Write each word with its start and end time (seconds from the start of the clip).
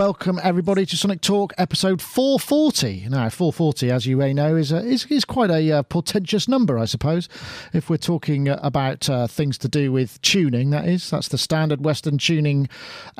Welcome 0.00 0.40
everybody 0.42 0.86
to 0.86 0.96
Sonic 0.96 1.20
Talk 1.20 1.52
episode 1.58 2.00
440. 2.00 3.10
Now, 3.10 3.28
440, 3.28 3.90
as 3.90 4.06
you 4.06 4.16
may 4.16 4.32
know, 4.32 4.56
is 4.56 4.72
a, 4.72 4.78
is, 4.78 5.04
is 5.10 5.26
quite 5.26 5.50
a 5.50 5.70
uh, 5.70 5.82
portentous 5.82 6.48
number, 6.48 6.78
I 6.78 6.86
suppose. 6.86 7.28
If 7.74 7.90
we're 7.90 7.98
talking 7.98 8.48
uh, 8.48 8.58
about 8.62 9.10
uh, 9.10 9.26
things 9.26 9.58
to 9.58 9.68
do 9.68 9.92
with 9.92 10.18
tuning, 10.22 10.70
that 10.70 10.88
is, 10.88 11.10
that's 11.10 11.28
the 11.28 11.36
standard 11.36 11.84
Western 11.84 12.16
tuning 12.16 12.70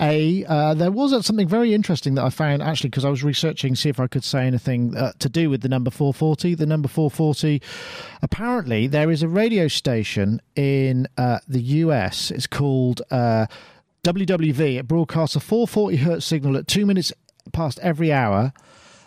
A. 0.01 0.47
Uh, 0.47 0.73
there 0.73 0.91
was 0.91 1.11
something 1.27 1.47
very 1.47 1.75
interesting 1.75 2.15
that 2.15 2.25
I 2.25 2.31
found 2.31 2.63
actually 2.63 2.89
because 2.89 3.05
I 3.05 3.11
was 3.11 3.23
researching, 3.23 3.77
see 3.77 3.91
if 3.91 4.01
I 4.01 4.07
could 4.07 4.25
say 4.25 4.47
anything 4.47 4.97
uh, 4.97 5.13
to 5.19 5.29
do 5.29 5.51
with 5.51 5.61
the 5.61 5.69
number 5.69 5.91
440. 5.91 6.55
The 6.55 6.65
number 6.65 6.89
440, 6.89 7.61
apparently, 8.23 8.87
there 8.87 9.11
is 9.11 9.23
a 9.23 9.29
radio 9.29 9.69
station 9.69 10.41
in 10.57 11.09
uh, 11.19 11.41
the 11.47 11.61
US. 11.61 12.31
It's 12.31 12.47
called. 12.47 13.03
WWV, 14.03 14.79
it 14.79 14.89
broadcasts 14.89 15.37
a 15.37 15.41
440 15.41 15.97
hertz 15.99 16.25
signal 16.27 16.57
at 16.57 16.67
two 16.67 16.87
minutes 16.87 17.13
past 17.53 17.79
every 17.81 18.13
hour. 18.13 18.53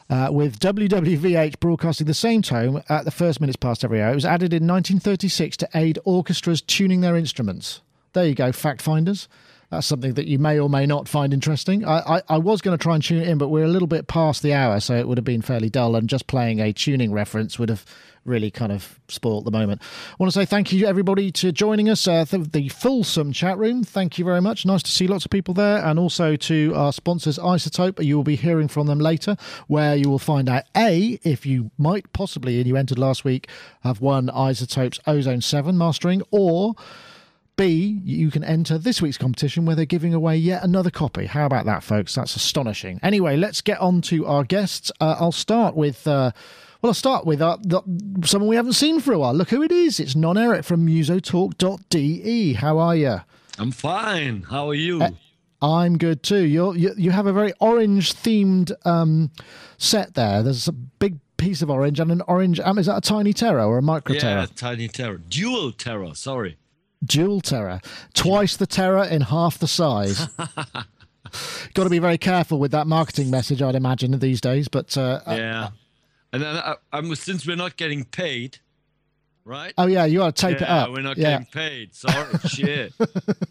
Uh, 0.10 0.28
with 0.30 0.60
WWVH 0.60 1.60
broadcasting 1.60 2.06
the 2.06 2.14
same 2.14 2.42
tone 2.42 2.84
at 2.90 3.06
the 3.06 3.10
first 3.10 3.40
minutes 3.40 3.56
past 3.56 3.84
every 3.84 4.02
hour. 4.02 4.12
It 4.12 4.16
was 4.16 4.26
added 4.26 4.54
in 4.54 4.68
1936 4.68 5.58
to 5.58 5.70
aid 5.74 5.98
orchestras 6.04 6.62
tuning 6.62 7.02
their 7.02 7.16
instruments. 7.16 7.82
There 8.12 8.28
you 8.28 8.36
go, 8.36 8.52
fact 8.52 8.82
finders. 8.82 9.28
That's 9.74 9.88
something 9.88 10.14
that 10.14 10.28
you 10.28 10.38
may 10.38 10.60
or 10.60 10.70
may 10.70 10.86
not 10.86 11.08
find 11.08 11.34
interesting. 11.34 11.84
I, 11.84 12.18
I, 12.18 12.22
I 12.30 12.38
was 12.38 12.62
going 12.62 12.78
to 12.78 12.82
try 12.82 12.94
and 12.94 13.04
tune 13.04 13.24
it 13.24 13.28
in, 13.28 13.40
but 13.40 13.50
we're 13.50 13.64
a 13.64 13.70
little 13.70 13.88
bit 13.88 14.08
past 14.08 14.44
the 14.44 14.54
hour, 14.54 14.80
so 14.80 14.96
it 14.96 15.08
would 15.08 15.18
have 15.18 15.26
been 15.26 15.42
fairly 15.42 15.72
dull, 15.72 15.96
and 15.96 16.08
just 16.08 16.28
playing 16.28 16.60
a 16.60 16.72
tuning 16.72 17.12
reference 17.12 17.58
would 17.58 17.70
have 17.70 17.84
really 18.24 18.52
kind 18.52 18.72
of 18.72 19.00
spoilt 19.08 19.46
the 19.46 19.52
moment. 19.52 19.82
I 20.12 20.16
want 20.20 20.32
to 20.32 20.40
say 20.40 20.46
thank 20.46 20.72
you, 20.72 20.86
everybody, 20.86 21.32
to 21.32 21.52
joining 21.52 21.90
us. 21.90 22.08
Uh, 22.08 22.24
the, 22.24 22.70
Fulsome 22.70 23.34
chat 23.34 23.58
room. 23.58 23.84
Thank 23.84 24.20
you 24.20 24.26
very 24.26 24.42
much. 24.42 24.64
Nice 24.64 24.84
to 24.84 24.92
see 24.92 25.08
lots 25.08 25.26
of 25.26 25.32
people 25.32 25.56
there. 25.56 25.84
And 25.84 25.98
also 25.98 26.36
to 26.36 26.74
our 26.76 26.94
sponsors, 26.94 27.40
iZotope. 27.40 28.04
You 28.06 28.16
will 28.16 28.24
be 28.24 28.36
hearing 28.36 28.68
from 28.68 28.86
them 28.86 29.00
later, 29.00 29.36
where 29.66 29.96
you 29.96 30.08
will 30.08 30.20
find 30.20 30.48
out 30.48 30.66
A, 30.78 31.20
if 31.24 31.48
you 31.48 31.72
might 31.80 32.14
possibly, 32.14 32.60
and 32.60 32.68
you 32.68 32.78
entered 32.78 33.00
last 33.00 33.26
week, 33.26 33.50
have 33.82 34.02
won 34.02 34.28
iZotope's 34.28 35.00
Ozone 35.08 35.42
7 35.42 35.76
mastering, 35.76 36.22
or. 36.30 36.76
B, 37.56 38.02
you 38.04 38.32
can 38.32 38.44
enter 38.44 38.78
this 38.78 39.02
week's 39.02 39.18
competition 39.18 39.66
where 39.66 39.76
they're 39.76 39.86
giving 39.86 40.14
away 40.14 40.38
yet 40.38 40.64
another 40.64 40.90
copy. 40.90 41.28
How 41.28 41.46
about 41.46 41.66
that, 41.66 41.84
folks? 41.84 42.16
That's 42.16 42.36
astonishing. 42.36 43.00
Anyway, 43.04 43.38
let's 43.38 43.62
get 43.62 43.80
on 43.80 44.02
to 44.04 44.26
our 44.26 44.44
guests. 44.44 44.92
Uh, 45.00 45.16
I'll 45.20 45.32
start 45.32 45.76
with. 45.76 46.08
Uh, 46.08 46.32
well, 46.82 46.90
I'll 46.90 46.96
start 46.96 47.26
with 47.26 47.42
uh, 47.42 47.58
the, 47.62 47.82
someone 48.26 48.50
we 48.50 48.56
haven't 48.56 48.74
seen 48.74 49.00
for 49.00 49.14
a 49.14 49.20
while. 49.20 49.34
Look 49.34 49.52
who 49.52 49.62
it 49.62 49.72
is. 49.72 50.00
It's 50.00 50.16
Non 50.16 50.38
Eric 50.38 50.66
from 50.66 50.86
musotalk.de. 50.86 52.54
How 52.54 52.78
are 52.80 52.96
you? 52.96 53.22
I'm 53.60 53.72
fine. 53.72 54.44
How 54.44 54.70
are 54.70 54.74
you? 54.74 55.02
Uh, 55.02 55.12
I'm 55.62 55.98
good 55.98 56.24
too. 56.24 56.44
You're, 56.44 56.76
you 56.76 56.94
you 56.98 57.12
have 57.12 57.28
a 57.28 57.32
very 57.34 57.54
orange 57.60 58.14
themed 58.14 58.74
um, 58.86 59.32
set 59.78 60.16
there. 60.16 60.44
There's 60.44 60.68
a 60.68 60.74
big 60.74 61.20
piece 61.38 61.62
of 61.62 61.70
orange 61.70 62.00
and 62.00 62.12
an 62.12 62.22
orange. 62.28 62.60
Um, 62.60 62.78
is 62.78 62.88
that 62.88 62.98
a 62.98 63.02
tiny 63.02 63.32
terror 63.32 63.64
or 63.64 63.78
a 63.78 63.82
micro 63.82 64.16
terror? 64.16 64.42
Yeah, 64.42 64.48
tiny 64.56 64.88
terror. 64.88 65.18
Dual 65.18 65.72
terror. 65.72 66.16
Sorry. 66.16 66.58
Dual 67.04 67.42
terror. 67.42 67.82
Twice 68.14 68.56
the 68.56 68.68
terror 68.68 69.04
in 69.04 69.22
half 69.22 69.58
the 69.58 69.68
size. 69.68 70.28
Got 71.74 71.84
to 71.84 71.90
be 71.90 72.00
very 72.00 72.18
careful 72.18 72.60
with 72.60 72.72
that 72.72 72.88
marketing 72.88 73.32
message, 73.32 73.62
I'd 73.62 73.76
imagine, 73.76 74.18
these 74.20 74.42
days. 74.42 74.68
But 74.68 74.96
uh, 74.98 75.22
yeah. 75.28 75.70
And 76.32 76.42
then 76.42 76.58
I, 76.58 76.76
I'm 76.92 77.14
since 77.16 77.46
we're 77.46 77.56
not 77.56 77.78
getting 77.78 78.06
paid, 78.06 78.60
right? 79.46 79.74
Oh 79.78 79.88
yeah, 79.88 80.06
you 80.06 80.20
got 80.20 80.36
to 80.36 80.42
tape 80.48 80.60
yeah, 80.60 80.66
it 80.66 80.70
up. 80.70 80.92
We're 80.92 81.02
not 81.02 81.18
yeah. 81.18 81.32
getting 81.32 81.46
paid. 81.48 81.96
Sorry, 81.96 82.38
shit. 82.48 82.94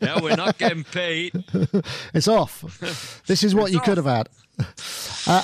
Yeah, 0.00 0.20
we're 0.20 0.36
not 0.36 0.58
getting 0.58 0.84
paid. 0.84 1.32
it's 2.14 2.28
off. 2.28 3.22
This 3.26 3.42
is 3.42 3.54
what 3.54 3.72
you 3.72 3.78
off. 3.78 3.84
could 3.84 3.96
have 3.98 4.06
had. 4.06 4.28
Uh, 5.26 5.42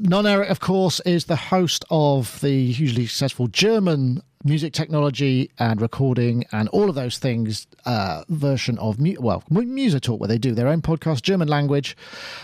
Non 0.00 0.26
Eric, 0.26 0.48
of 0.48 0.60
course, 0.60 1.00
is 1.00 1.24
the 1.24 1.34
host 1.34 1.84
of 1.90 2.40
the 2.40 2.70
hugely 2.70 3.06
successful 3.06 3.48
German 3.48 4.22
music 4.44 4.72
technology 4.72 5.50
and 5.58 5.80
recording 5.80 6.44
and 6.52 6.68
all 6.68 6.88
of 6.88 6.94
those 6.94 7.18
things 7.18 7.66
uh, 7.84 8.22
version 8.28 8.78
of 8.78 9.00
mu- 9.00 9.16
well 9.20 9.42
Musotalk 9.50 10.18
where 10.18 10.28
they 10.28 10.38
do 10.38 10.54
their 10.54 10.68
own 10.68 10.82
podcast 10.82 11.22
German 11.22 11.48
language. 11.48 11.96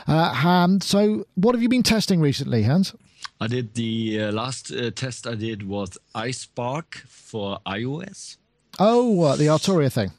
Uh, 0.09 0.35
um, 0.45 0.81
so, 0.81 1.27
what 1.35 1.55
have 1.55 1.63
you 1.63 1.69
been 1.69 1.83
testing 1.83 2.21
recently, 2.21 2.63
Hans? 2.63 2.95
I 3.41 3.47
did 3.47 3.75
the 3.75 4.23
uh, 4.23 4.33
last 4.33 4.73
uh, 4.73 4.91
test 4.91 5.27
I 5.27 5.35
did 5.35 5.67
was 5.67 5.99
iSpark 6.15 6.95
for 7.07 7.59
iOS. 7.67 8.37
Oh, 8.79 9.37
the 9.37 9.47
Arturia 9.47 9.93
thing. 9.93 10.13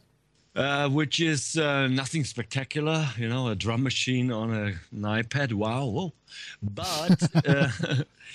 Uh, 0.56 0.88
which 0.88 1.19
is 1.19 1.58
uh, 1.58 1.85
nothing 1.88 2.24
spectacular, 2.24 3.06
you 3.18 3.28
know, 3.28 3.50
a 3.50 3.56
drum 3.56 3.84
machine 3.84 4.31
on 4.31 4.53
a, 4.53 4.66
an 4.68 5.02
iPad. 5.02 5.52
Wow, 5.52 5.85
whoa. 5.88 6.14
but 6.64 7.30
uh, 7.46 7.69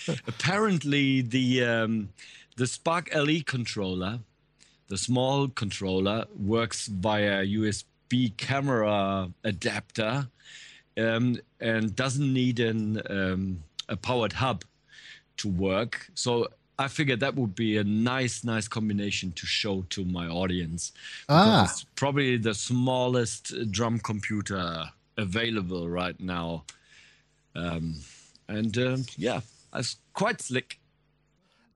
apparently 0.27 1.23
the 1.23 1.65
um, 1.65 2.11
the 2.57 2.67
Spark 2.67 3.15
LE 3.15 3.43
controller, 3.45 4.21
the 4.89 4.99
small 4.99 5.49
controller, 5.49 6.27
works 6.39 6.87
via 6.87 7.45
USB 7.45 8.37
camera 8.37 9.31
adapter 9.45 10.29
um, 10.99 11.39
and 11.61 11.95
doesn't 11.95 12.33
need 12.33 12.61
an 12.61 13.01
um, 13.09 13.63
a 13.89 13.97
powered 13.97 14.35
hub 14.35 14.65
to 15.39 15.49
work. 15.49 16.11
So 16.15 16.49
I 16.79 16.89
figured 16.89 17.21
that 17.21 17.35
would 17.35 17.55
be 17.55 17.77
a 17.77 17.85
nice, 17.85 18.43
nice 18.43 18.67
combination 18.67 19.33
to 19.33 19.47
show 19.47 19.85
to 19.91 20.05
my 20.05 20.27
audience. 20.29 20.93
Ah. 21.29 21.65
It's 21.65 21.85
probably 21.95 22.37
the 22.37 22.55
smallest 22.55 23.71
drum 23.71 23.99
computer 23.99 24.91
available 25.19 25.89
right 25.89 26.19
now. 26.19 26.65
Um, 27.55 27.97
and 28.49 28.77
um, 28.79 29.05
yeah, 29.17 29.41
it's 29.75 29.97
quite 30.15 30.41
slick 30.41 30.80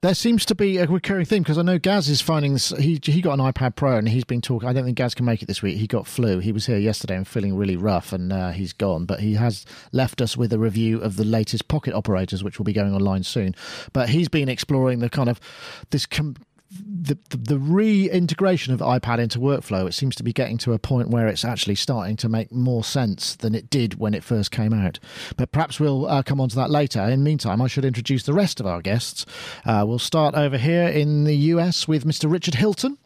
there 0.04 0.14
seems 0.14 0.44
to 0.44 0.54
be 0.54 0.76
a 0.76 0.86
recurring 0.86 1.24
theme 1.24 1.42
because 1.42 1.56
I 1.56 1.62
know 1.62 1.78
Gaz 1.78 2.10
is 2.10 2.20
finding. 2.20 2.58
He 2.78 3.00
he 3.02 3.22
got 3.22 3.38
an 3.38 3.40
iPad 3.40 3.74
Pro 3.74 3.96
and 3.96 4.06
he's 4.06 4.24
been 4.24 4.42
talking. 4.42 4.68
I 4.68 4.74
don't 4.74 4.84
think 4.84 4.98
Gaz 4.98 5.14
can 5.14 5.24
make 5.24 5.42
it 5.42 5.46
this 5.46 5.62
week. 5.62 5.78
He 5.78 5.86
got 5.86 6.06
flu. 6.06 6.40
He 6.40 6.52
was 6.52 6.66
here 6.66 6.76
yesterday 6.76 7.16
and 7.16 7.26
feeling 7.26 7.56
really 7.56 7.76
rough, 7.76 8.12
and 8.12 8.30
uh, 8.30 8.50
he's 8.50 8.74
gone. 8.74 9.06
But 9.06 9.20
he 9.20 9.32
has 9.34 9.64
left 9.92 10.20
us 10.20 10.36
with 10.36 10.52
a 10.52 10.58
review 10.58 11.00
of 11.00 11.16
the 11.16 11.24
latest 11.24 11.68
pocket 11.68 11.94
operators, 11.94 12.44
which 12.44 12.58
will 12.58 12.66
be 12.66 12.74
going 12.74 12.94
online 12.94 13.22
soon. 13.22 13.54
But 13.94 14.10
he's 14.10 14.28
been 14.28 14.50
exploring 14.50 14.98
the 14.98 15.08
kind 15.08 15.30
of 15.30 15.40
this. 15.88 16.04
Com- 16.04 16.36
the, 16.74 17.18
the, 17.30 17.36
the 17.36 17.58
reintegration 17.58 18.72
of 18.72 18.80
iPad 18.80 19.18
into 19.18 19.38
workflow, 19.38 19.86
it 19.86 19.92
seems 19.92 20.16
to 20.16 20.22
be 20.22 20.32
getting 20.32 20.58
to 20.58 20.72
a 20.72 20.78
point 20.78 21.08
where 21.08 21.28
it's 21.28 21.44
actually 21.44 21.74
starting 21.74 22.16
to 22.16 22.28
make 22.28 22.50
more 22.50 22.82
sense 22.82 23.36
than 23.36 23.54
it 23.54 23.70
did 23.70 23.98
when 23.98 24.14
it 24.14 24.24
first 24.24 24.50
came 24.50 24.72
out. 24.72 24.98
But 25.36 25.52
perhaps 25.52 25.78
we'll 25.78 26.06
uh, 26.06 26.22
come 26.22 26.40
on 26.40 26.48
to 26.48 26.56
that 26.56 26.70
later. 26.70 27.00
In 27.02 27.20
the 27.20 27.24
meantime, 27.24 27.60
I 27.60 27.66
should 27.66 27.84
introduce 27.84 28.22
the 28.22 28.32
rest 28.32 28.60
of 28.60 28.66
our 28.66 28.80
guests. 28.80 29.26
Uh, 29.64 29.84
we'll 29.86 29.98
start 29.98 30.34
over 30.34 30.58
here 30.58 30.88
in 30.88 31.24
the 31.24 31.36
US 31.36 31.86
with 31.86 32.04
Mr. 32.04 32.30
Richard 32.30 32.54
Hilton. 32.54 32.98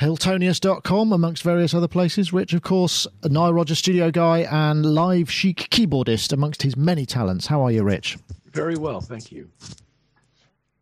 Hiltonius.com, 0.00 1.12
amongst 1.12 1.42
various 1.42 1.74
other 1.74 1.88
places. 1.88 2.32
Rich, 2.32 2.54
of 2.54 2.62
course, 2.62 3.06
a 3.22 3.28
Nile 3.28 3.52
Rodgers 3.52 3.78
studio 3.78 4.10
guy 4.10 4.46
and 4.50 4.86
live 4.86 5.30
chic 5.30 5.68
keyboardist 5.70 6.32
amongst 6.32 6.62
his 6.62 6.74
many 6.74 7.04
talents. 7.04 7.48
How 7.48 7.60
are 7.60 7.70
you, 7.70 7.82
Rich? 7.82 8.16
Very 8.46 8.76
well, 8.76 9.02
thank 9.02 9.30
you. 9.30 9.50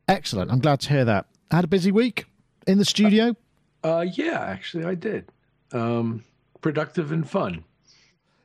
Excellent. 0.06 0.52
I'm 0.52 0.60
glad 0.60 0.80
to 0.80 0.88
hear 0.88 1.04
that. 1.04 1.26
Had 1.50 1.64
a 1.64 1.68
busy 1.68 1.92
week 1.92 2.26
in 2.66 2.78
the 2.78 2.84
studio? 2.84 3.34
Uh, 3.82 3.88
uh, 3.88 4.00
yeah, 4.00 4.40
actually, 4.40 4.84
I 4.84 4.94
did. 4.94 5.30
Um, 5.72 6.24
productive 6.60 7.12
and 7.12 7.28
fun. 7.28 7.64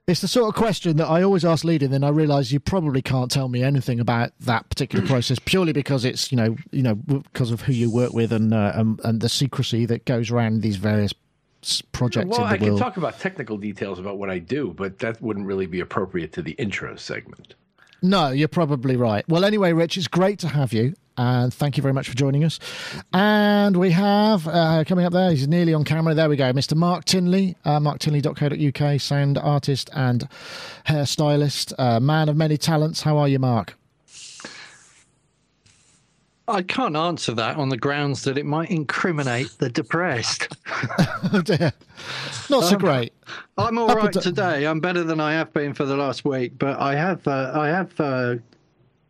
It's 0.06 0.20
the 0.20 0.28
sort 0.28 0.50
of 0.50 0.56
question 0.56 0.98
that 0.98 1.08
I 1.08 1.22
always 1.24 1.46
ask 1.46 1.64
leading, 1.64 1.92
then 1.92 2.04
I 2.04 2.10
realise 2.10 2.52
you 2.52 2.60
probably 2.60 3.02
can't 3.02 3.32
tell 3.32 3.48
me 3.48 3.64
anything 3.64 4.02
about 4.02 4.32
that 4.42 4.68
particular 4.68 5.06
process 5.08 5.40
purely 5.40 5.72
because 5.72 6.04
it's 6.04 6.30
you 6.30 6.36
know 6.36 6.58
you 6.72 6.84
know 6.84 6.96
because 6.96 7.52
of 7.52 7.62
who 7.62 7.72
you 7.72 7.90
work 7.90 8.12
with 8.12 8.34
and 8.34 8.54
uh, 8.54 8.74
and, 8.76 9.00
and 9.06 9.22
the 9.22 9.30
secrecy 9.30 9.86
that 9.86 10.04
goes 10.06 10.30
around 10.30 10.62
these 10.62 10.76
various 10.76 11.14
projects. 11.94 12.38
Well, 12.38 12.44
I 12.44 12.58
can 12.58 12.78
talk 12.78 12.98
about 12.98 13.18
technical 13.20 13.58
details 13.58 13.98
about 13.98 14.18
what 14.18 14.30
I 14.30 14.40
do, 14.40 14.74
but 14.76 15.00
that 15.00 15.22
wouldn't 15.22 15.46
really 15.46 15.68
be 15.68 15.80
appropriate 15.80 16.34
to 16.34 16.42
the 16.42 16.52
intro 16.52 16.98
segment. 16.98 17.56
No, 18.02 18.30
you're 18.32 18.50
probably 18.50 18.98
right. 18.98 19.24
Well, 19.30 19.46
anyway, 19.46 19.72
Rich, 19.72 19.98
it's 19.98 20.10
great 20.10 20.38
to 20.40 20.50
have 20.50 20.74
you. 20.74 20.94
And 21.18 21.54
thank 21.54 21.78
you 21.78 21.82
very 21.84 21.94
much 21.94 22.10
for 22.10 22.16
joining 22.16 22.44
us. 22.44 22.60
And 23.14 23.78
we 23.78 23.92
have 23.92 24.48
uh, 24.48 24.84
coming 24.86 25.06
up 25.06 25.14
there, 25.14 25.30
he's 25.32 25.48
nearly 25.48 25.74
on 25.74 25.84
camera. 25.84 26.14
There 26.14 26.30
we 26.30 26.36
go, 26.36 26.52
Mr. 26.54 26.76
Mark 26.76 27.06
Tinley, 27.06 27.56
uh, 27.66 27.80
marktinley.co.uk, 27.80 29.02
sound 29.02 29.38
artist 29.38 29.90
and 29.94 30.28
hairstylist, 30.88 31.74
uh, 31.78 32.00
man 32.00 32.30
of 32.30 32.36
many 32.36 32.58
talents. 32.58 33.02
How 33.02 33.18
are 33.18 33.28
you, 33.28 33.40
Mark? 33.40 33.76
I 36.48 36.62
can't 36.62 36.98
answer 36.98 37.34
that 37.36 37.56
on 37.56 37.70
the 37.70 37.78
grounds 37.78 38.24
that 38.24 38.38
it 38.38 38.46
might 38.46 38.70
incriminate 38.70 39.50
the 39.60 39.70
depressed. 39.70 40.54
oh 41.34 41.42
dear. 41.42 41.72
Not 42.50 42.66
so 42.66 42.76
um, 42.76 42.80
great. 42.80 43.14
I'm 43.58 43.78
all 43.78 43.88
right 43.88 44.12
today. 44.12 44.66
I'm 44.66 44.82
better 44.82 45.04
than 45.04 45.22
I 45.22 45.34
have 45.34 45.54
been 45.54 45.74
for 45.74 45.86
the 45.86 45.96
last 45.96 46.26
week, 46.26 46.60
but 46.60 46.78
I 46.80 46.96
have 46.96 47.26
uh, 47.28 47.52
I 47.56 47.70
have 47.70 47.98
uh, 47.98 48.36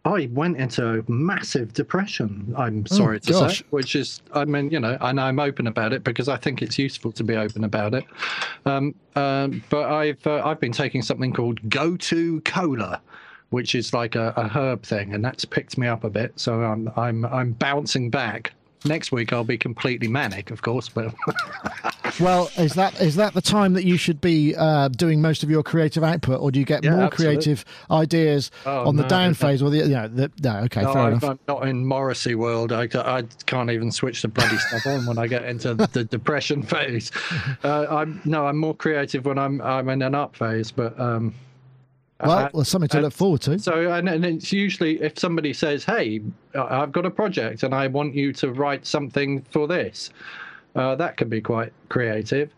I 0.05 0.29
went 0.33 0.57
into 0.57 0.99
a 0.99 1.11
massive 1.11 1.71
depression. 1.71 2.53
I'm 2.57 2.85
sorry 2.85 3.21
to 3.21 3.31
gosh. 3.31 3.59
say, 3.59 3.65
which 3.69 3.95
is, 3.95 4.21
I 4.33 4.43
mean, 4.43 4.69
you 4.69 4.79
know, 4.79 4.97
and 4.99 5.19
I'm 5.19 5.39
open 5.39 5.65
about 5.65 5.93
it 5.93 6.03
because 6.03 6.27
I 6.27 6.35
think 6.35 6.61
it's 6.61 6.77
useful 6.77 7.13
to 7.13 7.23
be 7.23 7.35
open 7.35 7.63
about 7.63 7.93
it. 7.93 8.03
Um, 8.65 8.95
um, 9.15 9.63
but 9.69 9.89
I've 9.89 10.25
uh, 10.27 10.41
I've 10.43 10.59
been 10.59 10.73
taking 10.73 11.01
something 11.01 11.31
called 11.31 11.61
Gotu 11.69 12.43
Kola, 12.43 13.01
which 13.51 13.75
is 13.75 13.93
like 13.93 14.15
a, 14.15 14.33
a 14.35 14.49
herb 14.49 14.83
thing, 14.83 15.13
and 15.13 15.23
that's 15.23 15.45
picked 15.45 15.77
me 15.77 15.87
up 15.87 16.03
a 16.03 16.09
bit. 16.09 16.37
So 16.37 16.61
I'm 16.63 16.91
I'm 16.97 17.23
I'm 17.25 17.53
bouncing 17.53 18.09
back. 18.09 18.53
Next 18.85 19.11
week 19.11 19.31
I'll 19.33 19.43
be 19.43 19.57
completely 19.57 20.07
manic, 20.07 20.51
of 20.51 20.61
course, 20.61 20.89
but 20.89 21.13
Well, 22.19 22.51
is 22.57 22.73
that 22.73 22.99
is 23.01 23.15
that 23.15 23.33
the 23.33 23.41
time 23.41 23.73
that 23.73 23.85
you 23.85 23.97
should 23.97 24.21
be 24.21 24.55
uh, 24.55 24.89
doing 24.89 25.19
most 25.21 25.41
of 25.41 25.49
your 25.49 25.63
creative 25.63 26.03
output, 26.03 26.39
or 26.41 26.51
do 26.51 26.59
you 26.59 26.65
get 26.65 26.83
Yeah, 26.83 26.91
more 26.91 27.03
absolutely. 27.05 27.35
creative 27.37 27.65
ideas 27.89 28.51
Oh, 28.65 28.87
on 28.87 28.97
the 28.97 29.03
down 29.05 29.29
no. 29.29 29.33
phase, 29.33 29.61
or 29.63 29.69
the 29.71 29.77
you 29.77 29.87
know 29.89 30.07
the, 30.07 30.31
no? 30.43 30.57
Okay, 30.65 30.83
No, 30.83 30.93
fair 30.93 31.01
I, 31.01 31.07
enough. 31.07 31.23
I'm 31.23 31.39
not 31.47 31.67
in 31.67 31.85
Morrissey 31.87 32.35
world. 32.35 32.71
I, 32.71 32.87
I 32.93 33.23
can't 33.47 33.71
even 33.71 33.91
switch 33.91 34.21
the 34.21 34.27
bloody 34.27 34.57
stuff 34.57 34.85
on 34.85 35.05
when 35.07 35.17
I 35.17 35.25
get 35.27 35.43
into 35.45 35.73
the 35.93 36.03
depression 36.03 36.61
phase. 36.61 37.11
Uh, 37.63 37.87
I'm 37.89 38.21
no, 38.25 38.45
I'm 38.45 38.57
more 38.57 38.75
creative 38.75 39.25
when 39.25 39.39
I'm 39.39 39.59
I'm 39.61 39.89
in 39.89 40.01
an 40.03 40.13
up 40.13 40.35
phase. 40.35 40.69
But 40.71 40.99
um, 40.99 41.33
well, 42.21 42.49
well, 42.53 42.63
something 42.65 42.89
to 42.89 42.97
I- 42.99 43.01
look 43.01 43.13
forward 43.13 43.41
to. 43.41 43.59
so 43.59 43.91
and, 43.91 44.07
and 44.07 44.25
it's 44.25 44.51
usually 44.51 45.01
if 45.01 45.17
somebody 45.17 45.53
says, 45.53 45.83
"Hey, 45.83 46.21
I've 46.55 46.91
got 46.91 47.05
a 47.05 47.11
project 47.11 47.63
and 47.63 47.73
I 47.73 47.87
want 47.87 48.15
you 48.15 48.33
to 48.33 48.51
write 48.51 48.85
something 48.85 49.41
for 49.51 49.67
this," 49.67 50.09
uh, 50.75 50.95
that 50.95 51.17
can 51.17 51.29
be 51.29 51.41
quite 51.41 51.73
creative. 51.89 52.51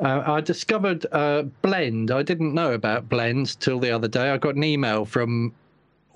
Uh, 0.00 0.22
I 0.26 0.40
discovered 0.40 1.06
uh, 1.12 1.42
Blend. 1.62 2.10
I 2.10 2.22
didn't 2.22 2.52
know 2.52 2.72
about 2.72 3.08
Blend 3.08 3.58
till 3.60 3.78
the 3.78 3.90
other 3.92 4.08
day. 4.08 4.30
I 4.30 4.38
got 4.38 4.56
an 4.56 4.64
email 4.64 5.04
from 5.04 5.52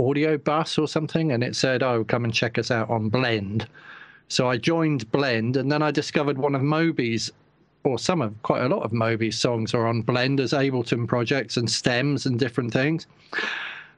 Audio 0.01 0.37
Bus 0.39 0.79
or 0.79 0.89
something, 0.89 1.33
and 1.33 1.45
it 1.45 1.55
said, 1.57 1.83
"Oh, 1.83 2.05
come 2.05 2.25
and 2.25 2.35
check 2.35 2.59
us 2.59 2.71
out 2.71 2.91
on 2.91 3.09
Blend." 3.09 3.67
So 4.29 4.49
I 4.49 4.57
joined 4.59 5.11
Blend, 5.11 5.57
and 5.57 5.71
then 5.73 5.83
I 5.83 5.91
discovered 5.91 6.37
one 6.39 6.55
of 6.55 6.63
Moby's, 6.63 7.31
or 7.85 7.99
some 7.99 8.21
of 8.21 8.41
quite 8.43 8.63
a 8.63 8.69
lot 8.69 8.83
of 8.83 8.93
Moby's 8.93 9.39
songs 9.39 9.75
are 9.75 9.87
on 9.87 10.03
blenders, 10.03 10.53
Ableton 10.53 11.07
projects 11.07 11.57
and 11.57 11.71
stems 11.71 12.27
and 12.27 12.39
different 12.39 12.73
things. 12.73 13.07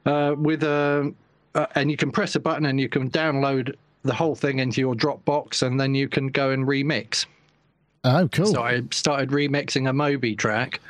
Uh, 0.05 0.35
with 0.37 0.63
a, 0.63 1.13
uh, 1.55 1.65
and 1.75 1.91
you 1.91 1.97
can 1.97 2.11
press 2.11 2.35
a 2.35 2.39
button 2.39 2.65
and 2.65 2.79
you 2.79 2.89
can 2.89 3.09
download 3.09 3.75
the 4.03 4.13
whole 4.13 4.35
thing 4.35 4.59
into 4.59 4.81
your 4.81 4.95
Dropbox, 4.95 5.61
and 5.61 5.79
then 5.79 5.93
you 5.93 6.07
can 6.07 6.27
go 6.27 6.51
and 6.51 6.65
remix. 6.65 7.25
Oh, 8.03 8.27
cool. 8.31 8.47
So 8.47 8.63
I 8.63 8.81
started 8.91 9.29
remixing 9.29 9.87
a 9.87 9.93
Moby 9.93 10.35
track. 10.35 10.81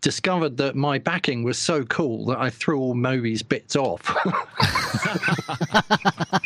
Discovered 0.00 0.56
that 0.56 0.76
my 0.76 0.98
backing 0.98 1.42
was 1.42 1.58
so 1.58 1.84
cool 1.84 2.24
that 2.26 2.38
I 2.38 2.48
threw 2.48 2.80
all 2.80 2.94
Moby's 2.94 3.42
bits 3.42 3.76
off. 3.76 4.08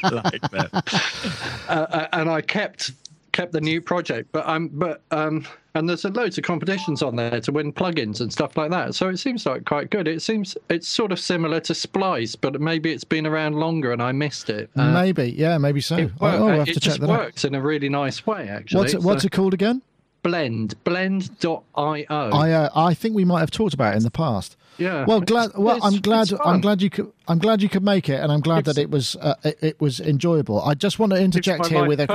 like 0.03 0.51
that. 0.51 1.65
uh, 1.69 2.09
and 2.13 2.29
I 2.29 2.41
kept 2.41 2.91
kept 3.35 3.53
the 3.53 3.61
new 3.61 3.83
project. 3.83 4.31
But 4.33 4.49
um, 4.49 4.69
but 4.73 5.03
um, 5.11 5.47
and 5.75 5.87
there's 5.89 6.05
loads 6.05 6.39
of 6.39 6.45
competitions 6.45 7.03
on 7.03 7.17
there 7.17 7.41
to 7.41 7.53
win 7.53 7.73
plugins 7.73 8.21
and 8.23 8.33
stuff 8.33 8.57
like 8.57 8.71
that. 8.71 8.95
So 8.95 9.09
it 9.09 9.19
seems 9.19 9.45
like 9.45 9.67
quite 9.67 9.91
good. 9.91 10.09
It 10.09 10.23
seems 10.23 10.57
it's 10.71 10.89
sort 10.89 11.13
of 11.13 11.21
similar 11.21 11.61
to 11.61 11.75
Splice, 11.75 12.37
but 12.37 12.61
maybe 12.61 12.93
it's 12.93 13.05
been 13.05 13.27
around 13.27 13.57
longer 13.57 13.93
and 13.93 14.01
I 14.01 14.13
missed 14.13 14.49
it. 14.49 14.71
Uh, 14.77 14.93
maybe, 14.93 15.33
yeah, 15.37 15.59
maybe 15.59 15.81
so. 15.83 15.97
it, 15.97 16.11
Oh, 16.21 16.25
work- 16.27 16.41
oh, 16.41 16.47
have 16.49 16.69
it 16.69 16.75
to 16.75 16.81
check 16.81 17.01
that 17.01 17.11
out. 17.11 17.19
works 17.19 17.45
in 17.45 17.55
a 17.55 17.61
really 17.61 17.89
nice 17.91 18.27
way, 18.27 18.49
actually. 18.49 18.79
What's 18.79 18.95
it, 18.95 19.03
what's 19.03 19.23
So 19.23 19.27
it 19.27 19.33
called 19.33 19.53
again? 19.53 19.83
Blend, 20.23 20.83
blend.io. 20.85 22.05
I 22.09 22.51
uh, 22.53 22.71
I 22.75 22.95
think 22.95 23.15
we 23.15 23.25
might 23.25 23.41
have 23.41 23.51
talked 23.51 23.75
about 23.75 23.95
it 23.95 23.99
in 23.99 24.03
the 24.05 24.11
past. 24.11 24.57
Yeah. 24.79 25.05
Well, 25.07 25.21
glad. 25.21 25.53
Well, 25.57 25.77
It's- 25.77 25.93
I'm 25.95 26.01
glad. 26.01 26.29
I'm 26.45 26.61
glad 26.61 26.83
you 26.83 26.91
could. 26.91 27.13
I'm 27.27 27.39
glad 27.39 27.63
you 27.63 27.71
could 27.71 27.83
make 27.83 28.09
it, 28.11 28.21
and 28.21 28.31
I'm 28.31 28.41
glad 28.41 28.67
that 28.67 28.77
it 28.77 28.91
was 28.91 29.17
uh, 29.17 29.35
it, 29.45 29.59
it 29.63 29.81
was 29.81 29.99
enjoyable. 29.99 30.61
I 30.63 30.75
just 30.75 30.99
want 30.99 31.13
to 31.13 31.19
interject 31.23 31.67
here 31.69 31.87
with 31.87 32.01
a, 32.01 32.07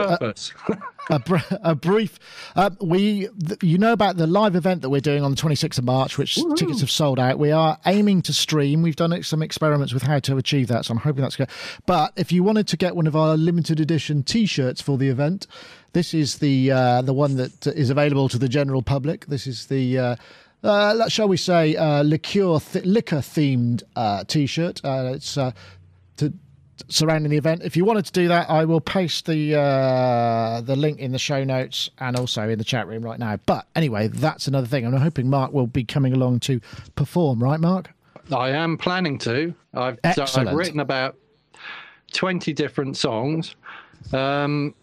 a, 1.10 1.16
a, 1.16 1.20
br- 1.20 1.38
a 1.64 1.74
brief. 1.74 2.20
Uh, 2.56 2.70
we, 2.80 3.28
th- 3.48 3.64
you 3.64 3.80
know 3.80 3.92
about 3.92 4.18
the 4.18 4.28
live 4.28 4.56
event 4.56 4.84
that 4.84 4.92
we're 4.92 5.02
doing 5.02 5.24
on 5.24 5.32
the 5.32 5.38
26th 5.38 5.80
of 5.80 5.84
March, 5.86 6.20
which 6.20 6.38
tickets 6.56 6.82
have 6.82 6.92
sold 6.92 7.18
out. 7.18 7.40
We 7.40 7.52
are 7.52 7.80
aiming 7.88 8.22
to 8.24 8.34
stream. 8.34 8.84
We've 8.84 8.96
done 8.96 9.24
some 9.24 9.42
experiments 9.42 9.94
with 9.96 10.04
how 10.04 10.20
to 10.20 10.38
achieve 10.38 10.68
that, 10.68 10.86
so 10.86 10.92
I'm 10.92 11.00
hoping 11.00 11.24
that's 11.24 11.36
good. 11.38 11.50
But 11.88 12.14
if 12.16 12.32
you 12.32 12.44
wanted 12.44 12.68
to 12.68 12.78
get 12.78 12.96
one 12.96 13.08
of 13.08 13.16
our 13.16 13.36
limited 13.36 13.80
edition 13.80 14.22
T-shirts 14.22 14.80
for 14.80 14.96
the 15.00 15.08
event, 15.10 15.48
this 15.94 16.14
is 16.14 16.38
the 16.38 16.72
uh, 16.72 17.02
the 17.02 17.14
one 17.14 17.36
that 17.38 17.66
is 17.66 17.90
available 17.90 18.30
to 18.30 18.38
the 18.38 18.48
general 18.48 18.84
public. 18.84 19.26
This 19.26 19.48
is 19.48 19.66
the. 19.66 19.98
Uh, 20.64 21.08
shall 21.08 21.28
we 21.28 21.38
say, 21.38 21.76
uh, 21.76 22.04
liqueur 22.04 22.60
th- 22.60 22.86
liquor 22.86 23.18
themed 23.18 23.84
uh, 23.96 24.24
T-shirt? 24.26 24.82
Uh, 24.84 25.12
it's 25.16 25.38
uh, 25.38 25.52
to 26.18 26.34
surrounding 26.90 27.30
the 27.30 27.38
event. 27.38 27.62
If 27.64 27.78
you 27.78 27.86
wanted 27.86 28.06
to 28.06 28.12
do 28.12 28.28
that, 28.28 28.50
I 28.50 28.66
will 28.66 28.82
paste 28.82 29.26
the 29.26 29.56
uh, 29.56 30.62
the 30.62 30.76
link 30.76 31.00
in 31.00 31.12
the 31.12 31.20
show 31.20 31.44
notes 31.44 31.90
and 32.00 32.18
also 32.18 32.50
in 32.50 32.58
the 32.58 32.64
chat 32.64 32.88
room 32.88 33.04
right 33.04 33.20
now. 33.20 33.38
But 33.46 33.68
anyway, 33.76 34.08
that's 34.08 34.48
another 34.48 34.68
thing. 34.68 34.86
I'm 34.86 34.94
hoping 34.94 35.30
Mark 35.30 35.54
will 35.54 35.68
be 35.68 35.84
coming 35.84 36.14
along 36.14 36.42
to 36.42 36.60
perform. 36.96 37.42
Right, 37.42 37.60
Mark? 37.60 37.90
I 38.32 38.50
am 38.50 38.78
planning 38.78 39.18
to. 39.20 39.54
I've, 39.74 40.00
so 40.14 40.26
I've 40.36 40.54
written 40.54 40.80
about 40.82 41.16
20 42.14 42.54
different 42.54 42.98
songs. 42.98 43.56
Um, 44.14 44.76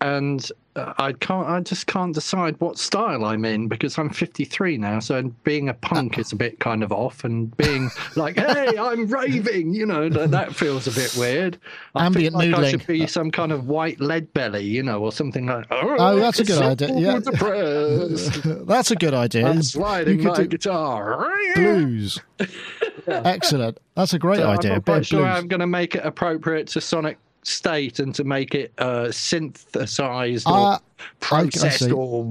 and 0.00 0.50
I 0.74 1.12
can't. 1.12 1.46
I 1.46 1.60
just 1.60 1.86
can't 1.86 2.14
decide 2.14 2.58
what 2.58 2.78
style 2.78 3.26
I'm 3.26 3.44
in 3.44 3.68
because 3.68 3.98
I'm 3.98 4.08
53 4.08 4.78
now. 4.78 5.00
So 5.00 5.22
being 5.44 5.68
a 5.68 5.74
punk 5.74 6.18
is 6.18 6.32
a 6.32 6.36
bit 6.36 6.60
kind 6.60 6.82
of 6.82 6.90
off, 6.90 7.24
and 7.24 7.54
being 7.58 7.90
like, 8.16 8.38
"Hey, 8.38 8.78
I'm 8.78 9.06
raving," 9.06 9.74
you 9.74 9.84
know, 9.84 10.08
that, 10.08 10.30
that 10.30 10.54
feels 10.54 10.86
a 10.86 10.90
bit 10.90 11.14
weird. 11.18 11.58
I 11.94 12.06
Ambient 12.06 12.40
feel 12.40 12.52
like 12.52 12.64
I 12.64 12.70
should 12.70 12.86
be 12.86 13.06
some 13.06 13.30
kind 13.30 13.52
of 13.52 13.68
white 13.68 14.00
lead 14.00 14.32
belly, 14.32 14.64
you 14.64 14.82
know, 14.82 15.02
or 15.02 15.12
something 15.12 15.44
like. 15.46 15.66
Oh, 15.70 15.96
oh 15.98 16.18
that's 16.18 16.40
a 16.40 16.44
good 16.44 16.62
idea, 16.62 16.98
yeah. 16.98 17.18
that's 18.64 18.90
a 18.90 18.96
good 18.96 19.14
idea. 19.14 19.46
I'm 19.46 19.62
sliding 19.62 20.24
my 20.24 20.44
guitar. 20.44 21.30
blues. 21.54 22.18
Excellent. 23.06 23.78
That's 23.94 24.14
a 24.14 24.18
great 24.18 24.38
So 24.38 24.48
idea. 24.48 24.70
I'm 24.70 24.76
not 24.76 24.84
quite 24.86 25.06
sure 25.06 25.20
blues. 25.20 25.36
I'm 25.36 25.48
going 25.48 25.60
to 25.60 25.66
make 25.66 25.94
it 25.94 26.04
appropriate 26.04 26.68
to 26.68 26.80
Sonic 26.80 27.18
State 27.44 27.98
and 27.98 28.14
to 28.14 28.24
make 28.24 28.54
it 28.54 28.72
uh, 28.78 29.10
synthesized 29.10 30.46
or 30.46 30.52
Uh, 30.52 30.60
I- 30.60 30.74
I 30.74 30.78
processed 31.18 31.90
or 31.90 32.24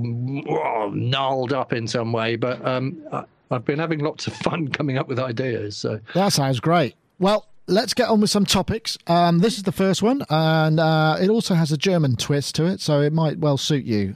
oh, 0.48 0.90
gnarled 0.94 1.52
up 1.52 1.74
in 1.74 1.88
some 1.88 2.14
way. 2.14 2.38
But 2.38 2.66
um, 2.66 3.02
I, 3.12 3.24
I've 3.52 3.66
been 3.66 3.80
having 3.80 4.00
lots 4.00 4.28
of 4.28 4.34
fun 4.34 4.70
coming 4.70 4.98
up 4.98 5.10
with 5.10 5.20
ideas. 5.20 5.76
So 5.76 6.00
That 6.14 6.32
sounds 6.32 6.62
great. 6.62 6.96
Well, 7.20 7.48
let's 7.68 7.94
get 7.94 8.08
on 8.08 8.22
with 8.22 8.30
some 8.30 8.46
topics. 8.46 8.98
Um, 9.08 9.40
this 9.40 9.58
is 9.58 9.64
the 9.64 9.74
first 9.74 10.02
one, 10.02 10.24
and 10.30 10.80
uh, 10.80 11.18
it 11.22 11.30
also 11.30 11.54
has 11.56 11.72
a 11.74 11.78
German 11.78 12.16
twist 12.16 12.56
to 12.56 12.66
it, 12.66 12.80
so 12.80 13.02
it 13.02 13.12
might 13.12 13.40
well 13.40 13.58
suit 13.58 13.84
you. 13.84 14.16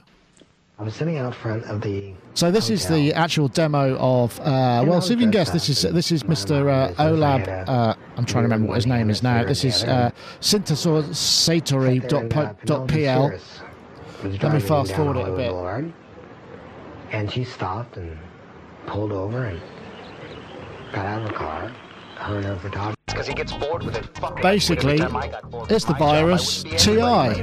I 0.78 0.82
was 0.82 0.94
sitting 0.94 1.16
out 1.16 1.34
front 1.34 1.64
of 1.64 1.80
the. 1.80 2.12
So 2.34 2.50
this 2.50 2.68
is 2.68 2.86
the 2.86 3.14
actual 3.14 3.48
demo 3.48 3.96
of. 3.96 4.38
Uh, 4.40 4.84
well, 4.86 5.00
see 5.00 5.14
if 5.14 5.20
you 5.20 5.24
can 5.24 5.30
guess. 5.30 5.48
This 5.50 5.70
is 5.70 5.80
this 5.82 6.12
is 6.12 6.24
Mr. 6.24 6.70
Uh, 6.70 6.92
Olab. 7.02 7.48
Uh, 7.66 7.94
I'm 8.16 8.26
trying 8.26 8.42
to 8.42 8.48
remember 8.48 8.68
what 8.68 8.74
his 8.74 8.86
name 8.86 9.08
is 9.08 9.22
now. 9.22 9.42
This 9.42 9.64
is 9.64 9.84
uh, 9.84 10.10
synthesatory.pl. 10.40 13.32
Let 14.22 14.52
me 14.52 14.60
fast 14.60 14.94
forward 14.94 15.16
it 15.16 15.26
a 15.28 15.32
bit. 15.32 15.50
And 17.10 17.32
she 17.32 17.44
stopped 17.44 17.96
and 17.96 18.18
pulled 18.86 19.12
over 19.12 19.46
and 19.46 19.58
got 20.92 21.06
out 21.06 21.22
of 21.22 21.28
the 21.28 21.34
car. 21.34 21.72
Her 22.16 22.36
and 22.36 22.44
her 22.44 22.56
photographer. 22.56 22.96
Because 23.06 23.28
he 23.28 23.34
gets 23.34 23.52
bored 23.52 23.82
with 23.82 23.96
it. 23.96 24.10
Basically, 24.42 25.00
Every 25.00 25.06
time 25.06 25.16
I 25.16 25.28
got 25.28 25.50
bored 25.50 25.70
it's 25.70 25.86
the 25.86 25.92
my 25.92 25.98
job, 25.98 26.08
I 26.08 26.20
virus 26.20 26.64
wouldn't 26.64 26.80
TI. 26.80 27.42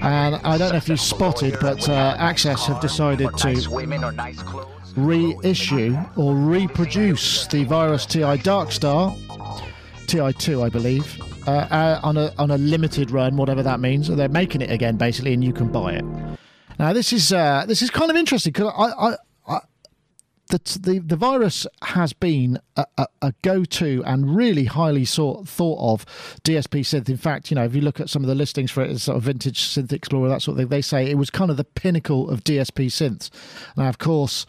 And 0.00 0.36
I 0.36 0.58
don't 0.58 0.70
know 0.70 0.76
if 0.76 0.88
you 0.88 0.96
spotted, 0.96 1.56
but 1.60 1.88
uh, 1.88 2.16
Access 2.18 2.66
have 2.66 2.80
decided 2.80 3.36
to 3.38 4.48
reissue 4.96 5.96
or 6.16 6.34
reproduce 6.34 7.46
the 7.46 7.64
Virus 7.64 8.06
TI 8.06 8.38
Darkstar, 8.38 9.16
TI2, 10.06 10.64
I 10.64 10.68
believe, 10.68 11.20
uh, 11.46 11.50
uh, 11.50 12.00
on 12.02 12.16
a 12.16 12.32
on 12.38 12.50
a 12.50 12.58
limited 12.58 13.10
run, 13.10 13.36
whatever 13.36 13.62
that 13.62 13.80
means. 13.80 14.08
They're 14.08 14.28
making 14.28 14.62
it 14.62 14.70
again, 14.70 14.96
basically, 14.96 15.34
and 15.34 15.42
you 15.42 15.52
can 15.52 15.68
buy 15.70 15.94
it. 15.94 16.04
Now, 16.78 16.92
this 16.92 17.12
is 17.12 17.32
uh, 17.32 17.64
this 17.66 17.82
is 17.82 17.90
kind 17.90 18.10
of 18.10 18.16
interesting 18.16 18.52
because 18.52 18.72
I, 18.76 19.10
I 19.10 19.16
the, 20.48 20.78
the 20.80 20.98
the 21.00 21.16
virus 21.16 21.66
has 21.82 22.12
been 22.12 22.58
a, 22.76 22.86
a, 22.96 23.06
a 23.22 23.34
go-to 23.42 24.02
and 24.06 24.34
really 24.34 24.64
highly 24.64 25.04
sought, 25.04 25.46
thought 25.46 25.78
of 25.80 26.06
DSP 26.42 26.80
synth. 26.80 27.08
In 27.08 27.16
fact, 27.16 27.50
you 27.50 27.54
know, 27.54 27.64
if 27.64 27.74
you 27.74 27.80
look 27.80 28.00
at 28.00 28.08
some 28.08 28.22
of 28.22 28.28
the 28.28 28.34
listings 28.34 28.70
for 28.70 28.82
it, 28.82 28.90
as 28.90 29.02
sort 29.02 29.16
of 29.16 29.24
vintage 29.24 29.60
synth 29.60 29.92
explorer, 29.92 30.28
that 30.28 30.42
sort 30.42 30.54
of 30.54 30.58
thing, 30.58 30.68
they 30.68 30.82
say 30.82 31.06
it 31.10 31.18
was 31.18 31.30
kind 31.30 31.50
of 31.50 31.56
the 31.56 31.64
pinnacle 31.64 32.30
of 32.30 32.44
DSP 32.44 32.86
synths. 32.86 33.30
Now, 33.76 33.88
of 33.88 33.98
course, 33.98 34.46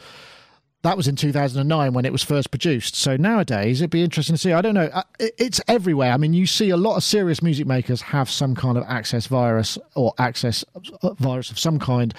that 0.83 0.95
was 0.95 1.09
in 1.09 1.17
2009 1.17 1.93
when 1.93 2.05
it 2.05 2.11
was 2.13 2.23
first 2.23 2.51
produced. 2.51 2.95
So 2.95 3.17
nowadays, 3.17 3.81
it'd 3.81 3.89
be 3.89 4.03
interesting 4.03 4.35
to 4.35 4.39
see. 4.39 4.53
I 4.53 4.61
don't 4.61 4.75
know. 4.75 4.89
Uh, 4.93 5.03
It's 5.19 5.59
everywhere. 5.67 6.13
I 6.13 6.17
mean, 6.17 6.33
you 6.33 6.45
see 6.45 6.69
a 6.69 6.77
lot 6.77 6.95
of 6.95 7.03
serious 7.03 7.41
music 7.41 7.67
makers 7.67 8.01
have 8.01 8.29
some 8.29 8.55
kind 8.55 8.77
of 8.77 8.85
access 8.87 9.27
virus 9.27 9.77
or 9.95 10.13
access 10.17 10.63
uh, 11.03 11.13
virus 11.15 11.51
of 11.51 11.59
some 11.59 11.79
kind 11.79 12.13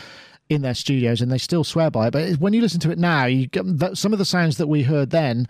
in 0.50 0.62
their 0.62 0.74
studios, 0.74 1.22
and 1.22 1.32
they 1.32 1.38
still 1.38 1.64
swear 1.64 1.90
by 1.90 2.08
it. 2.08 2.10
But 2.10 2.34
when 2.34 2.52
you 2.52 2.60
listen 2.60 2.80
to 2.80 2.90
it 2.90 2.98
now, 2.98 3.24
you 3.24 3.46
get 3.46 3.62
that 3.78 3.96
some 3.96 4.12
of 4.12 4.18
the 4.18 4.24
sounds 4.26 4.58
that 4.58 4.66
we 4.66 4.82
heard 4.82 5.10
then 5.10 5.48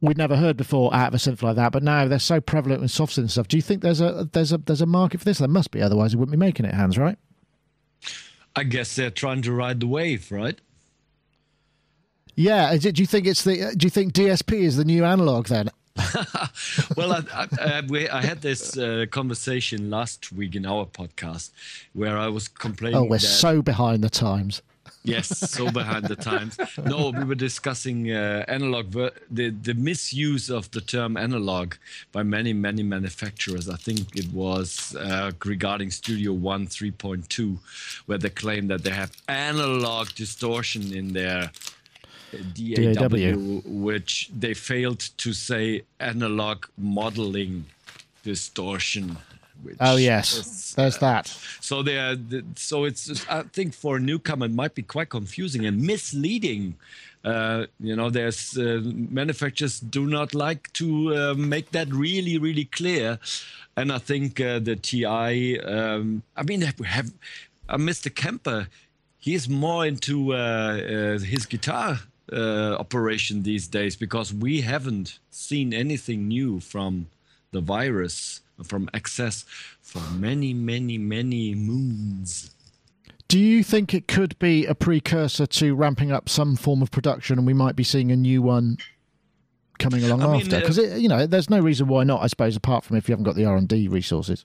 we'd 0.00 0.18
never 0.18 0.36
heard 0.36 0.56
before 0.56 0.94
out 0.94 1.08
of 1.08 1.14
a 1.14 1.16
synth 1.16 1.42
like 1.42 1.56
that. 1.56 1.72
But 1.72 1.82
now 1.82 2.06
they're 2.06 2.18
so 2.18 2.40
prevalent 2.40 2.82
in 2.82 2.88
soft 2.88 3.16
synth 3.16 3.30
stuff. 3.30 3.48
Do 3.48 3.56
you 3.56 3.62
think 3.62 3.82
there's 3.82 4.00
a 4.00 4.28
there's 4.32 4.52
a 4.52 4.58
there's 4.58 4.82
a 4.82 4.86
market 4.86 5.18
for 5.18 5.24
this? 5.24 5.38
There 5.38 5.48
must 5.48 5.70
be, 5.70 5.80
otherwise 5.80 6.14
we 6.14 6.20
wouldn't 6.20 6.38
be 6.38 6.44
making 6.44 6.66
it. 6.66 6.74
Hans 6.74 6.98
right? 6.98 7.18
I 8.54 8.64
guess 8.64 8.94
they're 8.96 9.10
trying 9.10 9.42
to 9.42 9.52
ride 9.52 9.80
the 9.80 9.86
wave, 9.86 10.30
right? 10.32 10.58
Yeah. 12.34 12.72
It, 12.72 12.80
do 12.94 13.02
you 13.02 13.06
think 13.06 13.26
it's 13.26 13.44
the? 13.44 13.74
Do 13.76 13.86
you 13.86 13.90
think 13.90 14.12
DSP 14.12 14.60
is 14.60 14.76
the 14.76 14.84
new 14.84 15.04
analog 15.04 15.46
then? 15.48 15.70
well, 16.96 17.12
I, 17.12 17.22
I, 17.32 17.46
I, 17.58 17.82
we, 17.88 18.08
I 18.08 18.22
had 18.22 18.42
this 18.42 18.76
uh, 18.76 19.06
conversation 19.10 19.90
last 19.90 20.32
week 20.32 20.54
in 20.54 20.66
our 20.66 20.86
podcast 20.86 21.50
where 21.92 22.18
I 22.18 22.28
was 22.28 22.48
complaining. 22.48 22.98
Oh, 22.98 23.04
we're 23.04 23.18
that, 23.18 23.20
so 23.20 23.62
behind 23.62 24.04
the 24.04 24.10
times. 24.10 24.62
yes, 25.04 25.28
so 25.38 25.70
behind 25.70 26.06
the 26.06 26.16
times. 26.16 26.58
No, 26.84 27.10
we 27.10 27.24
were 27.24 27.36
discussing 27.36 28.10
uh, 28.10 28.44
analog, 28.48 28.86
ver- 28.86 29.12
the 29.30 29.50
the 29.50 29.74
misuse 29.74 30.50
of 30.50 30.70
the 30.72 30.80
term 30.80 31.16
analog 31.16 31.74
by 32.12 32.22
many 32.24 32.52
many 32.52 32.82
manufacturers. 32.82 33.68
I 33.68 33.76
think 33.76 34.16
it 34.16 34.32
was 34.32 34.96
uh, 34.96 35.30
regarding 35.44 35.92
Studio 35.92 36.32
One 36.32 36.66
3.2, 36.66 37.58
where 38.06 38.18
they 38.18 38.30
claim 38.30 38.66
that 38.66 38.82
they 38.82 38.90
have 38.90 39.12
analog 39.28 40.08
distortion 40.14 40.92
in 40.92 41.12
their 41.12 41.52
DAW, 42.54 43.08
DAW. 43.08 43.60
which 43.64 44.30
they 44.38 44.54
failed 44.54 45.00
to 45.18 45.32
say 45.32 45.82
analog 46.00 46.66
modeling 46.76 47.64
distortion. 48.22 49.16
Which 49.62 49.76
Oh 49.80 49.96
yes, 49.96 50.36
is, 50.36 50.74
there's 50.74 50.98
that. 50.98 51.26
so 51.60 51.82
they 51.82 51.96
are, 51.96 52.16
so 52.56 52.84
it's 52.84 53.26
I 53.28 53.42
think 53.44 53.72
for 53.74 53.96
a 53.96 54.00
newcomer 54.00 54.46
it 54.46 54.52
might 54.52 54.74
be 54.74 54.82
quite 54.82 55.08
confusing 55.08 55.64
and 55.64 55.80
misleading. 55.80 56.74
Uh, 57.24 57.66
you 57.80 57.96
know, 57.96 58.08
there's 58.10 58.56
uh, 58.56 58.80
manufacturers 58.84 59.80
do 59.80 60.06
not 60.06 60.34
like 60.34 60.72
to 60.74 61.14
uh, 61.16 61.34
make 61.34 61.70
that 61.72 61.88
really 61.88 62.36
really 62.38 62.66
clear, 62.66 63.18
and 63.76 63.90
I 63.90 63.98
think 63.98 64.40
uh, 64.40 64.58
the 64.58 64.76
TI. 64.76 65.58
Um, 65.60 66.22
I 66.36 66.42
mean, 66.42 66.60
have, 66.60 66.78
have 66.78 67.12
uh, 67.68 67.78
Mr. 67.78 68.14
Kemper? 68.14 68.68
He's 69.18 69.48
more 69.48 69.84
into 69.84 70.34
uh, 70.34 70.36
uh, 70.36 71.18
his 71.18 71.46
guitar 71.46 71.98
uh, 72.32 72.76
operation 72.78 73.42
these 73.42 73.68
days 73.68 73.96
because 73.96 74.32
we 74.32 74.60
haven't 74.62 75.18
seen 75.30 75.72
anything 75.72 76.28
new 76.28 76.60
from 76.60 77.06
the 77.52 77.60
virus 77.60 78.40
from 78.64 78.88
Access 78.94 79.44
for 79.80 80.00
many, 80.12 80.54
many, 80.54 80.98
many 80.98 81.54
moons. 81.54 82.50
Do 83.28 83.38
you 83.38 83.64
think 83.64 83.92
it 83.92 84.06
could 84.06 84.38
be 84.38 84.66
a 84.66 84.74
precursor 84.74 85.46
to 85.46 85.74
ramping 85.74 86.12
up 86.12 86.28
some 86.28 86.56
form 86.56 86.80
of 86.80 86.90
production, 86.90 87.38
and 87.38 87.46
we 87.46 87.54
might 87.54 87.74
be 87.74 87.82
seeing 87.82 88.12
a 88.12 88.16
new 88.16 88.40
one 88.40 88.78
coming 89.78 90.04
along 90.04 90.22
I 90.22 90.36
after? 90.36 90.56
uh, 90.56 90.60
Because 90.60 90.78
you 90.78 91.08
know, 91.08 91.26
there's 91.26 91.50
no 91.50 91.60
reason 91.60 91.88
why 91.88 92.04
not. 92.04 92.22
I 92.22 92.28
suppose, 92.28 92.56
apart 92.56 92.84
from 92.84 92.96
if 92.96 93.08
you 93.08 93.12
haven't 93.12 93.24
got 93.24 93.34
the 93.34 93.44
R 93.44 93.56
and 93.56 93.68
D 93.68 93.88
resources. 93.88 94.44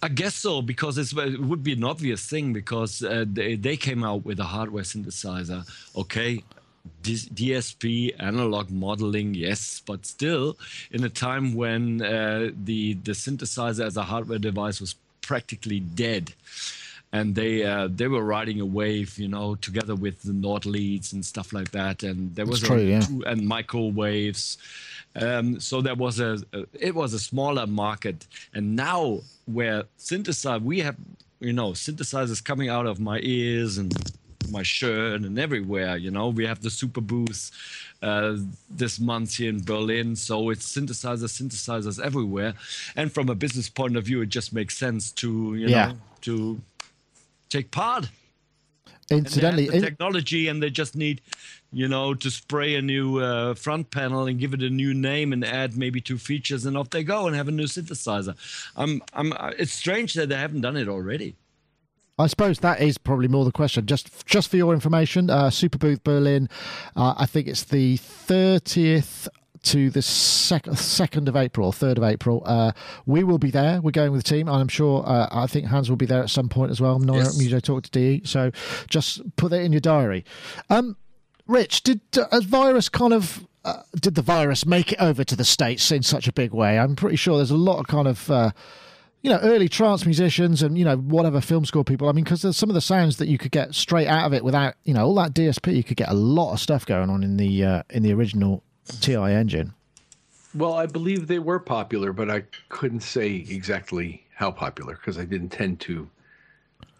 I 0.00 0.08
guess 0.08 0.36
so 0.36 0.62
because 0.62 0.96
it's, 0.96 1.12
it 1.12 1.40
would 1.40 1.64
be 1.64 1.72
an 1.72 1.82
obvious 1.82 2.24
thing 2.24 2.52
because 2.52 3.02
uh, 3.02 3.24
they, 3.26 3.56
they 3.56 3.76
came 3.76 4.04
out 4.04 4.24
with 4.24 4.38
a 4.38 4.44
hardware 4.44 4.84
synthesizer. 4.84 5.68
Okay, 5.96 6.44
DSP 7.02 8.14
analog 8.18 8.70
modeling, 8.70 9.34
yes, 9.34 9.82
but 9.84 10.04
still 10.06 10.56
in 10.90 11.04
a 11.04 11.08
time 11.08 11.54
when 11.54 12.02
uh, 12.02 12.50
the 12.64 12.94
the 12.94 13.12
synthesizer 13.12 13.84
as 13.86 13.96
a 13.96 14.02
hardware 14.02 14.38
device 14.38 14.80
was 14.80 14.94
practically 15.22 15.80
dead. 15.80 16.34
And 17.10 17.34
they 17.34 17.64
uh, 17.64 17.88
they 17.90 18.06
were 18.06 18.22
riding 18.22 18.60
a 18.60 18.66
wave, 18.66 19.18
you 19.18 19.28
know, 19.28 19.54
together 19.54 19.94
with 19.94 20.22
the 20.22 20.34
Nord 20.34 20.66
leads 20.66 21.14
and 21.14 21.24
stuff 21.24 21.54
like 21.54 21.70
that. 21.70 22.02
And 22.02 22.34
there 22.34 22.44
was 22.44 22.60
true, 22.60 22.76
a, 22.76 22.82
yeah. 22.82 23.00
two- 23.00 23.24
and 23.26 23.48
microwaves. 23.48 24.58
Um, 25.16 25.58
so 25.58 25.80
there 25.80 25.94
was 25.94 26.20
a, 26.20 26.38
a 26.52 26.66
it 26.78 26.94
was 26.94 27.14
a 27.14 27.18
smaller 27.18 27.66
market, 27.66 28.26
and 28.52 28.76
now 28.76 29.20
where 29.46 29.84
synthesizer 29.98 30.60
we 30.62 30.80
have 30.80 30.96
you 31.40 31.54
know 31.54 31.70
synthesizers 31.70 32.44
coming 32.44 32.68
out 32.68 32.86
of 32.86 33.00
my 33.00 33.18
ears 33.22 33.78
and 33.78 33.94
my 34.50 34.62
shirt 34.62 35.22
and 35.22 35.38
everywhere. 35.38 35.96
You 35.96 36.10
know 36.10 36.28
we 36.28 36.46
have 36.46 36.62
the 36.62 36.70
Super 36.70 37.00
booth 37.00 37.50
uh, 38.02 38.36
this 38.70 39.00
month 39.00 39.36
here 39.36 39.50
in 39.50 39.62
Berlin, 39.64 40.16
so 40.16 40.50
it's 40.50 40.72
synthesizers, 40.76 41.32
synthesizers 41.42 42.02
everywhere. 42.04 42.54
And 42.96 43.12
from 43.12 43.28
a 43.28 43.34
business 43.34 43.68
point 43.68 43.96
of 43.96 44.04
view, 44.04 44.22
it 44.22 44.30
just 44.30 44.52
makes 44.52 44.76
sense 44.78 45.12
to 45.12 45.54
you 45.56 45.68
Yeah. 45.68 45.70
know 45.70 45.98
to 46.22 46.60
take 47.50 47.70
part 47.70 48.08
and 49.24 49.36
Incidentally, 49.36 49.66
have 49.66 49.66
the 49.66 49.74
technology 49.74 50.48
and 50.48 50.62
they 50.62 50.70
just 50.70 50.96
need 50.96 51.20
you 51.72 51.88
know 51.88 52.14
to 52.14 52.30
spray 52.30 52.76
a 52.76 52.82
new 52.82 53.18
uh, 53.18 53.54
front 53.54 53.90
panel 53.90 54.26
and 54.26 54.40
give 54.40 54.54
it 54.54 54.62
a 54.62 54.70
new 54.70 54.94
name 54.94 55.32
and 55.32 55.44
add 55.44 55.76
maybe 55.76 56.00
two 56.00 56.18
features 56.18 56.66
and 56.66 56.76
off 56.76 56.90
they 56.90 57.04
go 57.04 57.26
and 57.26 57.36
have 57.36 57.48
a 57.48 57.52
new 57.52 57.64
synthesizer 57.66 58.34
i'm 58.76 59.02
i'm 59.14 59.32
uh, 59.34 59.52
it's 59.58 59.72
strange 59.72 60.14
that 60.14 60.28
they 60.30 60.36
haven't 60.36 60.62
done 60.62 60.76
it 60.76 60.88
already 60.88 61.36
I 62.18 62.26
suppose 62.26 62.58
that 62.60 62.80
is 62.80 62.98
probably 62.98 63.28
more 63.28 63.44
the 63.44 63.52
question. 63.52 63.86
Just 63.86 64.26
just 64.26 64.50
for 64.50 64.56
your 64.56 64.74
information, 64.74 65.30
uh, 65.30 65.50
Super 65.50 65.78
Booth 65.78 66.02
Berlin, 66.02 66.48
uh, 66.96 67.14
I 67.16 67.26
think 67.26 67.46
it's 67.46 67.64
the 67.64 67.96
thirtieth 67.98 69.28
to 69.64 69.90
the 69.90 70.02
second 70.02 70.78
second 70.78 71.28
of 71.28 71.36
April, 71.36 71.72
third 71.72 71.98
of 71.98 72.04
April. 72.04 72.42
Uh, 72.46 72.72
we 73.06 73.24
will 73.24 73.38
be 73.38 73.50
there. 73.50 73.80
We're 73.80 73.90
going 73.90 74.12
with 74.12 74.24
the 74.24 74.28
team, 74.28 74.48
and 74.48 74.56
I'm 74.56 74.68
sure. 74.68 75.04
Uh, 75.06 75.28
I 75.30 75.46
think 75.46 75.66
Hans 75.66 75.88
will 75.90 75.96
be 75.96 76.06
there 76.06 76.22
at 76.22 76.30
some 76.30 76.48
point 76.48 76.70
as 76.70 76.80
well. 76.80 76.98
Nora 76.98 77.18
Yes. 77.24 77.38
Muso 77.38 77.60
talk 77.60 77.82
to 77.84 77.90
DE. 77.90 78.22
So 78.24 78.50
just 78.88 79.20
put 79.36 79.50
that 79.50 79.62
in 79.62 79.72
your 79.72 79.80
diary. 79.80 80.24
Um, 80.70 80.96
Rich, 81.46 81.82
did 81.82 82.00
uh, 82.16 82.26
a 82.30 82.40
virus 82.40 82.88
kind 82.88 83.12
of 83.12 83.46
uh, 83.64 83.82
did 84.00 84.14
the 84.14 84.22
virus 84.22 84.64
make 84.66 84.92
it 84.92 85.00
over 85.00 85.24
to 85.24 85.34
the 85.36 85.44
states 85.44 85.90
in 85.92 86.02
such 86.02 86.28
a 86.28 86.32
big 86.32 86.52
way? 86.52 86.78
I'm 86.78 86.94
pretty 86.96 87.16
sure 87.16 87.36
there's 87.36 87.50
a 87.50 87.56
lot 87.56 87.78
of 87.78 87.86
kind 87.86 88.08
of. 88.08 88.30
You 89.22 89.30
know, 89.30 89.38
early 89.38 89.68
trance 89.68 90.04
musicians 90.04 90.62
and 90.62 90.78
you 90.78 90.84
know 90.84 90.96
whatever 90.96 91.40
film 91.40 91.64
score 91.64 91.84
people. 91.84 92.08
I 92.08 92.12
mean, 92.12 92.24
because 92.24 92.42
there's 92.42 92.56
some 92.56 92.70
of 92.70 92.74
the 92.74 92.80
sounds 92.80 93.16
that 93.16 93.28
you 93.28 93.36
could 93.36 93.50
get 93.50 93.74
straight 93.74 94.06
out 94.06 94.26
of 94.26 94.32
it 94.32 94.44
without 94.44 94.74
you 94.84 94.94
know 94.94 95.06
all 95.06 95.14
that 95.16 95.34
DSP. 95.34 95.74
You 95.74 95.84
could 95.84 95.96
get 95.96 96.08
a 96.08 96.14
lot 96.14 96.52
of 96.52 96.60
stuff 96.60 96.86
going 96.86 97.10
on 97.10 97.22
in 97.22 97.36
the 97.36 97.64
uh, 97.64 97.82
in 97.90 98.02
the 98.02 98.12
original 98.12 98.62
TI 99.00 99.16
engine. 99.16 99.74
Well, 100.54 100.74
I 100.74 100.86
believe 100.86 101.26
they 101.26 101.38
were 101.40 101.58
popular, 101.58 102.12
but 102.12 102.30
I 102.30 102.44
couldn't 102.68 103.00
say 103.00 103.44
exactly 103.48 104.24
how 104.34 104.50
popular 104.50 104.94
because 104.94 105.18
I 105.18 105.24
didn't 105.24 105.50
tend 105.50 105.80
to 105.80 106.08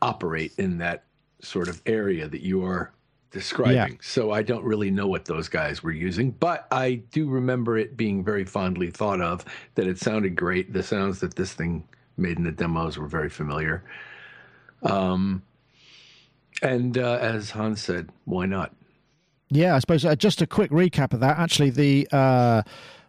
operate 0.02 0.52
in 0.58 0.78
that 0.78 1.04
sort 1.40 1.68
of 1.68 1.80
area 1.87 2.28
that 2.28 2.42
you 2.42 2.64
are 2.64 2.92
describing. 3.30 3.98
So 4.02 4.32
I 4.32 4.42
don't 4.42 4.64
really 4.64 4.90
know 4.90 5.06
what 5.06 5.25
those 5.25 5.48
guys 5.48 5.82
were 5.82 5.92
using, 5.92 6.32
but 6.32 6.66
I 6.70 7.02
do 7.12 7.28
remember 7.28 7.78
it 7.78 7.96
being 7.96 8.25
very 8.25 8.44
fondly 8.44 8.90
thought 8.90 9.20
of 9.20 9.44
that 9.75 9.87
it 9.87 9.98
sounded 9.98 10.37
great. 10.37 10.72
The 10.72 10.82
sounds 10.82 11.20
that 11.20 11.37
this 11.37 11.52
thing 11.52 11.84
made 12.18 12.38
in 12.38 12.44
the 12.44 12.52
demos 12.52 12.98
were 12.98 13.06
very 13.06 13.28
familiar. 13.28 13.82
Um, 14.82 15.42
and 16.62 16.98
uh, 16.98 17.18
as 17.20 17.50
Hans 17.50 17.80
said, 17.80 18.10
why 18.25 18.46
not? 18.46 18.72
Yeah, 19.50 19.75
I 19.75 19.78
suppose 19.78 20.04
uh, 20.04 20.14
just 20.16 20.42
a 20.42 20.46
quick 20.46 20.70
recap 20.70 21.12
of 21.12 21.20
that. 21.20 21.38
Actually, 21.38 21.70
the 21.70 22.08
uh, 22.12 22.62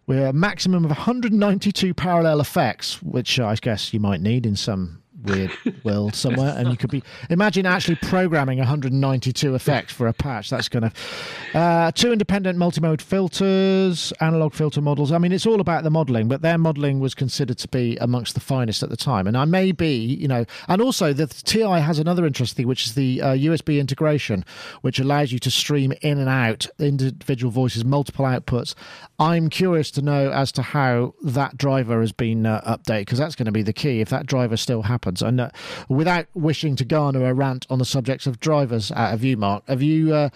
we're 0.07 0.27
a 0.27 0.33
maximum 0.33 0.85
of 0.85 0.91
192 0.91 1.93
parallel 1.93 2.39
effects, 2.39 3.01
which 3.03 3.39
I 3.39 3.55
guess 3.55 3.93
you 3.93 3.99
might 3.99 4.21
need 4.21 4.45
in 4.45 4.55
some 4.55 5.01
weird 5.23 5.51
world 5.83 6.15
somewhere. 6.15 6.53
And 6.57 6.69
you 6.69 6.77
could 6.77 6.89
be 6.89 7.03
imagine 7.29 7.65
actually 7.65 7.95
programming 7.95 8.57
192 8.59 9.55
effects 9.55 9.93
for 9.93 10.07
a 10.07 10.13
patch. 10.13 10.49
That's 10.49 10.69
going 10.69 10.89
to 10.89 11.57
uh, 11.57 11.91
two 11.91 12.11
independent 12.11 12.57
multimode 12.57 13.01
filters, 13.01 14.13
analog 14.19 14.53
filter 14.53 14.81
models. 14.81 15.11
I 15.11 15.17
mean, 15.17 15.31
it's 15.31 15.45
all 15.45 15.61
about 15.61 15.83
the 15.83 15.89
modeling, 15.89 16.27
but 16.27 16.41
their 16.41 16.57
modeling 16.57 16.99
was 16.99 17.15
considered 17.15 17.57
to 17.59 17.67
be 17.67 17.97
amongst 17.97 18.33
the 18.33 18.39
finest 18.39 18.83
at 18.83 18.89
the 18.89 18.97
time. 18.97 19.27
And 19.27 19.37
I 19.37 19.45
may 19.45 19.71
be, 19.71 19.97
you 19.97 20.27
know, 20.27 20.45
and 20.67 20.81
also 20.81 21.13
the 21.13 21.27
TI 21.27 21.79
has 21.81 21.99
another 21.99 22.25
interesting 22.25 22.63
thing, 22.63 22.67
which 22.67 22.85
is 22.85 22.95
the 22.95 23.21
uh, 23.21 23.33
USB 23.33 23.79
integration, 23.79 24.45
which 24.81 24.99
allows 24.99 25.31
you 25.31 25.39
to 25.39 25.51
stream 25.51 25.93
in 26.01 26.19
and 26.19 26.29
out 26.29 26.67
individual 26.79 27.51
voices, 27.51 27.83
multiple 27.85 28.25
outputs. 28.25 28.75
I'm 29.19 29.49
curious 29.49 29.91
to 29.91 30.01
know 30.01 30.31
as 30.31 30.51
to 30.53 30.61
how 30.61 31.13
that 31.23 31.57
driver 31.57 32.01
has 32.01 32.11
been 32.11 32.45
uh, 32.45 32.61
updated 32.61 32.99
because 32.99 33.19
that's 33.19 33.35
going 33.35 33.47
to 33.47 33.51
be 33.51 33.63
the 33.63 33.73
key 33.73 34.01
if 34.01 34.09
that 34.09 34.25
driver 34.25 34.57
still 34.57 34.83
happens. 34.83 35.08
And 35.21 35.41
uh, 35.41 35.49
without 35.87 36.27
wishing 36.33 36.75
to 36.77 36.85
garner 36.85 37.25
a 37.25 37.33
rant 37.33 37.65
on 37.69 37.79
the 37.79 37.85
subjects 37.85 38.27
of 38.27 38.39
drivers 38.39 38.91
out 38.91 39.13
of 39.13 39.23
you, 39.23 39.37
Mark, 39.37 39.67
have 39.67 39.81
you 39.81 40.13
uh, 40.13 40.29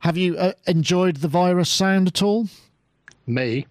have 0.00 0.16
you 0.16 0.36
uh, 0.36 0.52
enjoyed 0.66 1.16
the 1.16 1.28
virus 1.28 1.70
sound 1.70 2.08
at 2.08 2.22
all? 2.22 2.48
Me. 3.26 3.66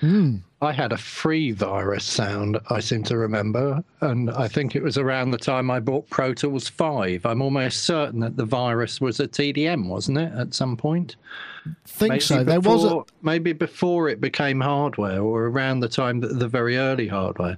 Hmm. 0.00 0.36
I 0.62 0.72
had 0.72 0.92
a 0.92 0.98
free 0.98 1.52
virus 1.52 2.04
sound, 2.04 2.58
I 2.68 2.80
seem 2.80 3.02
to 3.04 3.16
remember, 3.16 3.82
and 4.02 4.30
I 4.30 4.46
think 4.46 4.76
it 4.76 4.82
was 4.82 4.98
around 4.98 5.30
the 5.30 5.38
time 5.38 5.70
I 5.70 5.80
bought 5.80 6.10
Pro 6.10 6.34
Tools 6.34 6.68
5. 6.68 7.24
I'm 7.24 7.40
almost 7.40 7.84
certain 7.84 8.20
that 8.20 8.36
the 8.36 8.44
virus 8.44 9.00
was 9.00 9.20
a 9.20 9.26
TDM, 9.26 9.88
wasn't 9.88 10.18
it, 10.18 10.32
at 10.34 10.52
some 10.52 10.76
point? 10.76 11.16
Think 11.86 12.20
so. 12.20 12.44
There 12.44 12.60
was 12.60 12.84
a, 12.84 13.00
maybe 13.22 13.54
before 13.54 14.10
it 14.10 14.20
became 14.20 14.60
hardware, 14.60 15.22
or 15.22 15.46
around 15.46 15.80
the 15.80 15.88
time 15.88 16.20
that 16.20 16.38
the 16.38 16.48
very 16.48 16.76
early 16.76 17.08
hardware. 17.08 17.56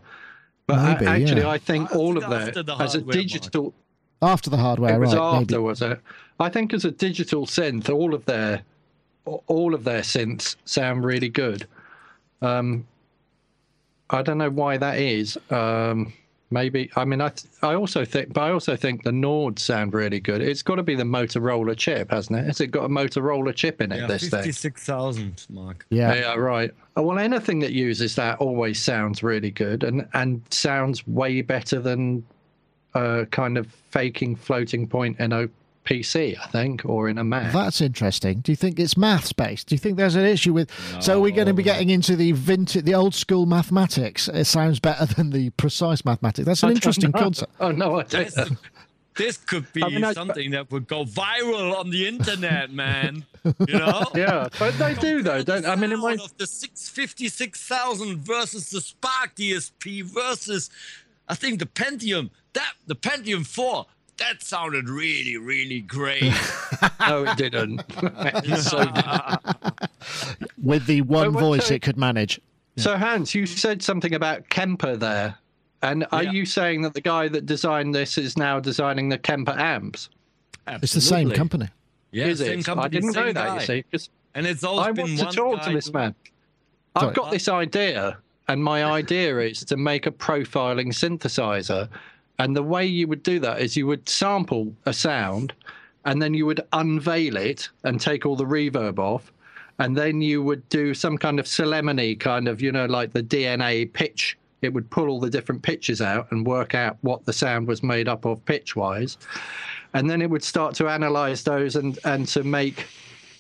But 0.66 0.78
a- 0.78 0.82
Maybe, 0.82 1.06
actually, 1.06 1.40
yeah. 1.42 1.48
I 1.50 1.58
think 1.58 1.92
I 1.92 1.96
all 1.96 2.16
of 2.16 2.28
that 2.30 2.56
as 2.56 2.56
a 2.56 2.74
hardware, 2.74 3.00
Mark. 3.04 3.12
digital. 3.12 3.74
after 4.20 4.50
the 4.50 4.56
hardware, 4.56 4.94
it 4.94 5.00
was 5.00 5.14
right? 5.14 5.20
after, 5.22 5.54
maybe. 5.56 5.62
was 5.62 5.82
it? 5.82 6.00
I 6.38 6.48
think 6.48 6.72
as 6.72 6.84
a 6.84 6.90
digital 6.90 7.46
synth, 7.46 7.88
all 7.90 8.14
of 8.14 8.24
their 8.24 8.62
all 9.24 9.74
of 9.74 9.84
their 9.84 10.02
synths 10.02 10.56
sound 10.64 11.04
really 11.04 11.28
good. 11.28 11.66
Um, 12.40 12.86
I 14.10 14.22
don't 14.22 14.38
know 14.38 14.50
why 14.50 14.76
that 14.76 14.98
is. 14.98 15.38
Um, 15.50 16.12
maybe 16.52 16.90
I 16.94 17.04
mean 17.04 17.20
I 17.20 17.30
th- 17.30 17.50
I 17.62 17.74
also 17.74 18.04
think, 18.04 18.32
but 18.32 18.42
I 18.42 18.50
also 18.52 18.76
think 18.76 19.02
the 19.02 19.10
Nords 19.10 19.60
sound 19.60 19.94
really 19.94 20.20
good. 20.20 20.40
It's 20.40 20.62
got 20.62 20.76
to 20.76 20.82
be 20.82 20.94
the 20.94 21.02
Motorola 21.04 21.76
chip, 21.76 22.10
hasn't 22.10 22.38
it? 22.38 22.44
Has 22.44 22.60
it 22.60 22.68
got 22.68 22.84
a 22.84 22.88
Motorola 22.88 23.54
chip 23.54 23.80
in 23.80 23.90
it? 23.92 24.00
Yeah, 24.00 24.06
this 24.06 24.22
thing. 24.28 24.40
fifty-six 24.40 24.84
thousand, 24.84 25.46
Mark. 25.50 25.86
Yeah. 25.90 26.14
Yeah, 26.14 26.34
right. 26.34 26.70
Oh, 26.96 27.02
Well, 27.02 27.18
anything 27.18 27.58
that 27.60 27.72
uses 27.72 28.14
that 28.16 28.38
always 28.38 28.80
sounds 28.80 29.22
really 29.22 29.50
good 29.50 29.82
and, 29.82 30.06
and 30.12 30.42
sounds 30.50 31.06
way 31.08 31.40
better 31.42 31.80
than 31.80 32.24
uh, 32.94 33.24
kind 33.30 33.56
of 33.56 33.66
faking 33.90 34.36
floating 34.36 34.86
point 34.86 35.18
in 35.18 35.32
a 35.32 35.48
PC, 35.84 36.36
I 36.38 36.46
think, 36.46 36.84
or 36.84 37.08
in 37.08 37.18
a 37.18 37.24
Mac. 37.24 37.52
That's 37.52 37.80
interesting. 37.80 38.40
Do 38.40 38.52
you 38.52 38.56
think 38.56 38.78
it's 38.78 38.96
maths 38.96 39.32
based? 39.32 39.68
Do 39.68 39.74
you 39.74 39.78
think 39.78 39.96
there's 39.96 40.14
an 40.14 40.24
issue 40.24 40.52
with? 40.52 40.70
So 41.02 41.20
we're 41.20 41.34
going 41.34 41.48
to 41.48 41.54
be 41.54 41.62
getting 41.64 41.90
into 41.90 42.14
the 42.16 42.32
vintage, 42.32 42.84
the 42.84 42.94
old 42.94 43.14
school 43.14 43.46
mathematics. 43.46 44.28
It 44.28 44.44
sounds 44.44 44.78
better 44.80 45.06
than 45.06 45.30
the 45.30 45.50
precise 45.50 46.04
mathematics. 46.04 46.46
That's 46.46 46.62
an 46.62 46.70
interesting 46.70 47.12
concept. 47.12 47.52
Oh 47.58 47.72
no, 47.72 47.98
I 47.98 48.02
don't. 48.04 48.32
This, 48.34 48.50
this 49.16 49.36
could 49.36 49.70
be 49.72 49.82
I 49.82 49.88
mean, 49.88 50.04
I- 50.04 50.12
something 50.12 50.52
that 50.52 50.70
would 50.70 50.86
go 50.86 51.04
viral 51.04 51.76
on 51.78 51.90
the 51.90 52.06
internet, 52.08 52.72
man. 52.72 53.24
You 53.44 53.78
know? 53.78 54.04
Yeah, 54.14 54.48
but 54.58 54.78
they 54.78 54.94
do 54.94 55.20
though, 55.22 55.42
don't? 55.42 55.66
I 55.66 55.74
mean, 55.74 55.90
it 55.92 55.98
might. 55.98 56.18
Sound 56.18 56.30
of 56.30 56.38
the 56.38 56.46
656,000 56.46 58.18
versus 58.18 58.70
the 58.70 58.78
SHARC 58.80 59.34
DSP 59.36 60.02
versus, 60.04 60.70
I 61.28 61.34
think 61.34 61.58
the 61.58 61.66
Pentium. 61.66 62.30
That 62.52 62.72
the 62.86 62.94
Pentium 62.96 63.46
4. 63.46 63.86
That 64.22 64.42
sounded 64.42 64.88
really, 64.88 65.36
really 65.36 65.80
great. 65.80 66.32
No, 67.08 67.24
it 67.24 67.36
didn't. 67.36 67.82
It's 68.44 68.70
so 68.70 68.84
With 70.62 70.86
the 70.86 71.02
one 71.02 71.32
voice 71.32 71.66
so- 71.66 71.74
it 71.74 71.82
could 71.82 71.96
manage. 71.96 72.40
So 72.76 72.96
Hans, 72.96 73.34
you 73.34 73.44
said 73.46 73.82
something 73.82 74.14
about 74.14 74.48
Kemper 74.48 74.96
there, 74.96 75.34
and 75.82 76.06
are 76.12 76.22
Yeah. 76.22 76.30
you 76.30 76.46
saying 76.46 76.82
that 76.82 76.94
the 76.94 77.00
guy 77.02 77.28
that 77.28 77.44
designed 77.44 77.94
this 77.94 78.16
is 78.16 78.38
now 78.38 78.60
designing 78.60 79.08
the 79.10 79.18
Kemper 79.18 79.52
amps? 79.58 80.08
It's 80.66 80.94
the 80.94 81.00
same 81.02 81.30
company. 81.32 81.68
Yeah, 82.12 82.26
is 82.26 82.38
same 82.38 82.60
it? 82.60 82.64
company, 82.64 82.84
I 82.86 82.88
didn't 82.88 83.12
same 83.12 83.26
know 83.26 83.32
that. 83.34 83.46
guy. 83.46 83.54
You 83.56 83.60
see, 83.66 83.82
'cause 83.90 84.08
And 84.34 84.46
it's 84.46 84.64
always 84.64 84.86
I 84.86 84.92
been 84.92 85.16
want 85.18 85.18
to 85.18 85.24
one 85.42 85.56
talk 85.56 85.62
to 85.66 85.72
this 85.72 85.86
doing- 85.86 85.94
man. 86.04 86.14
I've 86.96 87.14
got 87.14 87.30
this 87.30 87.48
idea, 87.48 88.18
and 88.48 88.62
my 88.62 88.84
idea 88.84 89.38
is 89.40 89.64
to 89.64 89.76
make 89.76 90.06
a 90.06 90.10
profiling 90.10 90.88
synthesizer. 90.94 91.88
And 92.42 92.56
the 92.56 92.62
way 92.64 92.84
you 92.84 93.06
would 93.06 93.22
do 93.22 93.38
that 93.38 93.60
is 93.60 93.76
you 93.76 93.86
would 93.86 94.08
sample 94.08 94.74
a 94.84 94.92
sound, 94.92 95.52
and 96.04 96.20
then 96.20 96.34
you 96.34 96.44
would 96.44 96.60
unveil 96.72 97.36
it 97.36 97.68
and 97.84 98.00
take 98.00 98.26
all 98.26 98.34
the 98.34 98.44
reverb 98.44 98.98
off. 98.98 99.32
And 99.78 99.96
then 99.96 100.20
you 100.20 100.42
would 100.42 100.68
do 100.68 100.92
some 100.92 101.16
kind 101.16 101.38
of 101.38 101.46
solemnity, 101.46 102.16
kind 102.16 102.48
of, 102.48 102.60
you 102.60 102.72
know, 102.72 102.86
like 102.86 103.12
the 103.12 103.22
DNA 103.22 103.92
pitch. 103.92 104.36
It 104.60 104.72
would 104.72 104.90
pull 104.90 105.08
all 105.08 105.20
the 105.20 105.30
different 105.30 105.62
pitches 105.62 106.00
out 106.00 106.32
and 106.32 106.44
work 106.44 106.74
out 106.74 106.96
what 107.02 107.24
the 107.26 107.32
sound 107.32 107.68
was 107.68 107.84
made 107.84 108.08
up 108.08 108.24
of 108.24 108.44
pitch 108.44 108.74
wise. 108.74 109.18
And 109.94 110.10
then 110.10 110.20
it 110.20 110.28
would 110.28 110.42
start 110.42 110.74
to 110.76 110.88
analyze 110.88 111.44
those 111.44 111.76
and, 111.76 111.96
and 112.04 112.26
to 112.26 112.42
make 112.42 112.86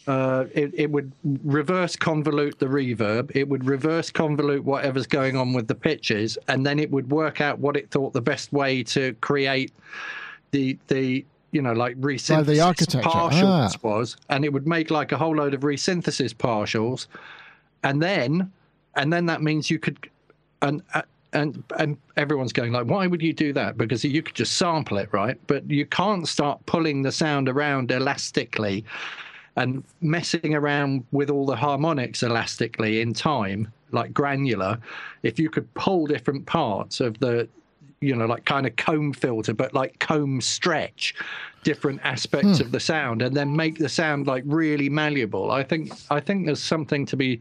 uh, 0.06 0.46
it, 0.52 0.72
it 0.74 0.90
would 0.90 1.12
reverse 1.44 1.96
convolute 1.96 2.58
the 2.58 2.66
reverb. 2.66 3.30
It 3.34 3.48
would 3.48 3.64
reverse 3.64 4.10
convolute 4.10 4.60
whatever's 4.60 5.06
going 5.06 5.36
on 5.36 5.52
with 5.52 5.68
the 5.68 5.74
pitches, 5.74 6.36
and 6.48 6.66
then 6.66 6.78
it 6.78 6.90
would 6.90 7.10
work 7.10 7.40
out 7.40 7.58
what 7.58 7.76
it 7.76 7.90
thought 7.90 8.12
the 8.12 8.20
best 8.20 8.52
way 8.52 8.82
to 8.84 9.14
create 9.20 9.72
the 10.50 10.76
the 10.88 11.24
you 11.52 11.62
know 11.62 11.72
like 11.72 12.00
resynthesis 12.00 12.64
architecture. 12.64 13.08
partials 13.08 13.74
Ah. 13.74 13.78
was, 13.82 14.16
and 14.28 14.44
it 14.44 14.52
would 14.52 14.66
make 14.66 14.90
like 14.90 15.12
a 15.12 15.16
whole 15.16 15.36
load 15.36 15.54
of 15.54 15.60
resynthesis 15.60 16.34
partials, 16.34 17.06
and 17.84 18.02
then 18.02 18.50
and 18.96 19.12
then 19.12 19.26
that 19.26 19.42
means 19.42 19.70
you 19.70 19.78
could 19.78 19.98
and. 20.62 20.82
uh, 20.94 21.02
and 21.34 21.64
and 21.78 21.96
everyone's 22.18 22.52
going 22.52 22.72
like, 22.72 22.86
why 22.86 23.06
would 23.06 23.22
you 23.22 23.32
do 23.32 23.54
that? 23.54 23.78
Because 23.78 24.04
you 24.04 24.22
could 24.22 24.34
just 24.34 24.58
sample 24.58 24.98
it, 24.98 25.08
right? 25.12 25.38
But 25.46 25.70
you 25.70 25.86
can't 25.86 26.28
start 26.28 26.60
pulling 26.66 27.00
the 27.00 27.10
sound 27.10 27.48
around 27.48 27.90
elastically 27.90 28.84
and 29.56 29.84
messing 30.00 30.54
around 30.54 31.04
with 31.12 31.30
all 31.30 31.46
the 31.46 31.56
harmonics 31.56 32.22
elastically 32.22 33.00
in 33.00 33.12
time, 33.12 33.72
like 33.90 34.14
granular, 34.14 34.78
if 35.22 35.38
you 35.38 35.50
could 35.50 35.72
pull 35.74 36.06
different 36.06 36.46
parts 36.46 37.00
of 37.00 37.18
the, 37.18 37.48
you 38.00 38.16
know, 38.16 38.26
like 38.26 38.44
kind 38.44 38.66
of 38.66 38.74
comb 38.76 39.12
filter, 39.12 39.52
but 39.52 39.74
like 39.74 39.98
comb 39.98 40.40
stretch 40.40 41.14
different 41.62 42.00
aspects 42.02 42.58
hmm. 42.58 42.64
of 42.64 42.72
the 42.72 42.80
sound 42.80 43.22
and 43.22 43.36
then 43.36 43.54
make 43.54 43.78
the 43.78 43.88
sound 43.88 44.26
like 44.26 44.42
really 44.46 44.88
malleable. 44.88 45.50
I 45.50 45.62
think 45.62 45.92
I 46.10 46.18
think 46.18 46.46
there's 46.46 46.62
something 46.62 47.06
to 47.06 47.16
be 47.16 47.40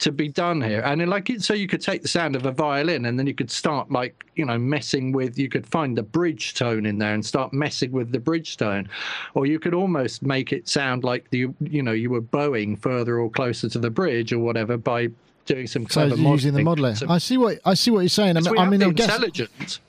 to 0.00 0.10
be 0.10 0.28
done 0.28 0.60
here 0.60 0.80
and 0.80 1.08
like 1.08 1.30
it, 1.30 1.42
so 1.42 1.54
you 1.54 1.68
could 1.68 1.80
take 1.80 2.02
the 2.02 2.08
sound 2.08 2.34
of 2.34 2.44
a 2.46 2.50
violin 2.50 3.06
and 3.06 3.18
then 3.18 3.26
you 3.26 3.34
could 3.34 3.50
start 3.50 3.90
like 3.92 4.24
you 4.34 4.44
know 4.44 4.58
messing 4.58 5.12
with 5.12 5.38
you 5.38 5.48
could 5.48 5.66
find 5.66 5.96
the 5.96 6.02
bridge 6.02 6.54
tone 6.54 6.84
in 6.84 6.98
there 6.98 7.14
and 7.14 7.24
start 7.24 7.52
messing 7.52 7.92
with 7.92 8.10
the 8.10 8.18
bridge 8.18 8.56
tone 8.56 8.88
or 9.34 9.46
you 9.46 9.58
could 9.58 9.72
almost 9.74 10.22
make 10.22 10.52
it 10.52 10.68
sound 10.68 11.04
like 11.04 11.30
the 11.30 11.46
you 11.60 11.82
know 11.82 11.92
you 11.92 12.10
were 12.10 12.20
bowing 12.20 12.76
further 12.76 13.18
or 13.20 13.30
closer 13.30 13.68
to 13.68 13.78
the 13.78 13.90
bridge 13.90 14.32
or 14.32 14.38
whatever 14.40 14.76
by 14.76 15.08
doing 15.46 15.66
some 15.66 15.84
So 15.84 16.06
clever 16.08 16.16
using 16.16 16.54
the 16.54 16.62
modeling. 16.62 16.94
modeler. 16.94 16.98
So- 16.98 17.08
I 17.08 17.18
see 17.18 17.36
what 17.36 17.60
I 17.64 17.74
see 17.74 17.90
what 17.90 18.00
you're 18.00 18.08
saying. 18.08 18.36
I 18.36 18.40
mean, 18.40 18.58
I 18.58 18.68
mean, 18.68 18.80
the 18.80 18.86
I 18.86 18.90
guess, 18.90 19.06
intelligence 19.08 19.80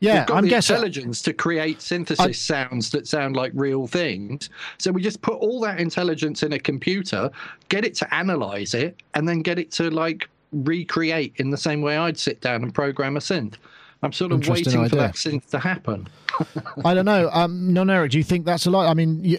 yeah, 0.00 0.20
We've 0.20 0.26
got 0.26 0.36
I'm 0.38 0.44
the 0.44 0.50
guessing. 0.50 0.76
intelligence 0.76 1.22
to 1.22 1.32
create 1.32 1.82
synthesis 1.82 2.40
sounds 2.40 2.90
that 2.90 3.06
sound 3.06 3.34
like 3.36 3.52
real 3.54 3.86
things. 3.86 4.48
So 4.78 4.92
we 4.92 5.02
just 5.02 5.22
put 5.22 5.34
all 5.34 5.60
that 5.62 5.80
intelligence 5.80 6.42
in 6.42 6.52
a 6.52 6.58
computer, 6.58 7.30
get 7.68 7.84
it 7.84 7.94
to 7.96 8.14
analyze 8.14 8.74
it, 8.74 8.96
and 9.14 9.28
then 9.28 9.42
get 9.42 9.58
it 9.58 9.70
to 9.72 9.90
like 9.90 10.28
recreate 10.52 11.34
in 11.36 11.50
the 11.50 11.56
same 11.56 11.82
way 11.82 11.96
I'd 11.96 12.18
sit 12.18 12.40
down 12.40 12.62
and 12.62 12.72
program 12.72 13.16
a 13.16 13.20
synth. 13.20 13.54
I'm 14.02 14.12
sort 14.12 14.30
of 14.30 14.46
waiting 14.46 14.88
for 14.88 14.96
that 14.96 15.14
synth 15.14 15.50
to 15.50 15.58
happen. 15.58 16.06
I 16.84 16.94
don't 16.94 17.04
know. 17.04 17.28
Um, 17.32 17.72
non 17.72 17.90
Eric, 17.90 18.12
do 18.12 18.18
you 18.18 18.24
think 18.24 18.46
that's 18.46 18.66
a 18.66 18.70
lot? 18.70 18.88
I 18.88 18.94
mean, 18.94 19.24
you, 19.24 19.38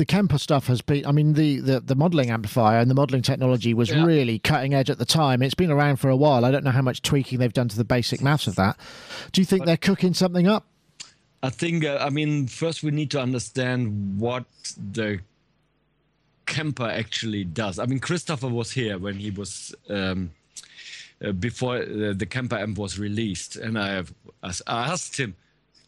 the 0.00 0.06
Kemper 0.06 0.38
stuff 0.38 0.66
has 0.68 0.80
been. 0.80 1.04
I 1.04 1.12
mean, 1.12 1.34
the 1.34 1.60
the, 1.60 1.80
the 1.80 1.94
modelling 1.94 2.30
amplifier 2.30 2.78
and 2.78 2.90
the 2.90 2.94
modelling 2.94 3.20
technology 3.20 3.74
was 3.74 3.90
Yeah. 3.90 4.02
really 4.02 4.38
cutting 4.38 4.72
edge 4.72 4.88
at 4.88 4.98
the 4.98 5.04
time. 5.04 5.42
It's 5.42 5.54
been 5.54 5.70
around 5.70 5.96
for 5.96 6.08
a 6.08 6.16
while. 6.16 6.46
I 6.46 6.50
don't 6.50 6.64
know 6.64 6.70
how 6.70 6.80
much 6.80 7.02
tweaking 7.02 7.38
they've 7.38 7.52
done 7.52 7.68
to 7.68 7.76
the 7.76 7.84
basic 7.84 8.22
maths 8.22 8.46
of 8.46 8.54
that. 8.56 8.78
Do 9.32 9.42
you 9.42 9.44
think 9.44 9.66
they're 9.66 9.76
cooking 9.76 10.14
something 10.14 10.46
up? 10.48 10.64
I 11.42 11.50
think, 11.50 11.84
uh, 11.84 11.98
I 12.00 12.08
mean, 12.08 12.46
first 12.46 12.82
we 12.82 12.92
need 12.92 13.10
to 13.10 13.20
understand 13.20 14.18
what 14.18 14.46
the 14.92 15.20
Kemper 16.46 16.88
actually 16.88 17.44
does. 17.44 17.78
I 17.78 17.84
mean, 17.84 17.98
Christopher 17.98 18.48
was 18.48 18.72
here 18.72 18.96
when 18.98 19.16
he 19.16 19.30
was. 19.30 19.74
Um, 19.90 20.30
uh, 21.22 21.32
before 21.32 21.76
uh, 21.76 22.14
the 22.16 22.24
Kemper 22.24 22.56
amp 22.56 22.78
was 22.78 22.98
released, 22.98 23.56
and 23.56 23.78
I, 23.78 23.88
have, 23.88 24.14
I 24.42 24.52
asked 24.66 25.18
him, 25.18 25.36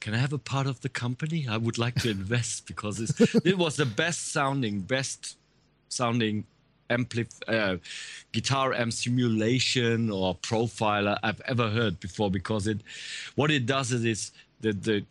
"Can 0.02 0.14
I 0.14 0.18
have 0.18 0.32
a 0.32 0.38
part 0.38 0.66
of 0.66 0.80
the 0.80 0.88
company? 0.88 1.46
I 1.48 1.56
would 1.56 1.78
like 1.78 1.94
to 2.02 2.10
invest 2.10 2.66
because 2.70 2.98
it's, 2.98 3.20
it 3.46 3.56
was 3.56 3.76
the 3.76 3.86
best 3.86 4.32
sounding, 4.32 4.80
best 4.80 5.36
sounding 5.88 6.44
ampli- 6.90 7.42
uh, 7.46 7.76
guitar 8.32 8.72
amp 8.72 8.92
simulation 8.92 10.10
or 10.10 10.34
profiler 10.34 11.16
I've 11.22 11.40
ever 11.42 11.70
heard 11.70 12.00
before. 12.00 12.32
Because 12.32 12.66
it, 12.66 12.80
what 13.36 13.52
it 13.52 13.64
does 13.64 13.92
is, 13.92 14.04
is 14.04 14.32
the 14.60 14.72
the 14.72 15.04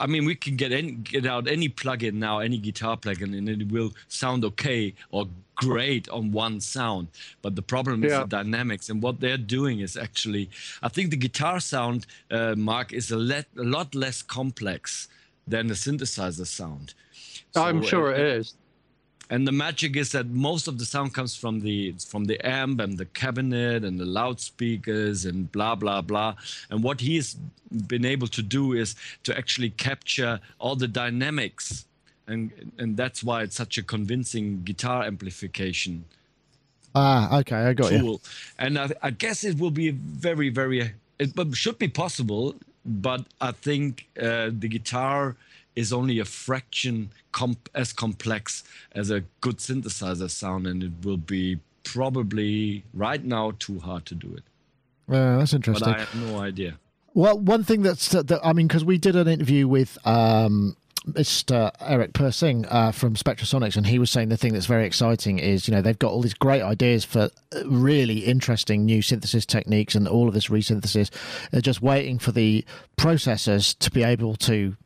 I 0.00 0.06
mean, 0.06 0.24
we 0.24 0.34
can 0.34 0.56
get 0.56 0.72
any, 0.72 0.92
get 0.92 1.26
out 1.26 1.46
any 1.46 1.68
plugin 1.68 2.14
now, 2.14 2.38
any 2.38 2.58
guitar 2.58 2.96
plugin, 2.96 3.36
and 3.36 3.46
it 3.48 3.70
will 3.70 3.92
sound 4.08 4.44
okay 4.44 4.94
or 5.10 5.26
great 5.54 6.08
on 6.08 6.32
one 6.32 6.60
sound. 6.60 7.08
But 7.42 7.56
the 7.56 7.62
problem 7.62 8.04
is 8.04 8.12
the 8.12 8.24
dynamics, 8.24 8.88
and 8.90 9.02
what 9.02 9.20
they're 9.20 9.36
doing 9.36 9.80
is 9.80 9.96
actually, 9.96 10.50
I 10.82 10.88
think 10.88 11.10
the 11.10 11.16
guitar 11.16 11.60
sound, 11.60 12.06
uh, 12.30 12.54
Mark, 12.56 12.92
is 12.92 13.10
a, 13.10 13.16
let, 13.16 13.46
a 13.58 13.64
lot 13.64 13.94
less 13.94 14.22
complex 14.22 15.08
than 15.46 15.66
the 15.66 15.74
synthesizer 15.74 16.46
sound. 16.46 16.94
I'm 17.54 17.82
sure 17.82 18.14
uh, 18.14 18.18
it 18.18 18.26
is. 18.38 18.54
and 19.30 19.46
the 19.46 19.52
magic 19.52 19.96
is 19.96 20.12
that 20.12 20.26
most 20.26 20.68
of 20.68 20.78
the 20.78 20.84
sound 20.84 21.14
comes 21.14 21.36
from 21.36 21.60
the 21.60 21.94
from 22.06 22.24
the 22.24 22.38
amp 22.46 22.80
and 22.80 22.98
the 22.98 23.06
cabinet 23.06 23.84
and 23.84 23.98
the 23.98 24.04
loudspeakers 24.04 25.24
and 25.24 25.50
blah 25.50 25.74
blah 25.74 26.02
blah 26.02 26.34
and 26.70 26.82
what 26.82 27.00
he's 27.00 27.36
been 27.86 28.04
able 28.04 28.26
to 28.26 28.42
do 28.42 28.72
is 28.72 28.94
to 29.22 29.36
actually 29.36 29.70
capture 29.70 30.40
all 30.58 30.76
the 30.76 30.88
dynamics 30.88 31.86
and 32.26 32.50
and 32.78 32.96
that's 32.96 33.22
why 33.22 33.42
it's 33.42 33.56
such 33.56 33.76
a 33.78 33.82
convincing 33.82 34.62
guitar 34.64 35.04
amplification 35.04 36.04
Ah, 36.96 37.38
okay, 37.40 37.56
I 37.56 37.72
got 37.72 37.90
you. 37.90 38.20
and 38.56 38.78
I, 38.78 38.88
I 39.02 39.10
guess 39.10 39.42
it 39.42 39.58
will 39.58 39.72
be 39.72 39.90
very 39.90 40.48
very 40.48 40.92
it 41.18 41.34
but 41.34 41.54
should 41.56 41.78
be 41.78 41.88
possible 41.88 42.54
but 42.86 43.22
i 43.40 43.50
think 43.50 44.06
uh, 44.20 44.50
the 44.62 44.68
guitar 44.68 45.36
is 45.74 45.92
only 45.92 46.20
a 46.20 46.24
fraction 46.24 47.10
comp- 47.32 47.68
as 47.74 47.92
complex 47.92 48.62
as 48.92 49.10
a 49.10 49.20
good 49.40 49.56
synthesizer 49.58 50.30
sound 50.30 50.66
and 50.66 50.82
it 50.84 50.92
will 51.02 51.16
be 51.16 51.58
probably 51.82 52.84
right 52.92 53.24
now 53.24 53.52
too 53.58 53.78
hard 53.80 54.04
to 54.06 54.14
do 54.14 54.28
it 54.38 54.44
Uh, 55.08 55.38
that's 55.38 55.52
interesting. 55.52 55.88
but 55.92 55.96
i 55.96 56.00
have 56.04 56.14
no 56.26 56.38
idea 56.50 56.72
Well, 57.14 57.38
one 57.38 57.62
thing 57.64 57.82
that's 57.82 58.08
that, 58.14 58.26
that 58.30 58.40
I 58.42 58.52
mean, 58.56 58.66
because 58.66 58.84
we 58.84 58.98
did 58.98 59.14
an 59.22 59.28
interview 59.28 59.64
with 59.76 59.92
um, 60.04 60.76
Mr. 61.08 61.70
Eric 61.80 62.14
Persing 62.14 62.64
uh, 62.70 62.90
from 62.90 63.14
Spectrasonics, 63.14 63.76
and 63.76 63.86
he 63.86 63.98
was 63.98 64.10
saying 64.10 64.30
the 64.30 64.36
thing 64.36 64.54
that's 64.54 64.66
very 64.66 64.86
exciting 64.86 65.38
is, 65.38 65.68
you 65.68 65.74
know, 65.74 65.82
they've 65.82 65.98
got 65.98 66.10
all 66.12 66.22
these 66.22 66.34
great 66.34 66.62
ideas 66.62 67.04
for 67.04 67.28
really 67.66 68.20
interesting 68.20 68.84
new 68.86 69.02
synthesis 69.02 69.44
techniques 69.44 69.94
and 69.94 70.08
all 70.08 70.28
of 70.28 70.34
this 70.34 70.48
resynthesis. 70.48 71.10
They're 71.50 71.60
just 71.60 71.82
waiting 71.82 72.18
for 72.18 72.32
the 72.32 72.64
processors 72.96 73.76
to 73.80 73.90
be 73.90 74.02
able 74.02 74.34
to 74.36 74.76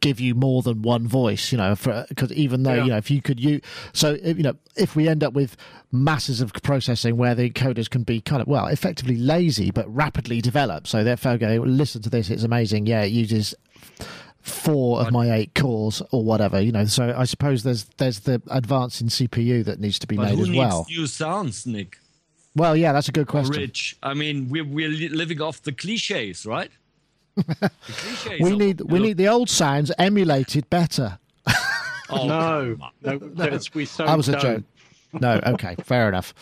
give 0.00 0.18
you 0.18 0.34
more 0.34 0.62
than 0.62 0.82
one 0.82 1.06
voice, 1.06 1.52
you 1.52 1.58
know, 1.58 1.76
because 2.08 2.32
even 2.32 2.64
though, 2.64 2.74
Yeah. 2.74 2.84
you 2.84 2.90
know, 2.90 2.96
if 2.96 3.10
you 3.10 3.22
could 3.22 3.38
use, 3.38 3.60
so, 3.92 4.14
you 4.24 4.42
know, 4.42 4.54
if 4.74 4.96
we 4.96 5.06
end 5.06 5.22
up 5.22 5.32
with 5.32 5.56
masses 5.92 6.40
of 6.40 6.52
processing 6.54 7.16
where 7.16 7.34
the 7.36 7.48
encoders 7.50 7.88
can 7.88 8.02
be 8.02 8.20
kind 8.20 8.42
of, 8.42 8.48
well, 8.48 8.66
effectively 8.66 9.16
lazy, 9.16 9.70
but 9.70 9.86
rapidly 9.94 10.40
develop. 10.40 10.88
So 10.88 11.04
therefore, 11.04 11.36
go, 11.38 11.62
listen 11.64 12.02
to 12.02 12.10
this, 12.10 12.30
it's 12.30 12.42
amazing. 12.42 12.86
Yeah, 12.86 13.02
it 13.02 13.12
uses 13.12 13.54
four 14.42 15.00
of 15.00 15.10
my 15.12 15.30
eight 15.32 15.54
cores 15.54 16.02
or 16.10 16.22
whatever, 16.24 16.60
you 16.60 16.72
know. 16.72 16.84
So 16.84 17.14
I 17.16 17.24
suppose 17.24 17.62
there's 17.62 17.84
there's 17.96 18.20
the 18.20 18.42
advance 18.50 19.00
in 19.00 19.08
CPU 19.08 19.64
that 19.64 19.80
needs 19.80 19.98
to 20.00 20.06
be 20.06 20.16
But 20.16 20.26
made 20.30 20.36
who 20.38 20.42
as 20.42 20.50
well. 20.50 20.86
new 20.90 21.06
sounds, 21.06 21.66
Nick? 21.66 21.98
Well, 22.54 22.76
yeah, 22.76 22.92
that's 22.92 23.08
a 23.08 23.12
good 23.12 23.28
question. 23.28 23.54
Rich. 23.56 23.96
I 24.02 24.14
mean, 24.14 24.48
we're 24.50 24.64
we're 24.64 24.90
living 24.90 25.40
off 25.40 25.62
the 25.62 25.72
cliches, 25.72 26.44
right? 26.44 26.70
the 27.36 27.70
cliches. 27.86 28.40
We 28.40 28.52
of- 28.52 28.58
need 28.58 28.80
we 28.82 28.98
need 28.98 29.16
the 29.16 29.28
old 29.28 29.48
sounds 29.48 29.90
emulated 29.98 30.68
better. 30.68 31.18
Oh, 32.10 32.26
No, 32.26 32.76
come 32.78 32.82
on. 32.82 32.92
no, 33.00 33.18
there's- 33.18 33.72
we 33.72 33.86
so 33.86 34.04
That 34.04 34.16
was 34.18 34.28
a 34.28 34.32
don't. 34.32 34.42
joke. 34.42 34.64
No, 35.20 35.40
okay, 35.46 35.76
fair 35.84 36.08
enough. 36.08 36.34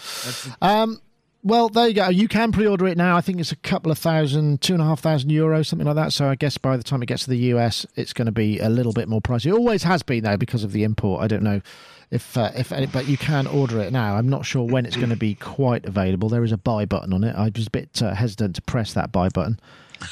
Um, 0.62 1.00
well, 1.42 1.68
there 1.68 1.88
you 1.88 1.94
go. 1.94 2.08
You 2.08 2.28
can 2.28 2.52
pre-order 2.52 2.86
it 2.86 2.98
now. 2.98 3.16
I 3.16 3.20
think 3.20 3.40
it's 3.40 3.52
a 3.52 3.56
couple 3.56 3.90
of 3.90 3.98
thousand, 3.98 4.60
two 4.60 4.74
and 4.74 4.82
a 4.82 4.84
half 4.84 5.00
thousand 5.00 5.30
euros, 5.30 5.66
something 5.66 5.86
like 5.86 5.96
that. 5.96 6.12
So 6.12 6.28
I 6.28 6.34
guess 6.34 6.58
by 6.58 6.76
the 6.76 6.82
time 6.82 7.02
it 7.02 7.06
gets 7.06 7.24
to 7.24 7.30
the 7.30 7.38
US, 7.54 7.86
it's 7.96 8.12
going 8.12 8.26
to 8.26 8.32
be 8.32 8.58
a 8.58 8.68
little 8.68 8.92
bit 8.92 9.08
more 9.08 9.20
pricey. 9.20 9.46
It 9.46 9.52
always 9.52 9.82
has 9.84 10.02
been 10.02 10.24
though 10.24 10.36
because 10.36 10.64
of 10.64 10.72
the 10.72 10.84
import. 10.84 11.22
I 11.22 11.28
don't 11.28 11.42
know 11.42 11.62
if 12.10 12.36
uh, 12.36 12.50
if 12.54 12.72
any, 12.72 12.86
but 12.86 13.06
you 13.08 13.16
can 13.16 13.46
order 13.46 13.80
it 13.80 13.92
now. 13.92 14.16
I'm 14.16 14.28
not 14.28 14.44
sure 14.44 14.64
when 14.64 14.84
it's 14.84 14.96
going 14.96 15.10
to 15.10 15.16
be 15.16 15.34
quite 15.34 15.86
available. 15.86 16.28
There 16.28 16.44
is 16.44 16.52
a 16.52 16.58
buy 16.58 16.84
button 16.84 17.12
on 17.12 17.24
it. 17.24 17.34
I 17.34 17.50
was 17.54 17.68
a 17.68 17.70
bit 17.70 18.02
uh, 18.02 18.14
hesitant 18.14 18.56
to 18.56 18.62
press 18.62 18.92
that 18.94 19.10
buy 19.12 19.28
button. 19.30 19.58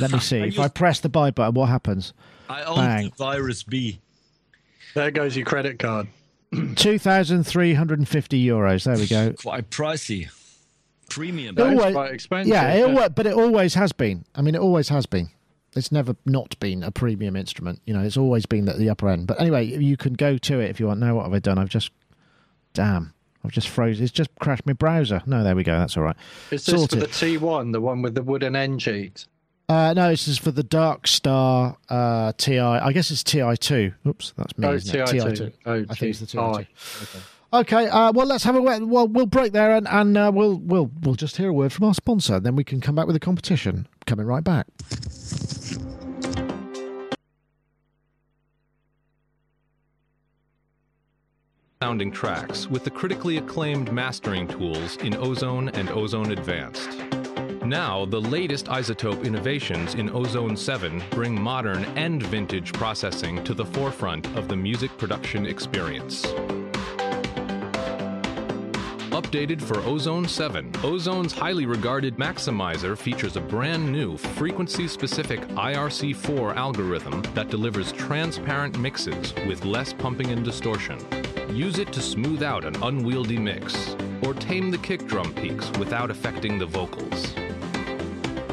Let 0.00 0.12
me 0.12 0.18
see. 0.20 0.40
I 0.40 0.46
if 0.46 0.58
I 0.58 0.68
press 0.68 1.00
the 1.00 1.08
buy 1.08 1.30
button, 1.30 1.54
what 1.54 1.68
happens? 1.68 2.12
I 2.48 2.62
own 2.62 2.76
Bang. 2.76 3.04
the 3.10 3.14
Virus 3.16 3.62
B. 3.64 4.00
There 4.94 5.10
goes 5.10 5.36
your 5.36 5.44
credit 5.44 5.78
card. 5.78 6.08
Two 6.76 6.98
thousand 6.98 7.44
three 7.44 7.74
hundred 7.74 7.98
and 7.98 8.08
fifty 8.08 8.42
euros. 8.42 8.84
There 8.84 8.96
we 8.96 9.06
go. 9.06 9.34
Quite 9.34 9.68
pricey. 9.68 10.30
Premium. 11.08 11.56
It's 11.58 11.82
wait. 11.82 11.92
quite 11.94 12.12
expensive. 12.12 12.52
Yeah, 12.52 12.72
it 12.72 12.82
alwa- 12.82 13.10
but 13.10 13.26
it 13.26 13.34
always 13.34 13.74
has 13.74 13.92
been. 13.92 14.24
I 14.34 14.42
mean, 14.42 14.54
it 14.54 14.60
always 14.60 14.88
has 14.90 15.06
been. 15.06 15.30
It's 15.76 15.92
never 15.92 16.16
not 16.24 16.58
been 16.60 16.82
a 16.82 16.90
premium 16.90 17.36
instrument. 17.36 17.80
You 17.86 17.94
know, 17.94 18.00
it's 18.00 18.16
always 18.16 18.46
been 18.46 18.68
at 18.68 18.78
the 18.78 18.90
upper 18.90 19.08
end. 19.08 19.26
But 19.26 19.40
anyway, 19.40 19.64
you 19.64 19.96
can 19.96 20.14
go 20.14 20.38
to 20.38 20.60
it 20.60 20.70
if 20.70 20.80
you 20.80 20.86
want. 20.86 21.00
Now, 21.00 21.14
what 21.16 21.24
have 21.24 21.32
I 21.34 21.38
done? 21.38 21.58
I've 21.58 21.68
just, 21.68 21.90
damn, 22.72 23.12
I've 23.44 23.52
just 23.52 23.68
frozen. 23.68 24.02
It's 24.02 24.12
just 24.12 24.30
crashed 24.40 24.66
my 24.66 24.72
browser. 24.72 25.22
No, 25.26 25.44
there 25.44 25.54
we 25.54 25.62
go. 25.62 25.78
That's 25.78 25.96
all 25.96 26.02
right. 26.02 26.16
Is 26.50 26.64
this 26.64 26.74
Sorted. 26.74 27.00
for 27.00 27.06
the 27.06 27.38
T1, 27.38 27.72
the 27.72 27.80
one 27.80 28.02
with 28.02 28.14
the 28.14 28.22
wooden 28.22 28.56
end 28.56 28.80
cheeks? 28.80 29.26
Uh, 29.68 29.92
no, 29.92 30.08
this 30.08 30.26
is 30.26 30.38
for 30.38 30.50
the 30.50 30.62
Dark 30.62 31.06
Star 31.06 31.76
uh, 31.90 32.32
Ti. 32.38 32.58
I 32.58 32.90
guess 32.92 33.10
it's 33.10 33.22
Ti 33.22 33.56
two. 33.58 33.92
Oops, 34.06 34.32
that's 34.36 34.56
me. 34.56 34.66
Oh, 34.66 34.72
isn't? 34.72 34.98
TI2. 34.98 35.52
Oh, 35.66 35.84
I 35.90 35.94
think 35.94 36.10
it's 36.10 36.20
the 36.20 36.26
Ti 36.26 36.38
TI. 36.38 36.64
two. 36.64 37.18
Okay, 37.50 37.88
uh, 37.88 38.12
well, 38.12 38.26
let's 38.26 38.44
have 38.44 38.56
a 38.56 38.60
well, 38.60 39.08
we'll, 39.08 39.26
break 39.26 39.52
there, 39.52 39.74
and, 39.74 39.88
and 39.88 40.18
uh, 40.18 40.30
we'll 40.34 40.58
we'll 40.58 40.90
we'll 41.00 41.14
just 41.14 41.38
hear 41.38 41.48
a 41.48 41.52
word 41.52 41.72
from 41.72 41.86
our 41.86 41.94
sponsor, 41.94 42.36
and 42.36 42.44
then 42.44 42.54
we 42.56 42.62
can 42.62 42.78
come 42.78 42.94
back 42.94 43.06
with 43.06 43.14
the 43.14 43.20
competition. 43.20 43.88
Coming 44.06 44.26
right 44.26 44.44
back. 44.44 44.66
sounding 51.80 52.10
tracks 52.10 52.66
with 52.66 52.82
the 52.82 52.90
critically 52.90 53.38
acclaimed 53.38 53.92
mastering 53.92 54.48
tools 54.48 54.96
in 54.96 55.14
Ozone 55.14 55.68
and 55.70 55.88
Ozone 55.90 56.32
Advanced. 56.32 56.90
Now, 57.64 58.04
the 58.04 58.20
latest 58.20 58.66
iZotope 58.66 59.24
innovations 59.24 59.94
in 59.94 60.10
Ozone 60.10 60.56
7 60.56 61.02
bring 61.10 61.40
modern 61.40 61.84
and 61.96 62.22
vintage 62.24 62.72
processing 62.72 63.42
to 63.44 63.54
the 63.54 63.64
forefront 63.64 64.26
of 64.36 64.48
the 64.48 64.56
music 64.56 64.90
production 64.98 65.46
experience. 65.46 66.26
Updated 69.28 69.60
for 69.60 69.78
Ozone 69.80 70.26
7, 70.26 70.72
Ozone's 70.82 71.34
highly 71.34 71.66
regarded 71.66 72.16
maximizer 72.16 72.96
features 72.96 73.36
a 73.36 73.42
brand 73.42 73.92
new 73.92 74.16
frequency 74.16 74.88
specific 74.88 75.40
IRC4 75.48 76.56
algorithm 76.56 77.20
that 77.34 77.50
delivers 77.50 77.92
transparent 77.92 78.78
mixes 78.78 79.34
with 79.46 79.66
less 79.66 79.92
pumping 79.92 80.30
and 80.30 80.42
distortion. 80.42 80.98
Use 81.50 81.78
it 81.78 81.92
to 81.92 82.00
smooth 82.00 82.42
out 82.42 82.64
an 82.64 82.82
unwieldy 82.82 83.36
mix, 83.36 83.94
or 84.22 84.32
tame 84.32 84.70
the 84.70 84.78
kick 84.78 85.06
drum 85.06 85.34
peaks 85.34 85.70
without 85.78 86.10
affecting 86.10 86.58
the 86.58 86.64
vocals. 86.64 87.34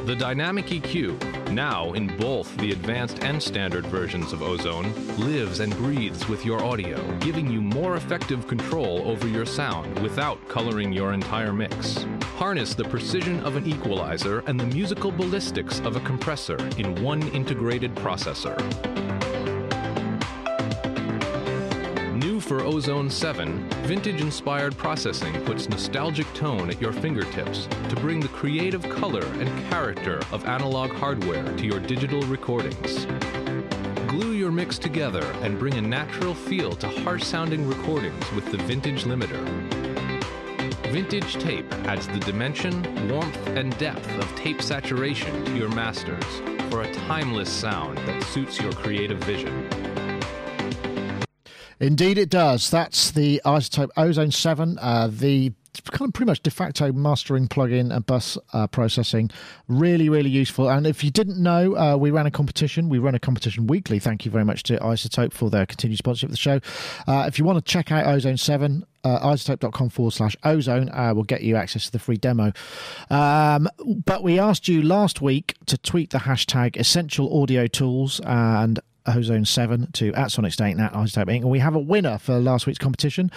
The 0.05 0.15
Dynamic 0.19 0.65
EQ, 0.65 1.35
now 1.51 1.93
in 1.93 2.15
both 2.17 2.55
the 2.58 2.71
advanced 2.71 3.23
and 3.23 3.41
standard 3.41 3.86
versions 3.88 4.34
of 4.34 4.41
Ozone, 4.41 4.93
lives 5.17 5.60
and 5.60 5.75
breathes 5.77 6.27
with 6.27 6.45
your 6.45 6.63
audio, 6.63 6.99
giving 7.19 7.49
you 7.49 7.62
more 7.62 7.95
effective 7.95 8.47
control 8.47 9.01
over 9.10 9.27
your 9.27 9.45
sound 9.45 9.97
without 9.99 10.45
coloring 10.47 10.91
your 10.91 11.13
entire 11.13 11.53
mix. 11.53 12.05
Harness 12.38 12.75
the 12.75 12.84
precision 12.84 13.39
of 13.41 13.55
an 13.55 13.65
equalizer 13.65 14.43
and 14.47 14.60
the 14.60 14.65
musical 14.67 15.12
ballistics 15.12 15.79
of 15.81 15.95
a 15.95 16.01
compressor 16.01 16.58
in 16.77 17.01
one 17.01 17.27
integrated 17.29 17.93
processor. 17.95 18.55
For 22.45 22.62
Ozone 22.62 23.10
7, 23.10 23.67
vintage 23.86 24.21
inspired 24.21 24.77
processing 24.77 25.34
puts 25.45 25.67
nostalgic 25.67 26.31
tone 26.36 26.69
at 26.69 26.79
your 26.79 26.93
fingertips 26.93 27.67
to 27.89 27.95
bring 27.95 28.19
the 28.19 28.27
creative 28.27 28.88
color 28.88 29.25
and 29.39 29.69
character 29.69 30.19
of 30.31 30.45
analog 30.45 30.91
hardware 30.91 31.43
to 31.58 31.65
your 31.65 31.79
digital 31.79 32.21
recordings. 32.23 33.08
Glue 34.08 34.34
your 34.34 34.51
mix 34.51 34.77
together 34.77 35.23
and 35.41 35.58
bring 35.58 35.73
a 35.73 35.81
natural 35.81 36.36
feel 36.36 36.73
to 36.73 36.88
harsh 36.88 37.23
sounding 37.23 37.67
recordings 37.67 38.31
with 38.34 38.51
the 38.51 38.58
Vintage 38.58 39.05
Limiter. 39.05 39.43
Vintage 40.91 41.34
tape 41.36 41.71
adds 41.88 42.08
the 42.08 42.19
dimension, 42.19 42.84
warmth, 43.10 43.47
and 43.47 43.75
depth 43.79 44.08
of 44.19 44.36
tape 44.36 44.62
saturation 44.62 45.43
to 45.45 45.58
your 45.58 45.69
masters 45.69 46.41
for 46.69 46.81
a 46.81 46.93
timeless 46.93 47.49
sound 47.49 47.97
that 47.99 48.23
suits 48.25 48.60
your 48.60 48.71
creative 48.73 49.17
vision. 49.23 49.67
Indeed, 51.79 52.17
it 52.17 52.29
does. 52.29 52.69
That's 52.69 53.11
the 53.11 53.41
iZotope 53.45 53.89
Ozone 53.97 54.31
7, 54.31 54.77
uh, 54.81 55.09
the 55.11 55.53
kind 55.91 56.09
of 56.09 56.13
pretty 56.13 56.29
much 56.29 56.41
de 56.41 56.49
facto 56.49 56.91
mastering 56.91 57.47
plugin 57.47 57.93
and 57.93 58.05
bus 58.05 58.38
uh, 58.53 58.67
processing. 58.67 59.29
Really, 59.67 60.09
really 60.09 60.29
useful. 60.29 60.69
And 60.69 60.88
if 60.88 61.03
you 61.03 61.11
didn't 61.11 61.41
know, 61.41 61.75
uh, 61.75 61.97
we 61.97 62.11
ran 62.11 62.25
a 62.25 62.31
competition. 62.31 62.89
We 62.89 62.99
run 62.99 63.15
a 63.15 63.19
competition 63.19 63.67
weekly. 63.67 63.99
Thank 63.99 64.25
you 64.25 64.31
very 64.31 64.45
much 64.45 64.63
to 64.63 64.77
iZotope 64.77 65.33
for 65.33 65.49
their 65.49 65.65
continued 65.65 65.97
sponsorship 65.97 66.29
of 66.29 66.31
the 66.31 66.38
show. 66.38 66.59
Uh, 67.07 67.25
if 67.27 67.38
you 67.38 67.45
want 67.45 67.63
to 67.63 67.71
check 67.71 67.91
out 67.91 68.05
Ozone 68.07 68.38
7, 68.38 68.85
uh, 69.03 69.19
izotope.com 69.19 69.89
forward 69.89 70.11
slash 70.13 70.35
ozone 70.43 70.89
uh, 70.89 71.13
will 71.13 71.23
get 71.23 71.43
you 71.43 71.55
access 71.55 71.85
to 71.85 71.91
the 71.91 71.99
free 71.99 72.17
demo. 72.17 72.51
Um, 73.11 73.69
but 74.03 74.23
we 74.23 74.39
asked 74.39 74.67
you 74.67 74.81
last 74.81 75.21
week 75.21 75.55
to 75.67 75.77
tweet 75.77 76.09
the 76.09 76.19
hashtag 76.19 76.75
essential 76.75 77.41
audio 77.41 77.67
tools 77.67 78.19
and 78.25 78.79
Ozone 79.08 79.46
7 79.46 79.91
to 79.94 80.13
at 80.13 80.32
Sonic 80.32 80.54
State 80.54 80.78
at 80.78 80.94
iZotope 80.94 81.28
Inc. 81.28 81.41
And 81.41 81.50
we 81.50 81.60
have 81.60 81.76
a 81.76 81.80
winner 81.80 82.18
for 82.18 82.39
last 82.39 82.68
week's 82.68 82.80
competition. 82.80 83.32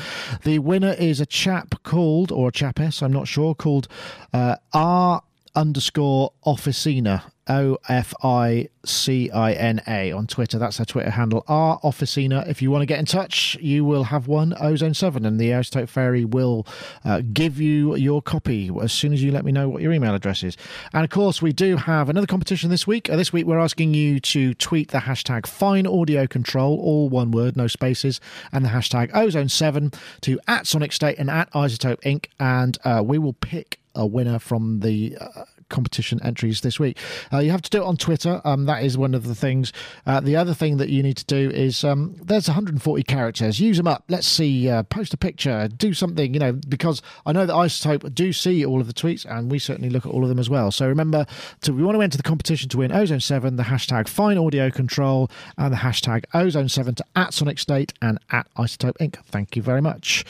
The 0.45 0.59
winner 0.59 0.93
is 0.93 1.21
a 1.21 1.27
chap 1.27 1.83
called, 1.83 2.33
or 2.33 2.49
a 2.49 2.53
chapess, 2.53 3.03
I'm 3.03 3.13
not 3.13 3.29
sure, 3.29 3.55
called 3.55 3.89
uh, 4.33 4.57
R 4.73 5.23
underscore 5.55 6.33
officina. 6.45 7.23
O 7.49 7.79
F 7.89 8.13
I 8.23 8.69
C 8.85 9.31
I 9.31 9.53
N 9.53 9.81
A 9.89 10.13
on 10.13 10.27
Twitter. 10.27 10.59
That's 10.59 10.79
our 10.79 10.87
Twitter 10.87 11.11
handle. 11.11 11.45
R 11.49 11.81
Officina. 11.81 12.47
If 12.47 12.61
you 12.61 12.71
want 12.71 12.83
to 12.83 12.87
get 12.87 12.99
in 12.99 13.07
touch, 13.07 13.57
you 13.61 13.85
will 13.85 14.05
have 14.05 14.29
one 14.29 14.55
Ozone 14.61 14.95
7, 14.95 15.25
and 15.25 15.41
the 15.41 15.51
iZotope 15.51 15.89
Fairy 15.89 16.25
will 16.25 16.67
uh, 17.05 17.23
give 17.33 17.61
you 17.61 17.97
your 17.97 18.21
copy 18.21 18.71
as 18.83 18.93
soon 18.93 19.13
as 19.13 19.23
you 19.23 19.33
let 19.33 19.45
me 19.45 19.53
know 19.53 19.69
what 19.69 19.83
your 19.83 19.93
email 19.93 20.15
address 20.15 20.43
is. 20.43 20.57
And 20.93 21.05
of 21.05 21.11
course, 21.11 21.41
we 21.41 21.53
do 21.53 21.77
have 21.77 22.09
another 22.09 22.27
competition 22.27 22.71
this 22.71 22.87
week. 22.87 23.09
Uh, 23.09 23.17
this 23.17 23.33
week, 23.33 23.47
we're 23.47 23.59
asking 23.59 23.95
you 23.95 24.21
to 24.21 24.55
tweet 24.55 24.91
the 24.91 24.99
hashtag 24.99 25.47
Fine 25.47 25.87
Audio 25.87 26.27
Control, 26.27 26.79
all 26.79 27.09
one 27.09 27.31
word, 27.31 27.57
no 27.57 27.67
spaces, 27.67 28.21
and 28.53 28.65
the 28.65 28.71
hashtag 28.71 29.11
Ozone 29.15 29.49
7 29.49 29.93
to 30.23 30.39
at 30.47 30.67
Sonic 30.67 30.93
State 30.93 31.19
and 31.19 31.31
at 31.31 31.51
iZotope 31.53 32.01
Inc. 32.03 32.27
And 32.39 32.77
uh, 32.85 33.03
we 33.05 33.19
will 33.19 33.33
pick 33.33 33.81
a 33.99 34.07
winner 34.07 34.39
from 34.39 34.81
the 34.81 35.17
uh, 35.21 35.45
competition 35.69 36.21
entries 36.23 36.61
this 36.63 36.81
week. 36.81 36.99
Uh, 37.33 37.39
you 37.39 37.51
have 37.51 37.63
to 37.63 37.71
do 37.71 37.83
it 37.83 37.85
on 37.85 37.97
Twitter. 37.97 38.41
Um, 38.45 38.65
that 38.67 38.83
is 38.83 38.97
one 38.97 39.15
of 39.15 39.25
the 39.25 39.35
things. 39.35 39.73
Uh, 40.07 40.21
the 40.21 40.37
other 40.37 40.55
thing 40.55 40.79
that 40.79 40.89
you 40.89 41.03
need 41.03 41.17
to 41.19 41.25
do 41.25 41.51
is 41.51 41.85
um, 41.85 42.17
there's 42.23 42.49
140 42.49 43.03
characters. 43.03 43.61
Use 43.61 43.77
them 43.77 43.87
up. 43.87 44.05
Let's 44.09 44.27
see. 44.27 44.69
Uh, 44.69 44.83
post 44.85 45.13
a 45.15 45.17
picture. 45.17 45.69
Do 45.69 45.93
something. 45.93 46.33
You 46.33 46.41
know, 46.41 46.53
because 46.53 47.03
I 47.27 47.33
know 47.33 47.47
that 47.47 47.53
iZotope 47.53 48.15
do 48.15 48.33
see 48.33 48.65
all 48.65 48.81
of 48.81 48.87
the 48.87 48.93
tweets, 48.93 49.25
and 49.25 49.51
we 49.51 49.59
certainly 49.59 49.91
look 49.91 50.07
at 50.07 50.13
all 50.13 50.23
of 50.23 50.29
them 50.29 50.39
as 50.39 50.49
well. 50.49 50.71
So 50.71 50.87
remember, 50.87 51.27
to 51.63 51.73
we 51.73 51.83
want 51.83 51.97
to 51.97 52.03
enter 52.03 52.17
the 52.17 52.23
competition 52.23 52.69
to 52.71 52.79
win 52.79 52.93
Ozone 52.93 53.21
Seven. 53.21 53.57
The 53.57 53.65
hashtag 53.65 54.09
Fine 54.09 54.39
Audio 54.39 54.71
Control 54.71 55.31
and 55.57 55.73
the 55.73 55.79
hashtag 55.79 56.25
Ozone 56.35 56.69
Seven 56.69 56.95
to 56.97 57.05
at 57.15 57.35
Sonic 57.35 57.59
State 57.59 57.93
and 58.01 58.19
at 58.31 58.47
iZotope 58.57 58.97
Inc. 58.99 59.17
Thank 59.27 59.57
you 59.57 59.63
very 59.63 59.83
much. 59.83 60.25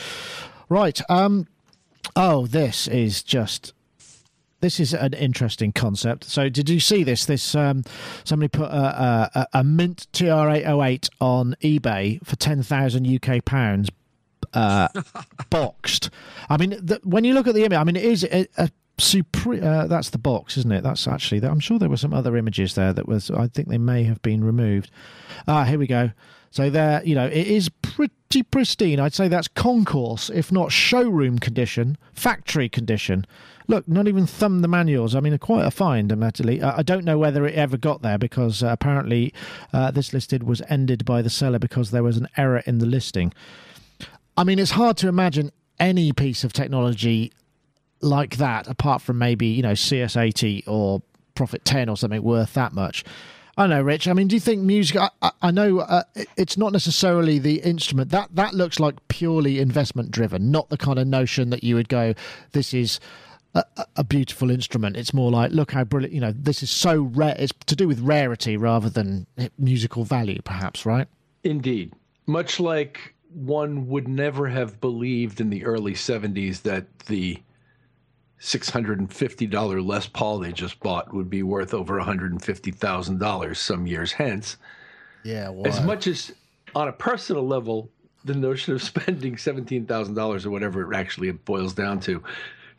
Right. 0.68 1.00
Um. 1.08 1.46
Oh, 2.16 2.46
this 2.46 2.88
is 2.88 3.22
just 3.22 3.72
this 4.60 4.80
is 4.80 4.92
an 4.92 5.12
interesting 5.14 5.72
concept. 5.72 6.24
So, 6.24 6.48
did 6.48 6.68
you 6.68 6.80
see 6.80 7.04
this? 7.04 7.24
This 7.26 7.54
um, 7.54 7.84
somebody 8.24 8.48
put 8.48 8.70
a, 8.70 9.30
a, 9.34 9.46
a 9.60 9.64
Mint 9.64 10.06
TR808 10.12 11.10
on 11.20 11.54
eBay 11.62 12.24
for 12.26 12.36
ten 12.36 12.62
thousand 12.62 13.06
UK 13.06 13.44
pounds, 13.44 13.88
uh, 14.54 14.88
boxed. 15.50 16.10
I 16.48 16.56
mean, 16.56 16.70
the, 16.70 17.00
when 17.04 17.24
you 17.24 17.34
look 17.34 17.46
at 17.46 17.54
the 17.54 17.64
image, 17.64 17.78
I 17.78 17.84
mean, 17.84 17.96
it 17.96 18.04
is 18.04 18.24
a, 18.24 18.46
a 18.56 18.70
super. 18.98 19.62
Uh, 19.62 19.86
that's 19.86 20.10
the 20.10 20.18
box, 20.18 20.56
isn't 20.56 20.72
it? 20.72 20.82
That's 20.82 21.06
actually. 21.06 21.46
I'm 21.46 21.60
sure 21.60 21.78
there 21.78 21.88
were 21.88 21.96
some 21.96 22.14
other 22.14 22.36
images 22.36 22.74
there 22.74 22.92
that 22.92 23.06
was. 23.06 23.30
I 23.30 23.46
think 23.46 23.68
they 23.68 23.78
may 23.78 24.04
have 24.04 24.20
been 24.22 24.42
removed. 24.42 24.90
Ah, 25.46 25.64
here 25.64 25.78
we 25.78 25.86
go. 25.86 26.10
So 26.50 26.70
there, 26.70 27.02
you 27.04 27.14
know, 27.14 27.26
it 27.26 27.46
is 27.46 27.68
pretty 27.68 28.42
pristine. 28.42 29.00
I'd 29.00 29.14
say 29.14 29.28
that's 29.28 29.48
concours, 29.48 30.30
if 30.32 30.50
not 30.50 30.72
showroom 30.72 31.38
condition, 31.38 31.98
factory 32.12 32.68
condition. 32.68 33.26
Look, 33.66 33.86
not 33.86 34.08
even 34.08 34.26
thumb 34.26 34.62
the 34.62 34.68
manuals. 34.68 35.14
I 35.14 35.20
mean, 35.20 35.36
quite 35.38 35.66
a 35.66 35.70
find, 35.70 36.10
admittedly. 36.10 36.62
I 36.62 36.82
don't 36.82 37.04
know 37.04 37.18
whether 37.18 37.46
it 37.46 37.54
ever 37.54 37.76
got 37.76 38.00
there 38.00 38.16
because 38.16 38.62
uh, 38.62 38.68
apparently 38.68 39.34
uh, 39.74 39.90
this 39.90 40.14
listed 40.14 40.42
was 40.42 40.62
ended 40.70 41.04
by 41.04 41.20
the 41.20 41.28
seller 41.28 41.58
because 41.58 41.90
there 41.90 42.02
was 42.02 42.16
an 42.16 42.28
error 42.38 42.62
in 42.64 42.78
the 42.78 42.86
listing. 42.86 43.34
I 44.38 44.44
mean, 44.44 44.58
it's 44.58 44.70
hard 44.70 44.96
to 44.98 45.08
imagine 45.08 45.52
any 45.78 46.12
piece 46.12 46.44
of 46.44 46.54
technology 46.54 47.30
like 48.00 48.36
that, 48.36 48.66
apart 48.68 49.02
from 49.02 49.18
maybe 49.18 49.46
you 49.46 49.62
know 49.62 49.72
CS80 49.72 50.66
or 50.66 51.02
Prophet 51.34 51.64
10 51.64 51.88
or 51.88 51.96
something 51.96 52.22
worth 52.22 52.54
that 52.54 52.72
much. 52.72 53.04
I 53.58 53.66
know, 53.66 53.82
Rich. 53.82 54.06
I 54.06 54.12
mean, 54.12 54.28
do 54.28 54.36
you 54.36 54.40
think 54.40 54.62
music? 54.62 54.96
I, 54.96 55.10
I, 55.20 55.30
I 55.42 55.50
know 55.50 55.80
uh, 55.80 56.04
it's 56.36 56.56
not 56.56 56.72
necessarily 56.72 57.40
the 57.40 57.56
instrument 57.62 58.10
that 58.10 58.28
that 58.36 58.54
looks 58.54 58.78
like 58.78 58.94
purely 59.08 59.58
investment 59.58 60.12
driven, 60.12 60.52
not 60.52 60.68
the 60.68 60.76
kind 60.76 60.96
of 60.98 61.08
notion 61.08 61.50
that 61.50 61.64
you 61.64 61.74
would 61.74 61.88
go, 61.88 62.14
"This 62.52 62.72
is 62.72 63.00
a, 63.56 63.64
a- 63.76 63.86
a 63.96 64.04
beautiful 64.04 64.50
instrument." 64.52 64.96
It's 64.96 65.12
more 65.12 65.32
like, 65.32 65.50
"Look 65.50 65.72
how 65.72 65.82
brilliant!" 65.82 66.14
You 66.14 66.20
know, 66.20 66.32
this 66.36 66.62
is 66.62 66.70
so 66.70 67.02
rare. 67.02 67.34
It's 67.36 67.52
to 67.66 67.74
do 67.74 67.88
with 67.88 67.98
rarity 67.98 68.56
rather 68.56 68.88
than 68.88 69.26
musical 69.58 70.04
value, 70.04 70.40
perhaps, 70.44 70.86
right? 70.86 71.08
Indeed. 71.42 71.94
Much 72.26 72.60
like 72.60 73.14
one 73.34 73.88
would 73.88 74.06
never 74.06 74.46
have 74.46 74.80
believed 74.80 75.40
in 75.40 75.50
the 75.50 75.64
early 75.64 75.94
70s 75.94 76.62
that 76.62 76.86
the 77.06 77.38
$650 78.40 79.86
Les 79.86 80.06
Paul 80.06 80.38
they 80.38 80.52
just 80.52 80.78
bought 80.80 81.12
would 81.12 81.28
be 81.28 81.42
worth 81.42 81.74
over 81.74 82.00
$150,000 82.00 83.56
some 83.56 83.86
years 83.86 84.12
hence. 84.12 84.56
Yeah. 85.24 85.52
As 85.64 85.82
much 85.82 86.06
as 86.06 86.32
on 86.74 86.88
a 86.88 86.92
personal 86.92 87.46
level, 87.46 87.90
the 88.24 88.34
notion 88.34 88.74
of 88.74 88.82
spending 88.94 89.36
$17,000 89.36 90.46
or 90.46 90.50
whatever 90.50 90.92
it 90.92 90.96
actually 90.96 91.30
boils 91.32 91.74
down 91.74 92.00
to 92.00 92.22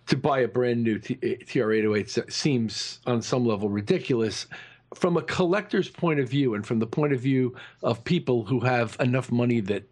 to 0.07 0.17
buy 0.17 0.39
a 0.39 0.47
brand 0.47 0.83
new 0.83 0.97
TR-808 0.97 2.17
eh, 2.17 2.21
seems 2.29 2.99
on 3.05 3.21
some 3.21 3.45
level 3.45 3.69
ridiculous. 3.69 4.47
From 4.95 5.17
a 5.17 5.21
collector's 5.21 5.87
point 5.87 6.19
of 6.19 6.27
view 6.27 6.55
and 6.55 6.65
from 6.65 6.79
the 6.79 6.87
point 6.87 7.13
of 7.13 7.19
view 7.19 7.55
of 7.83 8.03
people 8.03 8.43
who 8.43 8.59
have 8.61 8.97
enough 8.99 9.31
money 9.31 9.59
that 9.59 9.83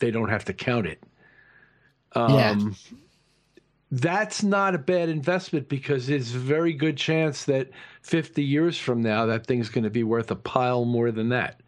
they 0.00 0.10
don't 0.10 0.28
have 0.28 0.44
to 0.46 0.52
count 0.52 0.88
it. 0.88 1.00
Yeah. 2.16 2.50
Um, 2.50 2.76
That's 4.00 4.42
not 4.42 4.74
a 4.74 4.78
bad 4.78 5.08
investment 5.08 5.68
because 5.68 6.08
there's 6.08 6.34
a 6.34 6.38
very 6.38 6.72
good 6.72 6.96
chance 6.96 7.44
that 7.44 7.70
50 8.02 8.42
years 8.42 8.76
from 8.76 9.02
now, 9.02 9.26
that 9.26 9.46
thing's 9.46 9.68
going 9.68 9.84
to 9.84 9.90
be 9.90 10.02
worth 10.02 10.32
a 10.32 10.36
pile 10.36 10.84
more 10.84 11.12
than 11.12 11.28
that. 11.28 11.60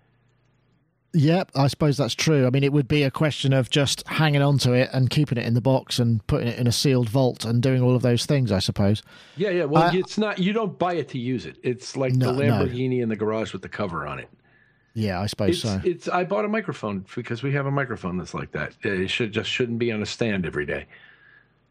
Yep, 1.15 1.53
I 1.55 1.69
suppose 1.69 1.97
that's 1.97 2.15
true. 2.15 2.47
I 2.47 2.51
mean, 2.51 2.65
it 2.65 2.73
would 2.73 2.89
be 2.89 3.05
a 3.05 3.11
question 3.11 3.53
of 3.53 3.71
just 3.71 4.07
hanging 4.09 4.43
on 4.43 4.59
to 4.59 4.73
it 4.73 4.91
and 4.93 5.09
keeping 5.09 5.39
it 5.39 5.47
in 5.47 5.55
the 5.55 5.61
box 5.61 5.99
and 6.01 6.27
putting 6.27 6.49
it 6.49 6.59
in 6.59 6.67
a 6.67 6.73
sealed 6.73 7.09
vault 7.09 7.45
and 7.45 7.63
doing 7.63 7.81
all 7.81 7.95
of 7.95 8.03
those 8.03 8.27
things, 8.27 8.51
I 8.51 8.59
suppose. 8.59 9.03
Yeah, 9.37 9.51
yeah. 9.51 9.65
Well, 9.65 9.85
I- 9.85 9.95
it's 9.97 10.19
not. 10.19 10.39
You 10.41 10.53
don't 10.53 10.79
buy 10.79 10.95
it 10.95 11.09
to 11.11 11.19
use 11.19 11.47
it. 11.47 11.59
It's 11.63 11.97
like 11.97 12.13
No, 12.15 12.35
the 12.35 12.45
no. 12.45 12.53
Lamborghini 12.53 13.01
in 13.03 13.09
the 13.09 13.17
garage 13.17 13.53
with 13.53 13.63
the 13.63 13.69
cover 13.69 14.07
on 14.07 14.19
it. 14.19 14.29
Yeah, 14.95 15.21
I 15.21 15.27
suppose 15.27 15.51
It's, 15.51 15.61
so. 15.63 15.81
it's. 15.85 16.09
I 16.09 16.25
bought 16.25 16.45
a 16.45 16.49
microphone 16.49 17.07
because 17.15 17.43
we 17.43 17.53
have 17.53 17.67
a 17.67 17.71
microphone 17.71 18.19
that's 18.19 18.35
like 18.35 18.51
that. 18.53 18.75
It 18.83 19.09
should 19.09 19.33
just 19.33 19.49
shouldn't 19.49 19.79
be 19.79 19.93
on 19.93 20.03
a 20.03 20.07
stand 20.07 20.45
every 20.45 20.67
day. 20.67 20.87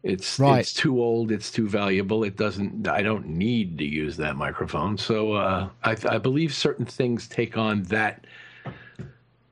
It's 0.06 0.38
Right. 0.38 0.60
it's 0.60 0.72
too 0.72 1.02
old. 1.02 1.32
It's 1.32 1.50
too 1.50 1.68
valuable. 1.68 2.22
It 2.22 2.36
doesn't. 2.36 2.86
I 2.86 3.02
don't 3.02 3.26
need 3.26 3.76
to 3.78 3.84
use 3.84 4.16
that 4.18 4.36
microphone. 4.36 4.96
So 4.96 5.32
uh, 5.32 5.68
I, 5.82 5.96
I 6.08 6.18
believe 6.18 6.54
certain 6.54 6.86
things 6.86 7.26
take 7.26 7.56
on 7.56 7.82
that. 7.84 8.24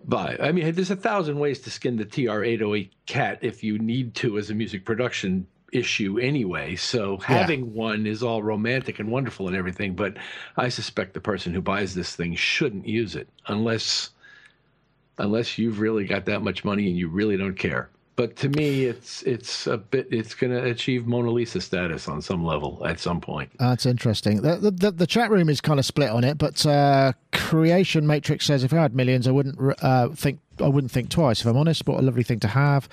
By 0.06 0.36
I 0.40 0.52
mean, 0.52 0.72
there's 0.74 0.90
a 0.90 0.96
thousand 0.96 1.38
ways 1.38 1.60
to 1.60 1.70
skin 1.70 1.96
the 1.96 2.04
TR-808 2.04 2.90
cat 3.06 3.38
if 3.40 3.64
you 3.64 3.78
need 3.78 4.14
to 4.16 4.38
as 4.38 4.50
a 4.50 4.54
music 4.54 4.84
production 4.84 5.46
issue 5.72 6.18
anyway. 6.18 6.76
So 6.76 7.16
having 7.16 7.74
one 7.74 8.06
is 8.06 8.22
all 8.22 8.42
romantic 8.42 9.00
and 9.00 9.10
wonderful 9.10 9.48
and 9.48 9.56
everything, 9.56 9.94
but 9.94 10.16
I 10.56 10.68
suspect 10.68 11.14
the 11.14 11.20
person 11.20 11.52
who 11.52 11.60
buys 11.60 11.94
this 11.94 12.14
thing 12.14 12.34
shouldn't 12.36 12.86
use 12.86 13.16
it 13.16 13.28
unless 13.48 14.10
unless 15.18 15.58
you've 15.58 15.80
really 15.80 16.04
got 16.04 16.26
that 16.26 16.42
much 16.42 16.64
money 16.64 16.88
and 16.88 16.96
you 16.96 17.08
really 17.08 17.36
don't 17.36 17.58
care. 17.58 17.88
But 18.16 18.36
to 18.36 18.48
me, 18.48 18.84
it's 18.84 19.22
it's 19.22 19.66
a 19.66 19.76
bit. 19.76 20.06
It's 20.10 20.34
going 20.34 20.52
to 20.52 20.62
achieve 20.62 21.04
Mona 21.04 21.30
Lisa 21.30 21.60
status 21.60 22.06
on 22.06 22.22
some 22.22 22.44
level 22.44 22.80
at 22.86 23.00
some 23.00 23.20
point. 23.20 23.50
That's 23.58 23.86
interesting. 23.86 24.40
The, 24.42 24.56
the, 24.56 24.70
the, 24.70 24.90
the 24.92 25.06
chat 25.06 25.30
room 25.30 25.48
is 25.48 25.60
kind 25.60 25.80
of 25.80 25.84
split 25.84 26.10
on 26.10 26.22
it, 26.22 26.38
but 26.38 26.64
uh, 26.64 27.14
Creation 27.32 28.06
Matrix 28.06 28.46
says 28.46 28.62
if 28.62 28.72
I 28.72 28.76
had 28.76 28.94
millions, 28.94 29.26
I 29.26 29.32
wouldn't 29.32 29.58
uh, 29.82 30.10
think 30.10 30.38
I 30.60 30.68
wouldn't 30.68 30.92
think 30.92 31.08
twice. 31.10 31.40
If 31.40 31.46
I'm 31.46 31.56
honest, 31.56 31.88
what 31.88 31.98
a 31.98 32.02
lovely 32.02 32.22
thing 32.22 32.38
to 32.40 32.48
have. 32.48 32.88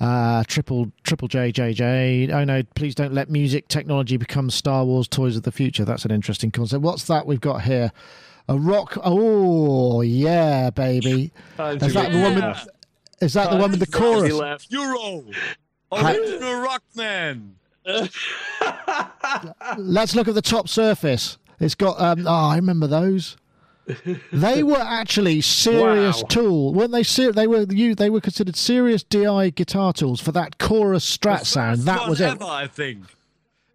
Uh, 0.00 0.42
triple 0.48 0.90
Triple 1.04 1.28
J 1.28 1.52
J 1.52 1.72
J. 1.72 2.28
Oh 2.32 2.42
no, 2.42 2.64
please 2.74 2.96
don't 2.96 3.14
let 3.14 3.30
music 3.30 3.68
technology 3.68 4.16
become 4.16 4.50
Star 4.50 4.84
Wars 4.84 5.06
toys 5.06 5.36
of 5.36 5.44
the 5.44 5.52
future. 5.52 5.84
That's 5.84 6.04
an 6.04 6.10
interesting 6.10 6.50
concept. 6.50 6.82
What's 6.82 7.04
that 7.04 7.24
we've 7.24 7.40
got 7.40 7.62
here? 7.62 7.92
A 8.48 8.56
rock. 8.56 8.98
Oh 9.04 10.00
yeah, 10.02 10.70
baby. 10.70 11.30
Is 11.58 11.94
that 11.94 12.10
the 12.10 12.20
one 12.20 12.34
with? 12.34 12.68
Is 13.20 13.32
that 13.34 13.50
the 13.50 13.56
one 13.56 13.70
with 13.70 13.80
the 13.80 13.86
chorus? 13.86 14.32
Left. 14.32 14.70
Euro, 14.70 15.24
Ha- 15.92 16.10
original 16.12 16.66
Rockman. 16.66 17.52
Let's 19.78 20.14
look 20.14 20.28
at 20.28 20.34
the 20.34 20.42
top 20.42 20.68
surface. 20.68 21.38
It's 21.60 21.74
got. 21.74 22.00
Um, 22.00 22.26
oh, 22.26 22.30
I 22.50 22.56
remember 22.56 22.86
those. 22.86 23.36
They 24.32 24.64
were 24.64 24.80
actually 24.80 25.40
serious 25.40 26.16
Wow. 26.22 26.28
tool, 26.28 26.74
weren't 26.74 26.90
they? 26.92 27.04
Ser- 27.04 27.32
they 27.32 27.46
were 27.46 27.62
you. 27.70 27.94
They 27.94 28.10
were 28.10 28.20
considered 28.20 28.56
serious 28.56 29.02
DI 29.04 29.50
guitar 29.50 29.92
tools 29.92 30.20
for 30.20 30.32
that 30.32 30.58
chorus 30.58 31.04
strat 31.16 31.46
sound. 31.46 31.82
That 31.82 32.08
was 32.08 32.20
one 32.20 32.30
it. 32.30 32.32
ever, 32.32 32.44
I 32.44 32.66
think. 32.66 33.04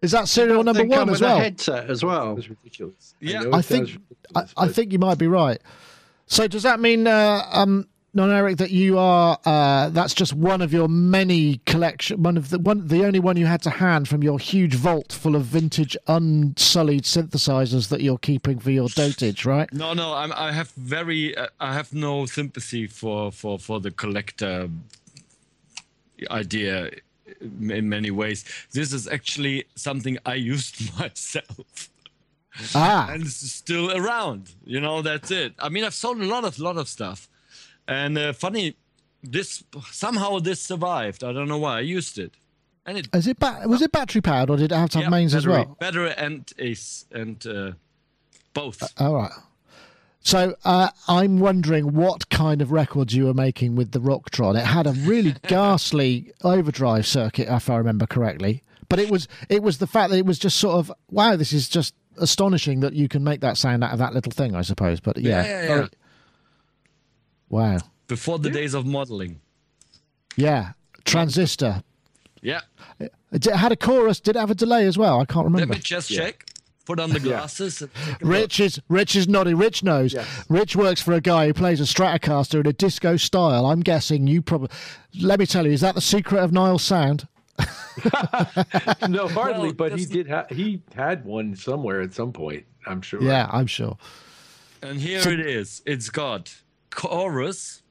Is 0.02 0.10
that 0.10 0.28
serial 0.28 0.64
number 0.64 0.84
one 0.84 1.08
as 1.10 1.20
well? 1.20 1.38
a 1.38 1.40
headset 1.40 1.88
as 1.88 2.04
well. 2.04 2.34
was 2.34 2.50
ridiculous. 2.50 3.14
Yeah. 3.20 3.40
know 3.44 3.52
I 3.54 3.62
think 3.62 3.88
sounds 3.88 3.98
I, 4.34 4.40
ridiculous, 4.40 4.54
I 4.56 4.68
think 4.68 4.92
you 4.92 4.98
might 4.98 5.18
be 5.18 5.28
right. 5.28 5.58
So 6.26 6.46
does 6.46 6.64
that 6.64 6.78
mean, 6.80 7.06
uh, 7.06 7.42
um, 7.50 7.86
non 8.14 8.30
Eric, 8.30 8.58
that 8.58 8.70
you 8.70 8.98
are? 8.98 9.38
Uh, 9.44 9.88
that's 9.90 10.14
just 10.14 10.32
one 10.34 10.62
of 10.62 10.72
your 10.72 10.88
many 10.88 11.58
collection. 11.66 12.22
One 12.22 12.36
of 12.36 12.50
the 12.50 12.58
one, 12.58 12.86
the 12.88 13.04
only 13.04 13.20
one 13.20 13.36
you 13.36 13.46
had 13.46 13.62
to 13.62 13.70
hand 13.70 14.08
from 14.08 14.22
your 14.22 14.38
huge 14.38 14.74
vault 14.74 15.12
full 15.12 15.36
of 15.36 15.44
vintage, 15.44 15.96
unsullied 16.06 17.04
synthesizers 17.04 17.88
that 17.88 18.00
you're 18.00 18.18
keeping 18.18 18.58
for 18.58 18.70
your 18.70 18.88
dotage, 18.88 19.44
right? 19.44 19.72
No, 19.72 19.92
no, 19.94 20.14
I'm, 20.14 20.32
I 20.32 20.52
have 20.52 20.70
very, 20.72 21.36
uh, 21.36 21.48
I 21.60 21.74
have 21.74 21.92
no 21.92 22.26
sympathy 22.26 22.86
for 22.86 23.32
for 23.32 23.58
for 23.58 23.80
the 23.80 23.90
collector 23.90 24.68
idea 26.30 26.90
in 27.40 27.88
many 27.88 28.10
ways. 28.10 28.44
This 28.72 28.92
is 28.92 29.08
actually 29.08 29.64
something 29.74 30.18
I 30.26 30.34
used 30.34 30.96
myself. 30.98 31.88
Ah, 32.74 33.08
and 33.10 33.22
it's 33.22 33.36
still 33.50 33.96
around. 33.96 34.50
You 34.64 34.80
know, 34.80 35.00
that's 35.00 35.30
it. 35.30 35.54
I 35.58 35.70
mean, 35.70 35.84
I've 35.84 35.94
sold 35.94 36.20
a 36.20 36.24
lot 36.26 36.44
of 36.44 36.58
lot 36.58 36.76
of 36.76 36.86
stuff, 36.88 37.28
and 37.92 38.18
uh, 38.18 38.32
funny, 38.32 38.76
this 39.22 39.62
somehow 39.90 40.38
this 40.38 40.60
survived. 40.60 41.22
I 41.24 41.32
don't 41.32 41.48
know 41.48 41.58
why. 41.58 41.78
I 41.78 41.80
used 41.80 42.18
it, 42.18 42.34
and 42.86 42.98
it 42.98 43.08
is 43.12 43.26
it 43.26 43.38
ba- 43.38 43.62
was 43.66 43.82
it 43.82 43.92
battery 43.92 44.20
powered 44.20 44.50
or 44.50 44.56
did 44.56 44.72
it 44.72 44.74
have 44.74 44.90
to 44.90 44.98
have 44.98 45.04
yeah, 45.06 45.10
mains 45.10 45.34
as 45.34 45.46
well? 45.46 45.76
Battery 45.78 46.12
and 46.16 46.50
ace 46.58 47.06
and 47.12 47.46
uh, 47.46 47.72
both. 48.54 48.82
All 49.00 49.14
right. 49.14 49.32
So 50.24 50.54
uh, 50.64 50.88
I'm 51.08 51.40
wondering 51.40 51.94
what 51.94 52.28
kind 52.28 52.62
of 52.62 52.70
records 52.70 53.12
you 53.12 53.24
were 53.24 53.34
making 53.34 53.74
with 53.74 53.90
the 53.90 53.98
Rocktron. 53.98 54.56
It 54.56 54.64
had 54.64 54.86
a 54.86 54.92
really 54.92 55.34
ghastly 55.48 56.32
overdrive 56.44 57.06
circuit, 57.08 57.48
if 57.50 57.68
I 57.68 57.76
remember 57.76 58.06
correctly. 58.06 58.62
but 58.88 59.00
it 59.00 59.10
was 59.10 59.26
it 59.48 59.62
was 59.64 59.78
the 59.78 59.86
fact 59.88 60.10
that 60.10 60.18
it 60.18 60.26
was 60.26 60.38
just 60.38 60.58
sort 60.58 60.76
of 60.76 60.92
wow, 61.10 61.34
this 61.34 61.52
is 61.52 61.68
just 61.68 61.94
astonishing 62.18 62.80
that 62.80 62.92
you 62.92 63.08
can 63.08 63.24
make 63.24 63.40
that 63.40 63.56
sound 63.56 63.82
out 63.82 63.92
of 63.92 63.98
that 63.98 64.14
little 64.14 64.30
thing, 64.30 64.54
I 64.54 64.62
suppose. 64.62 65.00
But 65.00 65.18
yeah, 65.18 65.44
Yeah, 65.44 65.62
yeah, 65.62 65.76
yeah. 65.80 65.86
Wow, 67.52 67.78
Before 68.08 68.38
the 68.40 68.50
days 68.50 68.74
of 68.74 68.84
modeling. 68.84 69.40
yeah, 70.36 70.72
transistor. 71.04 71.84
Yeah. 72.42 72.62
Uh, 73.00 73.06
it 73.30 73.44
had 73.44 73.70
a 73.70 73.76
chorus. 73.76 74.18
Did 74.18 74.34
it 74.34 74.40
have 74.40 74.50
a 74.50 74.54
delay 74.56 74.84
as 74.86 74.98
well? 74.98 75.20
I 75.20 75.24
can't 75.24 75.44
remember. 75.44 75.68
Let 75.74 75.78
me 75.78 75.82
just 75.82 76.10
check. 76.10 76.44
Put 76.84 76.98
on 76.98 77.10
the 77.10 77.20
glasses. 77.20 77.80
and 77.80 77.94
take 77.94 78.22
a. 78.22 78.26
Rich 78.26 78.58
is 78.58 78.80
Rich 78.88 79.14
is 79.14 79.28
nodding. 79.28 79.56
Rich 79.56 79.84
knows. 79.84 80.16
Rich 80.48 80.74
works 80.74 81.00
for 81.00 81.12
a 81.12 81.20
guy 81.20 81.46
who 81.46 81.54
plays 81.54 81.80
a 81.80 81.84
Stratocaster 81.84 82.58
in 82.58 82.66
a 82.66 82.72
disco 82.72 83.16
style. 83.16 83.66
I'm 83.66 83.80
guessing 83.80 84.26
you 84.26 84.42
probably. 84.42 84.70
Let 85.20 85.38
me 85.38 85.46
tell 85.46 85.64
you, 85.64 85.72
is 85.72 85.82
that 85.82 85.94
the 85.94 86.00
secret 86.00 86.40
of 86.42 86.50
Nile's 86.50 86.82
sound? 86.82 87.28
no, 89.08 89.28
hardly. 89.28 89.68
Well, 89.68 89.72
but 89.74 89.98
he 89.98 90.04
did. 90.06 90.28
Ha- 90.28 90.46
he 90.50 90.82
had 90.94 91.24
one 91.24 91.54
somewhere 91.54 92.00
at 92.00 92.12
some 92.14 92.32
point. 92.32 92.64
I'm 92.86 93.00
sure. 93.02 93.22
Yeah, 93.22 93.48
I'm 93.52 93.68
sure. 93.68 93.96
And 94.82 94.98
here 95.00 95.20
it 95.28 95.40
is. 95.40 95.82
It's 95.86 96.10
got 96.10 96.52
chorus, 96.94 97.82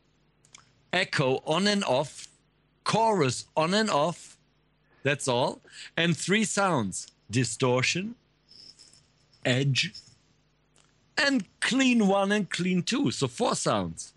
echo 0.93 1.41
on 1.45 1.67
and 1.67 1.83
off, 1.83 2.27
chorus 2.83 3.45
on 3.55 3.73
and 3.73 3.89
off. 3.89 4.37
That's 5.03 5.27
all. 5.27 5.61
And 5.97 6.15
three 6.15 6.43
sounds 6.43 7.07
distortion, 7.29 8.15
edge, 9.45 9.93
and 11.17 11.45
clean 11.59 12.07
one 12.07 12.31
and 12.31 12.49
clean 12.49 12.83
two. 12.83 13.11
So 13.11 13.27
four 13.27 13.55
sounds. 13.55 14.13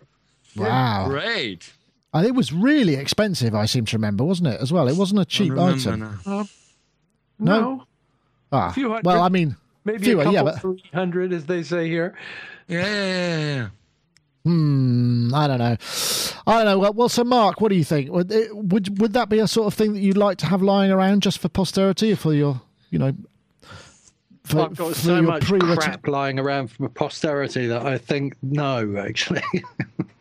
Wow. 0.55 1.07
Great. 1.09 1.73
And 2.13 2.25
it 2.25 2.33
was 2.33 2.53
really 2.53 2.95
expensive. 2.95 3.53
I 3.53 3.65
seem 3.65 3.85
to 3.85 3.97
remember, 3.97 4.23
wasn't 4.23 4.47
it? 4.49 4.61
As 4.61 4.71
well, 4.71 4.87
it 4.87 4.95
wasn't 4.95 5.19
a 5.19 5.25
cheap 5.25 5.51
Remember 5.51 5.73
item. 5.89 5.99
now. 5.99 6.19
No? 6.25 6.47
No, 7.37 7.83
Ah, 8.53 8.71
few 8.71 8.87
hundred. 8.89 9.05
well, 9.05 9.21
I 9.21 9.27
mean, 9.27 9.57
maybe 9.83 10.05
fewer, 10.05 10.21
a 10.21 10.23
couple 10.23 10.33
yeah, 10.33 10.43
but 10.43 10.61
three 10.61 10.81
hundred, 10.93 11.33
as 11.33 11.45
they 11.45 11.63
say 11.63 11.89
here. 11.89 12.15
Yeah, 12.69 12.85
yeah, 12.85 13.05
yeah, 13.05 13.37
yeah. 13.55 13.67
Hmm, 14.45 15.33
I 15.33 15.47
don't 15.47 15.57
know. 15.57 15.75
I 16.47 16.63
don't 16.63 16.65
know. 16.65 16.79
Well, 16.79 16.93
well, 16.93 17.09
so 17.09 17.23
Mark, 17.23 17.59
what 17.59 17.69
do 17.69 17.75
you 17.75 17.83
think? 17.83 18.11
Would 18.11 18.31
would 18.51 19.01
would 19.01 19.13
that 19.13 19.27
be 19.27 19.39
a 19.39 19.47
sort 19.47 19.67
of 19.67 19.73
thing 19.73 19.93
that 19.93 19.99
you'd 19.99 20.17
like 20.17 20.37
to 20.39 20.45
have 20.45 20.61
lying 20.61 20.91
around 20.91 21.23
just 21.23 21.39
for 21.39 21.49
posterity, 21.49 22.13
or 22.13 22.15
for 22.15 22.33
your, 22.33 22.61
you 22.91 22.99
know, 22.99 23.13
for, 24.45 24.61
I've 24.61 24.75
got 24.77 24.95
so 24.95 25.21
much 25.21 25.45
crap 25.47 26.07
lying 26.07 26.37
around 26.37 26.67
for 26.67 26.87
posterity 26.87 27.65
that 27.67 27.85
I 27.85 27.97
think 27.97 28.35
no, 28.43 28.97
actually. 28.97 29.41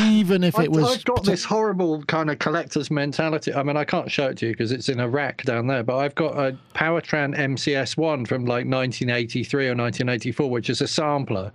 even 0.00 0.44
if 0.44 0.58
it 0.58 0.70
was 0.70 0.98
I've 0.98 1.04
got 1.04 1.24
this 1.24 1.44
horrible 1.44 2.02
kind 2.04 2.30
of 2.30 2.38
collector's 2.38 2.90
mentality. 2.90 3.52
I 3.52 3.62
mean, 3.62 3.76
I 3.76 3.84
can't 3.84 4.10
show 4.10 4.28
it 4.28 4.38
to 4.38 4.46
you 4.46 4.52
because 4.52 4.72
it's 4.72 4.88
in 4.88 5.00
a 5.00 5.08
rack 5.08 5.42
down 5.44 5.66
there, 5.66 5.82
but 5.82 5.96
I've 5.96 6.14
got 6.14 6.38
a 6.38 6.56
Powertran 6.74 7.36
MCS1 7.36 8.26
from 8.26 8.44
like 8.44 8.66
1983 8.66 9.66
or 9.66 9.68
1984, 9.70 10.50
which 10.50 10.70
is 10.70 10.80
a 10.80 10.88
sampler, 10.88 11.52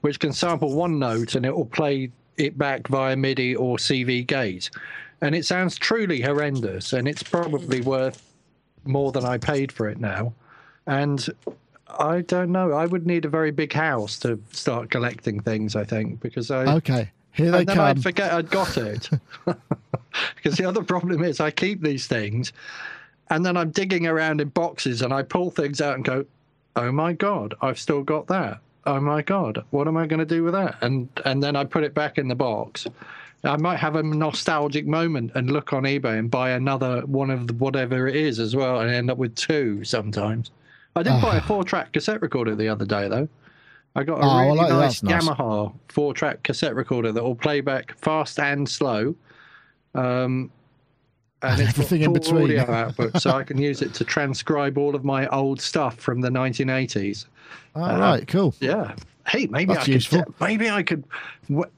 which 0.00 0.20
can 0.20 0.32
sample 0.32 0.74
one 0.74 0.98
note 0.98 1.34
and 1.34 1.44
it 1.44 1.54
will 1.54 1.66
play 1.66 2.10
it 2.36 2.56
back 2.56 2.88
via 2.88 3.16
MIDI 3.16 3.54
or 3.56 3.76
CV 3.76 4.26
gate. 4.26 4.70
And 5.20 5.34
it 5.34 5.44
sounds 5.44 5.76
truly 5.76 6.20
horrendous, 6.20 6.92
and 6.92 7.08
it's 7.08 7.24
probably 7.24 7.80
worth 7.80 8.22
more 8.84 9.10
than 9.10 9.24
I 9.24 9.36
paid 9.36 9.72
for 9.72 9.88
it 9.88 9.98
now. 9.98 10.32
And 10.86 11.28
I 11.98 12.20
don't 12.20 12.52
know. 12.52 12.72
I 12.72 12.86
would 12.86 13.06
need 13.06 13.24
a 13.24 13.28
very 13.28 13.50
big 13.50 13.72
house 13.72 14.18
to 14.20 14.40
start 14.52 14.90
collecting 14.90 15.40
things, 15.40 15.74
I 15.74 15.84
think, 15.84 16.20
because 16.20 16.50
I 16.50 16.76
okay. 16.76 17.10
Here 17.38 17.52
they 17.52 17.60
and 17.60 17.68
then 17.68 17.76
come. 17.76 17.84
I'd 17.86 18.02
forget 18.02 18.32
I'd 18.32 18.50
got 18.50 18.76
it. 18.76 19.08
because 20.34 20.58
the 20.58 20.64
other 20.64 20.82
problem 20.82 21.22
is 21.22 21.38
I 21.38 21.52
keep 21.52 21.80
these 21.80 22.08
things 22.08 22.52
and 23.30 23.46
then 23.46 23.56
I'm 23.56 23.70
digging 23.70 24.08
around 24.08 24.40
in 24.40 24.48
boxes 24.48 25.02
and 25.02 25.12
I 25.14 25.22
pull 25.22 25.52
things 25.52 25.80
out 25.80 25.94
and 25.94 26.04
go, 26.04 26.24
oh 26.74 26.90
my 26.90 27.12
God, 27.12 27.54
I've 27.62 27.78
still 27.78 28.02
got 28.02 28.26
that. 28.26 28.58
Oh 28.86 29.00
my 29.00 29.22
God, 29.22 29.64
what 29.70 29.86
am 29.86 29.96
I 29.96 30.06
going 30.06 30.18
to 30.18 30.26
do 30.26 30.42
with 30.42 30.54
that? 30.54 30.78
And 30.80 31.08
and 31.24 31.40
then 31.40 31.54
I 31.54 31.64
put 31.64 31.84
it 31.84 31.94
back 31.94 32.18
in 32.18 32.26
the 32.26 32.34
box. 32.34 32.88
I 33.44 33.56
might 33.56 33.76
have 33.76 33.94
a 33.94 34.02
nostalgic 34.02 34.84
moment 34.84 35.30
and 35.36 35.48
look 35.48 35.72
on 35.72 35.84
eBay 35.84 36.18
and 36.18 36.28
buy 36.28 36.50
another 36.50 37.02
one 37.02 37.30
of 37.30 37.46
the, 37.46 37.54
whatever 37.54 38.08
it 38.08 38.16
is 38.16 38.40
as 38.40 38.56
well 38.56 38.80
and 38.80 38.90
end 38.90 39.12
up 39.12 39.18
with 39.18 39.36
two 39.36 39.84
sometimes. 39.84 40.50
I 40.96 41.04
did 41.04 41.22
buy 41.22 41.36
a 41.36 41.40
four 41.46 41.62
track 41.62 41.92
cassette 41.92 42.20
recorder 42.20 42.56
the 42.56 42.68
other 42.68 42.84
day 42.84 43.06
though. 43.06 43.28
I 43.98 44.04
got 44.04 44.18
a 44.20 44.22
Oh, 44.24 44.40
really 44.46 44.58
well, 44.58 44.80
nice. 44.80 45.00
Yamaha 45.00 45.72
four 45.88 46.14
track 46.14 46.42
cassette 46.44 46.74
recorder 46.76 47.10
that 47.10 47.22
will 47.22 47.34
play 47.34 47.60
back 47.60 47.96
fast 47.98 48.38
and 48.38 48.68
slow. 48.68 49.14
Um, 49.94 50.50
and, 51.42 51.60
And 51.60 51.68
everything 51.68 52.02
in 52.02 52.12
between. 52.12 52.44
audio 52.44 52.70
output, 52.70 53.20
so 53.20 53.30
I 53.32 53.42
can 53.48 53.58
use 53.58 53.82
it 53.82 53.94
to 53.94 54.04
transcribe 54.04 54.78
all 54.78 54.94
of 54.94 55.04
my 55.04 55.26
old 55.28 55.60
stuff 55.60 55.96
from 55.96 56.20
the 56.20 56.28
1980s. 56.30 57.26
All 57.74 57.98
right, 57.98 58.26
cool. 58.28 58.54
Yeah. 58.60 58.94
Hey, 59.26 59.46
maybe 59.46 59.74
That's 59.74 59.88
I 59.88 59.92
useful. 59.92 60.22
could. 60.24 60.34
Maybe 60.40 60.70
I 60.70 60.82
could. 60.82 61.04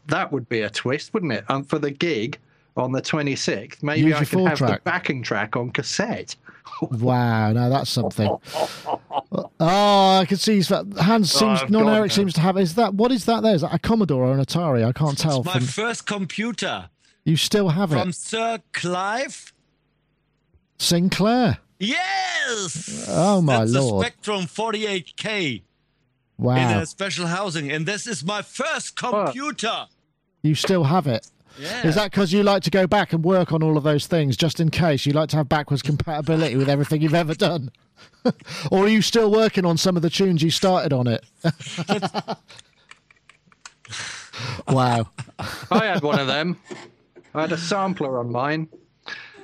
That 0.06 0.30
would 0.30 0.48
be 0.48 0.60
a 0.62 0.70
twist, 0.70 1.12
wouldn't 1.14 1.32
it? 1.32 1.44
Um, 1.48 1.64
for 1.64 1.78
the 1.78 1.90
gig 1.90 2.38
on 2.76 2.92
the 2.92 3.02
26th, 3.02 3.82
maybe 3.82 4.08
Use 4.08 4.14
I 4.16 4.24
could 4.24 4.46
have 4.46 4.58
the 4.58 4.80
backing 4.84 5.22
track 5.22 5.56
on 5.56 5.70
cassette. 5.70 6.36
Wow, 6.82 7.52
now 7.52 7.68
that's 7.68 7.90
something. 7.90 8.30
Oh, 9.62 10.18
I 10.20 10.24
can 10.26 10.38
see. 10.38 10.54
he's- 10.54 10.68
Hans 10.70 11.34
oh, 11.36 11.38
seems. 11.38 11.62
I've 11.62 11.70
Non 11.70 11.84
got 11.84 11.96
Eric 11.98 12.12
seems 12.12 12.32
to 12.34 12.40
have. 12.40 12.56
Is 12.58 12.74
that 12.76 12.94
what 12.94 13.12
is 13.12 13.26
that? 13.26 13.42
There 13.42 13.54
is 13.54 13.60
that 13.60 13.74
a 13.74 13.78
Commodore 13.78 14.24
or 14.24 14.32
an 14.32 14.40
Atari? 14.44 14.84
I 14.86 14.92
can't 14.92 15.18
tell. 15.18 15.38
It's 15.38 15.46
my 15.46 15.52
From, 15.52 15.64
first 15.64 16.06
computer 16.06 16.88
you 17.24 17.36
still 17.36 17.68
have 17.68 17.90
from 17.90 17.98
it, 17.98 18.02
from 18.02 18.12
Sir 18.12 18.58
Clive. 18.72 19.52
Sinclair. 20.78 21.58
Yes. 21.78 23.06
Oh, 23.08 23.40
my 23.42 23.60
That's 23.60 23.72
lord. 23.72 24.04
a 24.06 24.08
Spectrum 24.08 24.42
48K 24.46 25.58
uh, 25.58 25.62
Wow. 26.38 26.56
in 26.56 26.62
Wow, 26.76 26.80
a 26.80 26.86
special 26.86 27.26
housing, 27.26 27.70
and 27.70 27.84
this 27.86 28.06
is 28.06 28.24
my 28.24 28.40
first 28.42 28.96
computer. 28.96 29.86
you 30.42 30.54
still 30.54 30.84
have 30.84 31.06
it. 31.06 31.26
Yeah. 31.58 31.86
Is 31.86 31.94
that 31.94 32.10
because 32.10 32.32
you 32.32 32.42
like 32.42 32.62
to 32.64 32.70
go 32.70 32.86
back 32.86 33.12
and 33.12 33.24
work 33.24 33.52
on 33.52 33.62
all 33.62 33.76
of 33.76 33.82
those 33.82 34.06
things 34.06 34.36
just 34.36 34.60
in 34.60 34.70
case? 34.70 35.04
You 35.06 35.12
like 35.12 35.28
to 35.30 35.36
have 35.36 35.48
backwards 35.48 35.82
compatibility 35.82 36.56
with 36.56 36.68
everything 36.68 37.02
you've 37.02 37.14
ever 37.14 37.34
done? 37.34 37.70
or 38.70 38.84
are 38.84 38.88
you 38.88 39.02
still 39.02 39.30
working 39.30 39.64
on 39.64 39.76
some 39.76 39.96
of 39.96 40.02
the 40.02 40.10
tunes 40.10 40.42
you 40.42 40.50
started 40.50 40.92
on 40.92 41.06
it? 41.06 41.24
wow. 44.68 45.08
I 45.70 45.86
had 45.86 46.02
one 46.02 46.18
of 46.18 46.26
them. 46.26 46.56
I 47.34 47.42
had 47.42 47.52
a 47.52 47.58
sampler 47.58 48.18
on 48.18 48.30
mine. 48.32 48.68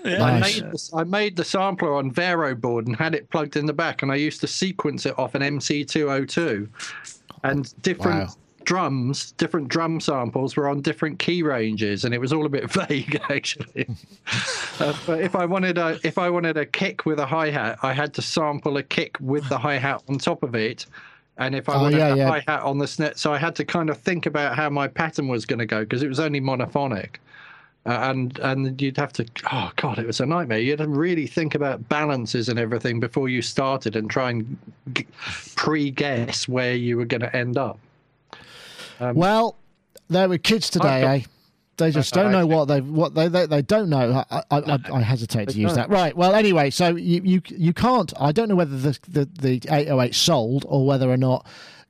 I 0.04 0.38
Nice. 0.38 0.60
made, 0.60 0.70
the, 0.72 0.90
I 0.96 1.04
made 1.04 1.36
the 1.36 1.44
sampler 1.44 1.94
on 1.94 2.12
Vero 2.12 2.54
board 2.54 2.86
and 2.86 2.94
had 2.96 3.14
it 3.14 3.28
plugged 3.30 3.56
in 3.56 3.66
the 3.66 3.72
back, 3.72 4.02
and 4.02 4.12
I 4.12 4.16
used 4.16 4.40
to 4.42 4.46
sequence 4.46 5.04
it 5.04 5.18
off 5.18 5.34
an 5.34 5.42
MC202. 5.42 6.68
And 7.42 7.82
different 7.82 8.28
Wow. 8.28 8.34
Drums, 8.66 9.32
different 9.32 9.68
drum 9.68 9.98
samples 10.00 10.56
were 10.56 10.68
on 10.68 10.82
different 10.82 11.18
key 11.18 11.42
ranges, 11.42 12.04
and 12.04 12.12
it 12.12 12.20
was 12.20 12.32
all 12.32 12.44
a 12.44 12.50
bit 12.50 12.70
vague 12.88 13.18
actually. 13.30 13.86
uh, 14.80 14.92
but 15.06 15.20
if 15.22 15.34
I 15.34 15.46
wanted 15.46 15.78
a 15.78 15.98
if 16.04 16.18
I 16.18 16.28
wanted 16.28 16.58
a 16.58 16.66
kick 16.66 17.06
with 17.06 17.18
a 17.18 17.24
hi 17.26 17.48
hat, 17.50 17.78
I 17.82 17.94
had 17.94 18.12
to 18.14 18.22
sample 18.22 18.76
a 18.76 18.82
kick 18.82 19.16
with 19.20 19.48
the 19.48 19.56
hi 19.58 19.76
hat 19.78 20.02
on 20.08 20.18
top 20.18 20.42
of 20.42 20.54
it. 20.54 20.84
And 21.38 21.54
if 21.54 21.68
I 21.68 21.74
Oh, 21.76 21.82
wanted 21.82 21.98
yeah, 21.98 22.12
a 22.14 22.16
yeah. 22.16 22.28
hi 22.28 22.44
hat 22.46 22.62
on 22.62 22.78
the 22.78 22.86
snare, 22.86 23.12
so 23.14 23.32
I 23.32 23.38
had 23.38 23.54
to 23.56 23.64
kind 23.64 23.88
of 23.88 23.98
think 23.98 24.26
about 24.26 24.56
how 24.56 24.68
my 24.70 24.88
pattern 24.88 25.28
was 25.28 25.46
going 25.46 25.58
to 25.60 25.66
go 25.66 25.80
because 25.80 26.02
it 26.02 26.08
was 26.08 26.20
only 26.20 26.40
monophonic. 26.40 27.16
Uh, 27.86 28.10
and 28.10 28.38
and 28.40 28.82
you'd 28.82 28.96
have 28.96 29.12
to 29.12 29.24
oh 29.52 29.70
god 29.76 29.96
it 29.96 30.04
was 30.08 30.18
a 30.18 30.26
nightmare 30.26 30.58
you'd 30.58 30.78
to 30.78 30.88
really 30.88 31.24
think 31.24 31.54
about 31.54 31.88
balances 31.88 32.48
and 32.48 32.58
everything 32.58 32.98
before 32.98 33.28
you 33.28 33.40
started 33.40 33.94
and 33.94 34.10
try 34.10 34.30
and 34.30 34.58
g- 34.92 35.06
pre-guess 35.54 36.48
where 36.48 36.74
you 36.74 36.96
were 36.96 37.04
going 37.04 37.20
to 37.20 37.36
end 37.36 37.56
up 37.56 37.78
Well, 39.00 39.56
there 40.08 40.28
were 40.28 40.38
kids 40.38 40.70
today, 40.70 41.04
eh? 41.04 41.20
They 41.78 41.90
just 41.90 42.14
don't 42.14 42.32
know 42.32 42.46
what 42.46 42.66
they 42.68 42.80
what 42.80 43.14
they 43.14 43.28
they, 43.28 43.44
they 43.46 43.60
don't 43.62 43.90
know. 43.90 44.24
I, 44.30 44.42
I, 44.50 44.58
I, 44.58 44.78
I 44.94 45.00
hesitate 45.02 45.50
to 45.50 45.58
use 45.58 45.74
that. 45.74 45.90
Right. 45.90 46.16
Well, 46.16 46.34
anyway, 46.34 46.70
so 46.70 46.96
you 46.96 47.20
you 47.22 47.42
you 47.44 47.74
can't. 47.74 48.12
I 48.18 48.32
don't 48.32 48.48
know 48.48 48.54
whether 48.56 48.76
the 48.76 48.98
the, 49.08 49.24
the 49.26 49.60
808 49.68 50.14
sold 50.14 50.64
or 50.68 50.86
whether 50.86 51.10
or 51.10 51.18
not 51.18 51.46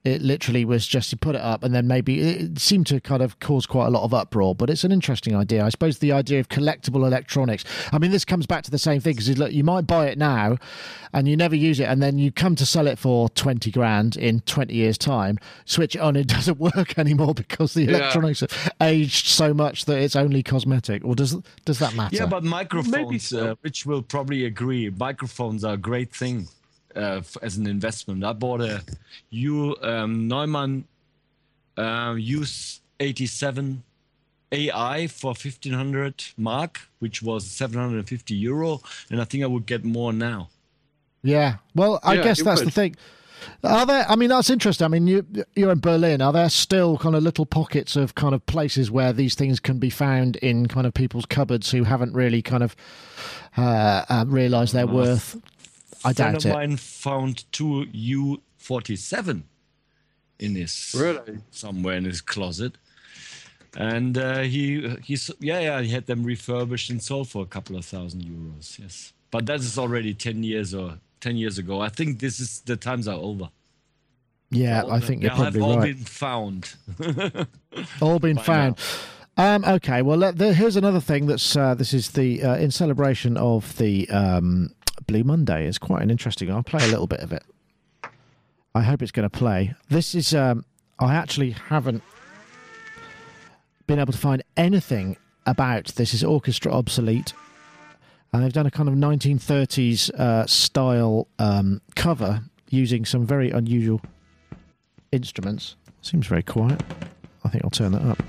it 0.06 0.22
literally 0.22 0.64
was 0.64 0.86
just 0.86 1.10
you 1.10 1.18
put 1.18 1.34
it 1.34 1.40
up 1.40 1.64
and 1.64 1.74
then 1.74 1.88
maybe 1.88 2.20
it 2.20 2.60
seemed 2.60 2.86
to 2.86 3.00
kind 3.00 3.22
of 3.22 3.40
cause 3.40 3.66
quite 3.66 3.86
a 3.86 3.90
lot 3.90 4.04
of 4.04 4.14
uproar. 4.14 4.54
But 4.54 4.70
it's 4.70 4.84
an 4.84 4.92
interesting 4.92 5.34
idea. 5.34 5.64
I 5.64 5.68
suppose 5.68 5.98
the 5.98 6.12
idea 6.12 6.38
of 6.38 6.48
collectible 6.48 7.04
electronics. 7.06 7.64
I 7.92 7.98
mean, 7.98 8.12
this 8.12 8.24
comes 8.24 8.46
back 8.46 8.62
to 8.64 8.70
the 8.70 8.78
same 8.78 9.00
thing 9.00 9.14
because 9.14 9.36
look, 9.36 9.52
you 9.52 9.64
might 9.64 9.86
buy 9.86 10.06
it 10.06 10.16
now 10.16 10.58
and 11.12 11.26
you 11.26 11.36
never 11.36 11.56
use 11.56 11.80
it, 11.80 11.84
and 11.84 12.02
then 12.02 12.18
you 12.18 12.30
come 12.30 12.54
to 12.56 12.66
sell 12.66 12.86
it 12.86 12.98
for 12.98 13.28
twenty 13.30 13.70
grand 13.70 14.16
in 14.16 14.40
twenty 14.40 14.74
years' 14.74 14.98
time. 14.98 15.38
Switch 15.64 15.96
it 15.96 16.00
on, 16.00 16.14
it 16.14 16.26
doesn't 16.36 16.58
work 16.58 16.98
anymore 16.98 17.34
because 17.34 17.74
the 17.74 17.88
electronics 17.88 18.40
have 18.40 18.72
aged 18.80 19.26
so 19.26 19.52
much 19.52 19.86
that 19.86 19.98
it's 19.98 20.14
only 20.14 20.42
cosmetic. 20.42 21.04
Or 21.04 21.14
does 21.14 21.36
does 21.64 21.78
that 21.80 21.94
matter? 21.94 22.14
Yeah, 22.14 22.26
but 22.26 22.44
microphones, 22.44 23.28
so. 23.28 23.52
uh, 23.52 23.54
which 23.62 23.86
will 23.86 24.02
probably 24.02 24.44
agree, 24.44 24.88
microphones 24.90 25.64
are 25.64 25.74
a 25.74 25.78
great 25.78 26.14
thing 26.14 26.48
uh, 26.96 27.22
as 27.42 27.56
an 27.56 27.66
investment. 27.66 28.24
I 28.24 28.32
bought 28.32 28.60
a 28.60 28.82
U 29.30 29.76
um, 29.82 30.28
Neumann 30.28 30.84
uh, 31.76 32.14
U87 32.14 33.78
AI 34.52 35.06
for 35.08 35.28
1500 35.28 36.24
mark, 36.36 36.80
which 36.98 37.22
was 37.22 37.46
750 37.46 38.34
euro, 38.34 38.80
and 39.10 39.20
I 39.20 39.24
think 39.24 39.42
I 39.44 39.46
would 39.46 39.66
get 39.66 39.84
more 39.84 40.12
now. 40.12 40.48
Yeah. 41.22 41.56
Well, 41.74 42.00
I 42.02 42.14
Yeah, 42.14 42.22
guess 42.22 42.38
you 42.38 42.44
that's 42.44 42.62
the 42.62 42.70
thing. 42.70 42.96
Are 43.62 43.84
there? 43.84 44.06
I 44.08 44.16
mean, 44.16 44.30
that's 44.30 44.48
interesting. 44.48 44.84
I 44.84 44.88
mean, 44.88 45.06
you, 45.06 45.26
you're 45.54 45.70
in 45.70 45.80
Berlin. 45.80 46.22
Are 46.22 46.32
there 46.32 46.48
still 46.48 46.96
kind 46.98 47.14
of 47.14 47.22
little 47.22 47.46
pockets 47.46 47.96
of 47.96 48.14
kind 48.14 48.34
of 48.34 48.44
places 48.46 48.90
where 48.90 49.12
these 49.12 49.34
things 49.34 49.60
can 49.60 49.78
be 49.78 49.90
found 49.90 50.36
in 50.36 50.66
kind 50.68 50.86
of 50.86 50.94
people's 50.94 51.26
cupboards 51.26 51.70
who 51.70 51.84
haven't 51.84 52.14
really 52.14 52.42
kind 52.42 52.62
of 52.62 52.74
uh, 53.56 54.04
uh, 54.08 54.24
realised 54.26 54.72
their 54.72 54.86
worth? 54.86 55.36
I 56.06 56.12
friend 56.12 56.34
doubt 56.34 56.44
of 56.44 56.50
it. 56.50 56.54
mine 56.54 56.76
found 56.76 57.50
two 57.52 57.86
U47 57.94 59.42
in 60.38 60.54
his 60.54 60.94
Really? 60.98 61.38
somewhere 61.50 61.96
in 61.96 62.04
his 62.04 62.20
closet, 62.20 62.72
and 63.76 64.16
uh, 64.18 64.40
he 64.40 64.88
he's 65.02 65.30
yeah 65.40 65.60
yeah 65.60 65.80
he 65.80 65.88
had 65.88 66.06
them 66.06 66.24
refurbished 66.24 66.90
and 66.90 67.02
sold 67.02 67.28
for 67.28 67.42
a 67.42 67.46
couple 67.46 67.76
of 67.76 67.84
thousand 67.84 68.22
euros. 68.22 68.78
Yes, 68.78 69.12
but 69.30 69.46
that 69.46 69.60
is 69.60 69.78
already 69.78 70.12
ten 70.14 70.42
years 70.42 70.74
or 70.74 70.98
ten 71.20 71.36
years 71.36 71.58
ago. 71.58 71.80
I 71.80 71.88
think 71.88 72.18
this 72.20 72.38
is 72.40 72.60
the 72.60 72.76
times 72.76 73.08
are 73.08 73.18
over. 73.18 73.48
Yeah, 74.50 74.82
All 74.82 74.92
I 74.92 75.00
think 75.00 75.22
they 75.22 75.26
you're 75.28 75.34
probably 75.36 75.60
have 75.60 75.68
all 75.70 75.78
right. 75.78 75.96
been 75.96 76.04
found. 76.04 76.74
all 78.00 78.18
been 78.20 78.36
by 78.36 78.42
found. 78.42 78.78
Um, 79.38 79.64
okay, 79.64 80.00
well, 80.02 80.16
let- 80.16 80.38
there, 80.38 80.54
here's 80.54 80.76
another 80.76 81.00
thing 81.00 81.26
that's 81.26 81.56
uh, 81.56 81.74
this 81.74 81.92
is 81.92 82.12
the 82.12 82.42
uh, 82.42 82.56
in 82.56 82.70
celebration 82.70 83.36
of 83.36 83.76
the 83.76 84.08
um, 84.10 84.70
Blue 85.06 85.24
Monday. 85.24 85.66
It's 85.66 85.78
quite 85.78 86.02
an 86.02 86.10
interesting. 86.10 86.50
I'll 86.50 86.62
play 86.62 86.84
a 86.84 86.88
little 86.88 87.06
bit 87.06 87.20
of 87.20 87.32
it. 87.32 87.42
I 88.74 88.82
hope 88.82 89.02
it's 89.02 89.12
going 89.12 89.28
to 89.28 89.38
play. 89.38 89.74
This 89.88 90.14
is. 90.14 90.34
Um, 90.34 90.64
I 90.98 91.14
actually 91.14 91.50
haven't 91.50 92.02
been 93.86 93.98
able 93.98 94.12
to 94.12 94.18
find 94.18 94.42
anything 94.56 95.16
about 95.46 95.86
this. 95.96 96.14
Is 96.14 96.24
orchestra 96.24 96.72
obsolete? 96.72 97.32
And 98.32 98.42
they've 98.42 98.52
done 98.52 98.66
a 98.66 98.70
kind 98.70 98.88
of 98.88 98.94
1930s 98.96 100.10
uh, 100.14 100.46
style 100.46 101.28
um, 101.38 101.80
cover 101.94 102.42
using 102.68 103.04
some 103.04 103.24
very 103.24 103.50
unusual 103.50 104.00
instruments. 105.12 105.76
Seems 106.02 106.26
very 106.26 106.42
quiet. 106.42 106.82
I 107.44 107.48
think 107.48 107.64
I'll 107.64 107.70
turn 107.70 107.92
that 107.92 108.02
up. 108.02 108.22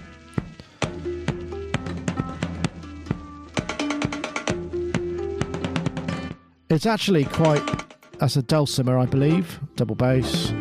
It's 6.70 6.86
actually 6.86 7.24
quite. 7.24 7.63
That's 8.20 8.36
a 8.36 8.41
dulcimer, 8.41 8.97
I 8.97 9.05
believe. 9.05 9.59
Double 9.76 9.95
bass. 9.95 10.51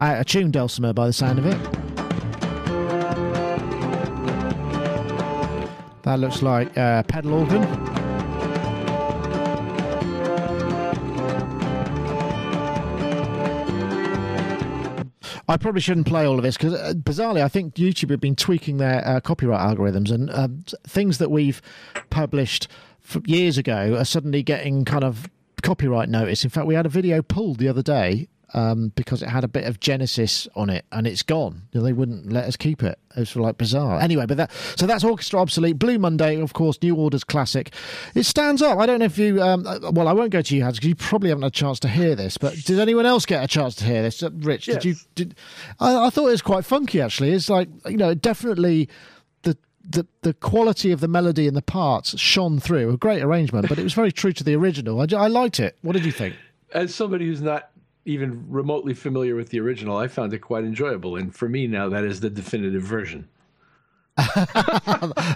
Out 0.00 0.20
of 0.20 0.26
tune 0.26 0.50
dulcimer 0.50 0.92
by 0.94 1.06
the 1.08 1.12
sound 1.12 1.38
of 1.38 1.46
it. 1.46 1.58
That 6.02 6.18
looks 6.20 6.40
like 6.40 6.78
uh, 6.78 7.02
pedal 7.02 7.34
organ. 7.34 7.97
Probably 15.60 15.80
shouldn't 15.80 16.06
play 16.06 16.24
all 16.26 16.36
of 16.36 16.42
this 16.42 16.56
because, 16.56 16.74
uh, 16.74 16.94
bizarrely, 16.94 17.42
I 17.42 17.48
think 17.48 17.74
YouTube 17.74 18.10
have 18.10 18.20
been 18.20 18.36
tweaking 18.36 18.78
their 18.78 19.06
uh, 19.06 19.20
copyright 19.20 19.60
algorithms 19.60 20.10
and 20.10 20.30
s- 20.30 20.74
things 20.86 21.18
that 21.18 21.30
we've 21.30 21.60
published 22.10 22.68
years 23.26 23.58
ago 23.58 23.96
are 23.98 24.04
suddenly 24.04 24.42
getting 24.42 24.84
kind 24.84 25.04
of 25.04 25.28
copyright 25.62 26.08
notice. 26.08 26.44
In 26.44 26.50
fact, 26.50 26.66
we 26.66 26.74
had 26.74 26.86
a 26.86 26.90
video 26.90 27.22
pulled 27.22 27.58
the 27.58 27.68
other 27.68 27.82
day 27.82 28.28
um, 28.54 28.92
because 28.96 29.22
it 29.22 29.28
had 29.28 29.44
a 29.44 29.48
bit 29.48 29.64
of 29.64 29.80
Genesis 29.80 30.48
on 30.56 30.70
it 30.70 30.84
and 30.92 31.06
it's 31.06 31.22
gone. 31.22 31.62
They 31.72 31.92
wouldn't 31.92 32.32
let 32.32 32.44
us 32.44 32.56
keep 32.56 32.82
it. 32.82 32.98
It 33.16 33.20
was 33.20 33.36
like 33.36 33.58
bizarre. 33.58 34.00
Anyway, 34.00 34.26
but 34.26 34.36
that 34.36 34.52
so 34.76 34.86
that's 34.86 35.04
Orchestra 35.04 35.40
Obsolete. 35.40 35.78
Blue 35.78 35.98
Monday, 35.98 36.40
of 36.40 36.52
course, 36.52 36.78
New 36.82 36.94
Orders 36.94 37.24
classic. 37.24 37.72
It 38.14 38.24
stands 38.24 38.62
up. 38.62 38.78
I 38.78 38.86
don't 38.86 39.00
know 39.00 39.06
if 39.06 39.18
you. 39.18 39.42
Um, 39.42 39.66
uh, 39.66 39.90
well, 39.90 40.08
I 40.08 40.12
won't 40.12 40.30
go 40.30 40.42
to 40.42 40.56
you, 40.56 40.62
Hans, 40.62 40.76
because 40.76 40.88
you 40.88 40.94
probably 40.94 41.30
haven't 41.30 41.42
had 41.42 41.52
a 41.52 41.54
chance 41.54 41.80
to 41.80 41.88
hear 41.88 42.14
this. 42.14 42.38
But 42.38 42.54
did 42.64 42.78
anyone 42.78 43.06
else 43.06 43.26
get 43.26 43.42
a 43.42 43.48
chance 43.48 43.74
to 43.76 43.84
hear 43.84 44.02
this? 44.02 44.22
Uh, 44.22 44.30
Rich, 44.32 44.66
did 44.66 44.84
you? 44.84 44.94
Did 45.14 45.34
I, 45.80 46.06
I 46.06 46.10
thought 46.10 46.28
it 46.28 46.32
was 46.32 46.42
quite 46.42 46.64
funky. 46.64 47.00
Actually, 47.00 47.32
it's 47.32 47.48
like 47.48 47.68
you 47.88 47.96
know, 47.96 48.14
definitely 48.14 48.88
the. 49.42 49.56
The, 49.90 50.06
the 50.20 50.34
quality 50.34 50.92
of 50.92 51.00
the 51.00 51.08
melody 51.08 51.48
and 51.48 51.56
the 51.56 51.62
parts 51.62 52.18
shone 52.18 52.60
through. 52.60 52.90
A 52.90 52.98
great 52.98 53.22
arrangement, 53.22 53.70
but 53.70 53.78
it 53.78 53.84
was 53.84 53.94
very 53.94 54.12
true 54.12 54.34
to 54.34 54.44
the 54.44 54.54
original. 54.54 55.00
I, 55.00 55.06
I 55.16 55.28
liked 55.28 55.60
it. 55.60 55.78
What 55.80 55.94
did 55.94 56.04
you 56.04 56.12
think? 56.12 56.36
As 56.74 56.94
somebody 56.94 57.24
who's 57.24 57.40
not 57.40 57.70
even 58.04 58.44
remotely 58.50 58.94
familiar 58.94 59.34
with 59.34 59.50
the 59.50 59.60
original, 59.60 59.96
I 59.96 60.08
found 60.08 60.32
it 60.32 60.38
quite 60.38 60.64
enjoyable. 60.64 61.16
And 61.16 61.34
for 61.34 61.48
me 61.48 61.66
now, 61.66 61.88
that 61.90 62.04
is 62.04 62.20
the 62.20 62.30
definitive 62.30 62.82
version. 62.82 63.28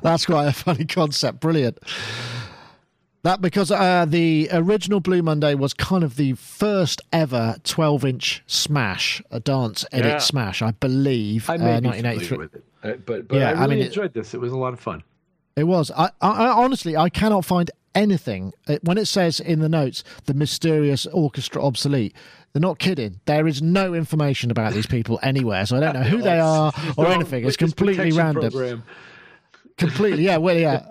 That's 0.03 0.27
quite 0.27 0.47
a 0.47 0.53
funny 0.53 0.85
concept. 0.85 1.41
Brilliant. 1.41 1.79
That 3.25 3.41
because 3.41 3.71
uh, 3.71 4.05
the 4.09 4.49
original 4.53 4.99
Blue 4.99 5.23
Monday 5.23 5.55
was 5.55 5.73
kind 5.75 6.03
of 6.03 6.17
the 6.17 6.33
first 6.33 7.01
ever 7.13 7.55
12 7.63 8.05
inch 8.05 8.43
smash, 8.49 9.23
a 9.31 9.39
dance 9.39 9.85
edit 9.93 10.07
Yeah. 10.13 10.19
smash, 10.19 10.61
I 10.61 10.73
believe. 10.73 11.49
I 11.49 11.55
uh, 11.55 11.59
may 11.59 11.81
be 11.81 11.87
1983. 11.89 12.37
with 12.39 12.55
it, 12.57 12.65
uh, 12.83 12.93
but 13.07 13.29
but 13.29 13.37
Yeah, 13.39 13.51
I 13.51 13.53
I 13.53 13.53
really 13.63 13.69
mean, 13.77 13.85
it- 13.85 13.87
enjoyed 13.89 14.13
this. 14.13 14.35
It 14.35 14.41
was 14.41 14.51
a 14.53 14.57
lot 14.57 14.73
of 14.73 14.81
fun. 14.81 15.05
It 15.55 15.65
was. 15.65 15.91
I, 15.93 16.07
I, 16.21 16.31
I 16.47 16.49
honestly, 16.49 16.97
I 16.97 17.11
cannot 17.11 17.45
find 17.45 17.71
anything 17.95 18.55
uh, 18.67 18.79
when 18.83 18.97
it 18.99 19.05
says 19.07 19.39
in 19.39 19.61
the 19.61 19.69
notes 19.69 20.03
the 20.25 20.35
mysterious 20.35 21.07
orchestra 21.07 21.63
obsolete. 21.63 22.17
They're 22.53 22.61
not 22.61 22.79
kidding. 22.79 23.19
There 23.25 23.47
is 23.47 23.63
no 23.63 23.95
information 23.95 24.51
about 24.51 24.75
these 24.75 24.87
people 24.87 25.19
anywhere, 25.23 25.65
so 25.65 25.77
I 25.77 25.81
don't 25.81 25.95
know 25.95 26.03
who 26.03 26.21
they 26.21 26.39
are 26.39 26.73
or 26.99 27.07
anything. 27.07 27.47
It's 27.47 27.57
completely 27.57 28.13
random. 28.13 28.51
program. 28.51 28.85
Completely, 29.79 30.25
yeah. 30.25 30.37
Well, 30.37 30.59
yeah. 30.59 30.85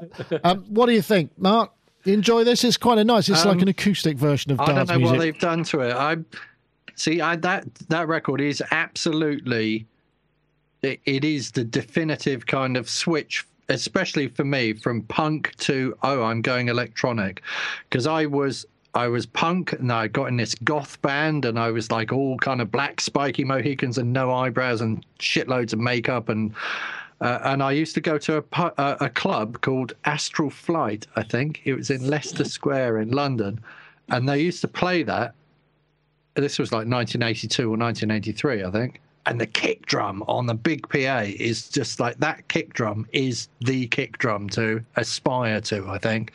Um, 0.44 0.66
what 0.70 0.88
do 0.88 0.94
you 0.94 1.04
think, 1.04 1.38
Mark? 1.38 1.72
You 2.04 2.14
enjoy 2.14 2.44
this? 2.44 2.64
It's 2.64 2.78
quite 2.78 2.98
a 2.98 3.04
nice. 3.04 3.30
It's 3.30 3.46
like 3.46 3.58
Um, 3.58 3.62
an 3.62 3.68
acoustic 3.68 4.18
version 4.18 4.52
of 4.52 4.60
I 4.60 4.74
don't 4.74 4.90
know 4.90 4.98
music. 4.98 5.12
what 5.12 5.20
they've 5.20 5.40
done 5.40 5.64
to 5.66 5.82
it. 5.82 5.94
I 5.94 6.18
see. 6.96 7.22
I 7.22 7.36
that 7.38 7.74
that 7.90 8.08
record 8.08 8.42
is 8.42 8.64
absolutely. 8.72 9.86
It, 10.82 11.00
it 11.06 11.24
is 11.24 11.52
the 11.52 11.64
definitive 11.64 12.48
kind 12.48 12.76
of 12.76 12.90
switch, 12.90 13.46
especially 13.70 14.30
for 14.30 14.44
me, 14.44 14.74
from 14.74 15.04
punk 15.04 15.56
to 15.58 15.96
oh, 16.02 16.24
I'm 16.24 16.42
going 16.42 16.70
electronic, 16.70 17.44
because 17.88 18.08
I 18.08 18.26
was 18.26 18.66
I 18.94 19.08
was 19.08 19.26
punk 19.26 19.74
and 19.74 19.92
I 19.92 20.08
got 20.08 20.26
in 20.26 20.38
this 20.38 20.56
goth 20.56 21.02
band 21.02 21.46
and 21.46 21.58
I 21.58 21.72
was 21.72 21.92
like 21.92 22.12
all 22.12 22.38
kind 22.38 22.62
of 22.62 22.72
black 22.72 23.00
spiky 23.00 23.44
Mohicans 23.44 23.98
and 23.98 24.12
no 24.12 24.34
eyebrows 24.34 24.82
and 24.82 25.06
shitloads 25.20 25.74
of 25.74 25.80
makeup 25.80 26.30
and. 26.30 26.54
Uh, 27.22 27.40
and 27.44 27.62
I 27.62 27.72
used 27.72 27.94
to 27.94 28.02
go 28.02 28.18
to 28.18 28.38
a, 28.38 28.72
a, 28.80 28.98
a 29.02 29.10
club 29.10 29.62
called 29.62 29.94
Astral 30.06 30.50
Flight, 30.50 31.06
I 31.16 31.22
think. 31.22 31.62
It 31.66 31.76
was 31.76 31.92
in 31.92 32.08
Leicester 32.08 32.44
Square 32.44 32.98
in 32.98 33.12
London. 33.12 33.60
And 34.10 34.28
they 34.28 34.40
used 34.40 34.62
to 34.62 34.68
play 34.68 35.04
that. 35.04 35.36
This 36.34 36.58
was 36.58 36.72
like 36.72 36.88
1982 36.88 37.62
or 37.62 37.78
1983, 37.78 38.64
I 38.64 38.72
think. 38.72 39.02
And 39.28 39.40
the 39.40 39.46
kick 39.46 39.86
drum 39.86 40.24
on 40.28 40.48
the 40.48 40.56
big 40.56 40.90
PA 40.90 41.24
is 41.26 41.70
just 41.70 42.00
like 42.00 42.18
that 42.18 42.48
kick 42.48 42.74
drum 42.74 43.08
is 43.14 43.50
the 43.60 43.86
kick 43.88 44.18
drum 44.18 44.50
to 44.50 44.84
aspire 44.96 45.62
to, 45.62 45.88
I 45.88 46.00
think. 46.00 46.34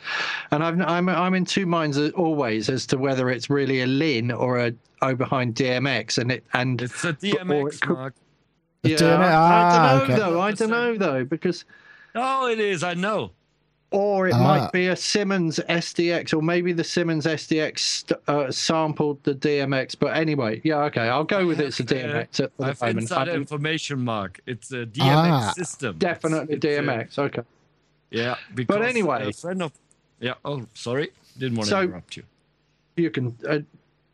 And 0.51 0.63
I've, 0.63 0.79
I'm, 0.81 1.09
I'm 1.09 1.33
in 1.33 1.43
two 1.43 1.65
minds 1.65 1.97
always 2.11 2.69
as 2.69 2.85
to 2.87 2.97
whether 2.97 3.29
it's 3.29 3.49
really 3.49 3.81
a 3.81 3.87
Linn 3.87 4.31
or 4.31 4.59
a 4.59 4.73
O 5.01 5.15
behind 5.15 5.55
DMX. 5.55 6.17
And 6.17 6.31
it 6.31 6.45
and 6.53 6.81
It's 6.81 7.03
a 7.03 7.13
DMX, 7.13 7.73
it 7.75 7.81
could- 7.81 7.97
Mark. 7.97 8.15
Yeah, 8.83 8.95
DMX 8.95 9.19
I, 9.19 9.25
I 9.25 9.33
ah, 9.33 9.99
don't 9.99 10.07
know 10.07 10.13
okay. 10.13 10.15
though. 10.15 10.41
I 10.41 10.51
don't 10.51 10.69
know 10.69 10.97
though 10.97 11.23
because 11.25 11.65
Oh, 12.15 12.47
it 12.49 12.59
is. 12.59 12.83
I 12.83 12.93
know. 12.95 13.31
Or 13.91 14.27
it 14.27 14.33
Ah. 14.33 14.43
might 14.43 14.71
be 14.73 14.87
a 14.87 14.95
Simmons 14.95 15.59
SDX, 15.69 16.33
or 16.33 16.41
maybe 16.41 16.73
the 16.73 16.83
Simmons 16.83 17.25
SDX 17.25 17.79
st- 17.79 18.19
uh, 18.27 18.51
sampled 18.51 19.23
the 19.23 19.33
DMX. 19.33 19.95
But 19.97 20.17
anyway, 20.17 20.59
yeah, 20.63 20.79
okay, 20.85 21.07
I'll 21.07 21.23
go 21.23 21.45
with 21.47 21.59
it's 21.59 21.79
a 21.79 21.83
DMX 21.83 22.39
at 22.41 22.51
I 22.59 22.63
the 22.63 22.65
have 22.65 22.81
moment. 22.81 22.97
I 22.97 23.01
inside 23.01 23.25
think 23.27 23.37
information, 23.37 23.99
Mark. 24.03 24.41
It's 24.45 24.71
a 24.71 24.85
DMX 24.85 25.31
Ah. 25.31 25.53
system. 25.55 25.97
definitely 25.97 26.55
It's- 26.55 26.77
it's, 26.77 26.79
uh, 26.79 26.91
DMX. 26.91 27.19
Okay. 27.19 27.41
yeah, 28.11 28.35
because 28.53 28.81
anyway. 28.85 29.29
a 29.29 29.33
friend 29.33 29.61
of 29.63 29.71
yeah. 30.19 30.33
Oh, 30.43 30.65
sorry, 30.73 31.11
didn't 31.37 31.57
want 31.57 31.69
So- 31.69 31.77
to 31.81 31.83
interrupt 31.83 32.17
you. 32.17 32.23
You 32.97 33.09
can. 33.11 33.37
Uh, 33.47 33.59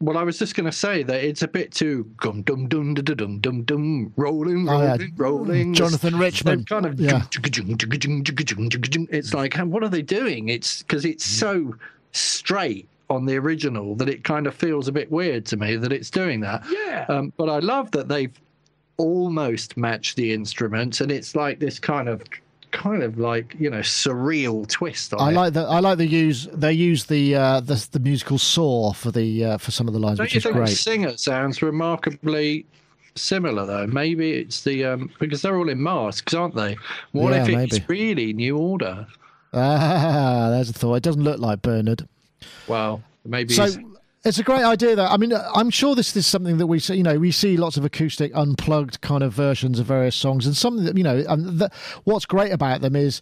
well, 0.04 0.18
I 0.18 0.24
was 0.24 0.38
just 0.38 0.56
going 0.56 0.66
to 0.66 0.72
say 0.72 1.04
that 1.04 1.24
it's 1.24 1.42
a 1.42 1.48
bit 1.48 1.72
too 1.72 2.04
gum 2.18 2.42
dum 2.44 2.68
dum 2.68 2.94
dum 2.94 3.16
dum 3.16 3.40
dum 3.40 3.64
dum 3.64 4.14
rolling 4.18 4.68
Oh, 4.70 4.82
yeah. 4.82 4.90
rolling 4.98 5.14
rolling. 5.18 5.74
Jonathan 5.74 6.14
They're 6.14 6.22
Richman. 6.22 6.66
kind 6.66 6.86
of 6.86 7.00
Yeah. 7.00 7.22
it's 9.12 9.34
like 9.34 9.56
what 9.58 9.84
are 9.84 9.90
they 9.90 10.02
doing 10.02 10.50
it's 10.50 10.82
because 10.84 11.06
it's 11.06 11.26
so 11.26 11.76
straight 12.12 12.88
on 13.10 13.26
the 13.26 13.36
original 13.38 13.96
that 13.96 14.10
it 14.10 14.24
kind 14.24 14.48
of 14.48 14.54
feels 14.56 14.88
a 14.88 14.92
bit 14.92 15.12
weird 15.12 15.46
to 15.48 15.58
me 15.58 15.76
that 15.76 15.92
it's 15.92 16.10
doing 16.10 16.40
that 16.42 16.64
Yeah. 16.70 17.06
um, 17.10 17.32
but 17.38 17.50
i 17.50 17.60
love 17.60 17.92
that 17.92 18.08
they've 18.08 18.34
almost 18.98 19.76
matched 19.78 20.16
the 20.16 20.32
instruments 20.34 21.02
and 21.02 21.12
it's 21.12 21.36
like 21.36 21.60
this 21.60 21.80
kind 21.80 22.08
of 22.08 22.22
kind 22.74 23.02
of 23.04 23.18
like 23.18 23.56
you 23.58 23.70
know 23.70 23.80
surreal 23.80 24.68
twist 24.68 25.14
on 25.14 25.22
I 25.22 25.32
it. 25.32 25.36
like 25.36 25.54
that. 25.54 25.66
I 25.68 25.80
like 25.80 25.98
the 26.00 26.06
use. 26.08 26.48
They 26.52 26.74
use 26.74 27.06
the 27.06 27.36
uh, 27.36 27.60
the, 27.62 27.88
the 27.92 28.00
musical 28.00 28.38
saw 28.38 28.92
for 28.92 29.12
the 29.12 29.46
uh, 29.46 29.58
for 29.58 29.72
some 29.72 29.88
of 29.88 29.94
the 29.94 30.00
lines, 30.00 30.18
don't 30.18 30.26
which 30.26 30.34
you 30.34 30.40
is 30.40 30.44
think 30.44 30.56
the 30.56 30.60
great. 30.62 30.70
singer 30.76 31.16
sounds 31.18 31.62
remarkably 31.62 32.66
similar 33.16 33.66
though. 33.66 33.88
Maybe 33.88 34.32
it's 34.34 34.64
the 34.64 34.84
um, 34.86 35.10
because 35.20 35.42
they're 35.42 35.56
all 35.58 35.70
in 35.70 35.82
masks, 35.82 36.34
aren't 36.34 36.56
they? 36.56 36.76
What 37.14 37.32
Yeah, 37.34 37.44
if 37.44 37.50
it's 37.50 37.74
maybe. 37.74 37.86
really 37.88 38.34
New 38.34 38.58
Order? 38.58 39.08
Ah, 39.54 40.48
there's 40.52 40.70
a 40.70 40.74
thought. 40.74 40.96
It 40.96 41.04
doesn't 41.04 41.24
look 41.24 41.40
like 41.40 41.62
Bernard. 41.62 42.08
Well, 42.68 43.02
maybe. 43.26 43.54
So 43.54 43.64
he's- 43.66 43.78
it's 44.24 44.40
a 44.40 44.44
great 44.44 44.64
idea, 44.64 44.96
though. 44.96 45.06
I 45.06 45.18
mean, 45.18 45.34
I'm 45.34 45.70
sure 45.70 45.96
this 45.96 46.16
is 46.16 46.26
something 46.26 46.58
that 46.58 46.68
we 46.68 46.80
see. 46.80 46.96
You 46.96 47.04
know, 47.04 47.20
we 47.20 47.32
see 47.32 47.58
lots 47.58 47.78
of 47.78 47.84
acoustic, 47.86 48.32
unplugged 48.34 49.02
kind 49.02 49.24
of 49.24 49.34
versions 49.34 49.80
of 49.80 49.86
various 49.86 50.16
songs, 50.16 50.46
and 50.46 50.56
something 50.56 50.86
that 50.86 50.98
you 50.98 51.04
know. 51.04 51.24
And 51.28 51.60
the, 51.60 51.70
what's 52.06 52.26
great 52.26 52.52
about 52.52 52.82
them 52.82 52.96
is, 52.96 53.22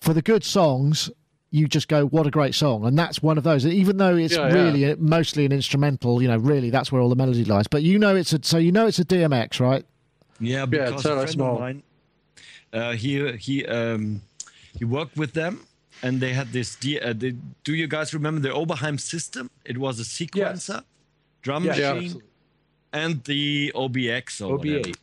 for 0.00 0.12
the 0.12 0.22
good 0.22 0.42
songs, 0.42 1.10
you 1.50 1.68
just 1.68 1.86
go, 1.86 2.06
"What 2.06 2.26
a 2.26 2.30
great 2.30 2.54
song!" 2.54 2.84
And 2.84 2.98
that's 2.98 3.22
one 3.22 3.38
of 3.38 3.44
those. 3.44 3.64
Even 3.64 3.98
though 3.98 4.16
it's 4.16 4.34
Yeah, 4.34 4.48
yeah. 4.48 4.54
really 4.54 4.94
mostly 4.96 5.44
an 5.44 5.52
instrumental, 5.52 6.20
you 6.20 6.28
know, 6.28 6.38
really 6.38 6.70
that's 6.70 6.90
where 6.90 7.00
all 7.00 7.08
the 7.08 7.16
melody 7.16 7.44
lies. 7.44 7.66
But 7.68 7.82
you 7.82 7.98
know, 7.98 8.16
it's 8.16 8.32
a 8.32 8.40
so 8.42 8.58
you 8.58 8.72
know 8.72 8.86
it's 8.86 8.98
a 8.98 9.04
DMX, 9.04 9.60
right? 9.60 9.84
Yeah, 10.40 10.66
because 10.66 11.02
tell 11.02 11.18
a 11.18 11.22
us 11.22 11.34
friend 11.34 11.52
of 11.52 11.60
mine, 11.60 11.82
uh, 12.72 12.92
he 12.92 13.32
he 13.36 13.64
um, 13.66 14.22
he 14.76 14.84
worked 14.84 15.16
with 15.16 15.34
them, 15.34 15.64
and 16.02 16.20
they 16.20 16.32
had 16.32 16.52
this. 16.52 16.74
D- 16.76 17.00
uh, 17.00 17.12
the, 17.12 17.34
do 17.64 17.74
you 17.74 17.86
guys 17.86 18.12
remember 18.14 18.40
the 18.40 18.48
Oberheim 18.54 18.98
system? 19.00 19.50
It 19.64 19.78
was 19.78 20.00
a 20.00 20.04
sequencer, 20.04 20.82
drum 21.42 21.64
Yeah, 21.64 21.76
Yeah. 21.76 21.94
machine, 21.94 22.22
and 22.92 23.22
the 23.24 23.72
OBX 23.74 24.40
or 24.40 24.56
whatever. 24.58 24.78
OB8. 24.80 24.96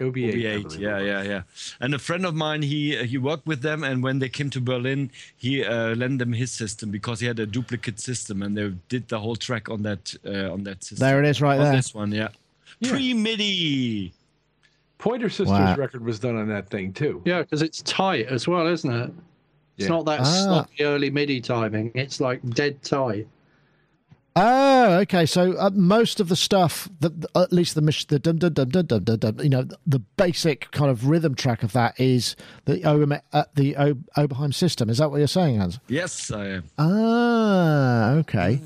OB8. 0.00 0.34
OB8, 0.34 0.78
yeah, 0.80 0.98
yeah, 0.98 1.22
yeah. 1.22 1.42
And 1.80 1.94
a 1.94 2.00
friend 2.00 2.26
of 2.26 2.34
mine, 2.34 2.62
he 2.62 2.96
he 3.06 3.16
worked 3.16 3.46
with 3.46 3.62
them, 3.62 3.84
and 3.84 4.02
when 4.02 4.18
they 4.18 4.28
came 4.28 4.50
to 4.50 4.60
Berlin, 4.60 5.08
he 5.36 5.64
uh, 5.64 5.94
lent 5.94 6.18
them 6.18 6.32
his 6.32 6.50
system 6.50 6.90
because 6.90 7.20
he 7.20 7.26
had 7.28 7.38
a 7.38 7.46
duplicate 7.46 8.00
system, 8.00 8.42
and 8.42 8.58
they 8.58 8.72
did 8.88 9.06
the 9.08 9.20
whole 9.20 9.36
track 9.36 9.68
on 9.68 9.82
that 9.82 10.12
uh, 10.26 10.52
on 10.52 10.64
that 10.64 10.82
system. 10.82 11.06
There 11.06 11.22
it 11.22 11.28
is, 11.28 11.40
right 11.40 11.58
on 11.60 11.66
there. 11.66 11.76
this 11.76 11.94
one, 11.94 12.10
yeah. 12.10 12.28
Pre 12.82 13.14
MIDI. 13.14 14.12
Pointer 14.98 15.28
Sisters 15.28 15.48
Wow. 15.50 15.76
record 15.76 16.02
was 16.04 16.18
done 16.18 16.36
on 16.36 16.48
that 16.48 16.68
thing 16.70 16.92
too. 16.92 17.22
yeah, 17.24 17.42
because 17.42 17.62
it's 17.62 17.80
tight 17.82 18.26
as 18.26 18.48
well, 18.48 18.66
isn't 18.66 18.90
it? 18.92 19.12
It's 19.78 19.88
not 19.88 20.04
that 20.06 20.20
Ah. 20.20 20.24
sloppy 20.24 20.84
early 20.84 21.10
MIDI 21.10 21.40
timing. 21.40 21.90
It's 21.94 22.20
like 22.20 22.40
dead 22.50 22.82
tight. 22.82 23.26
Oh, 24.36 24.94
okay. 25.02 25.26
So 25.26 25.52
uh, 25.58 25.70
most 25.74 26.18
of 26.18 26.28
the 26.28 26.34
stuff, 26.34 26.88
that 26.98 27.12
at 27.36 27.52
least 27.52 27.76
the 27.76 27.80
the 28.08 28.18
dum 28.18 28.38
dum 28.38 28.52
dum 28.52 28.68
dum 28.68 28.86
dum 28.86 29.04
dum, 29.04 29.16
dum, 29.18 29.40
you 29.40 29.48
know, 29.48 29.64
the 29.86 30.00
basic 30.00 30.70
kind 30.72 30.90
of 30.90 31.06
rhythm 31.06 31.36
track 31.36 31.62
of 31.62 31.72
that 31.72 31.98
is 32.00 32.34
the 32.64 32.78
Oberme- 32.80 33.22
uh, 33.32 33.44
the 33.54 33.76
o- 33.76 33.94
Oberheim 34.16 34.52
system. 34.52 34.90
Is 34.90 34.98
that 34.98 35.12
what 35.12 35.18
you're 35.18 35.28
saying, 35.28 35.58
Hans? 35.58 35.78
Yes, 35.86 36.32
I 36.32 36.46
am. 36.48 36.64
Ah, 36.78 38.10
okay. 38.14 38.60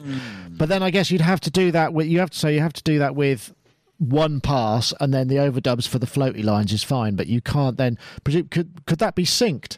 But 0.53 0.71
then 0.71 0.83
I 0.83 0.91
guess 0.91 1.11
you'd 1.11 1.21
have 1.21 1.41
to 1.41 1.51
do 1.51 1.71
that 1.73 1.93
with 1.93 2.07
you 2.07 2.19
have 2.21 2.31
to 2.31 2.39
so 2.39 2.49
you 2.49 2.61
have 2.61 2.73
to 2.73 2.83
do 2.83 2.99
that 3.01 3.15
with 3.15 3.53
one 3.99 4.41
pass, 4.41 4.95
and 5.01 5.13
then 5.13 5.29
the 5.29 5.37
overdubs 5.37 5.87
for 5.87 5.99
the 5.99 6.07
floaty 6.07 6.43
lines 6.45 6.73
is 6.73 6.83
fine. 6.83 7.15
But 7.15 7.27
you 7.27 7.43
can't 7.43 7.77
then 7.77 7.99
presume 8.25 8.49
could 8.49 8.87
could 8.87 9.01
that 9.01 9.15
be 9.15 9.25
synced? 9.25 9.77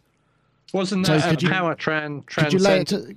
Wasn't 0.73 1.07
So 1.07 1.19
that 1.19 1.31
could 1.31 1.43
a 1.43 1.47
you- 1.47 1.53
power 1.53 1.75
tran 1.75 2.27
Could 2.27 2.53
you 2.53 2.59
lay 2.59 2.81
it 2.81 2.87
to 2.89 3.15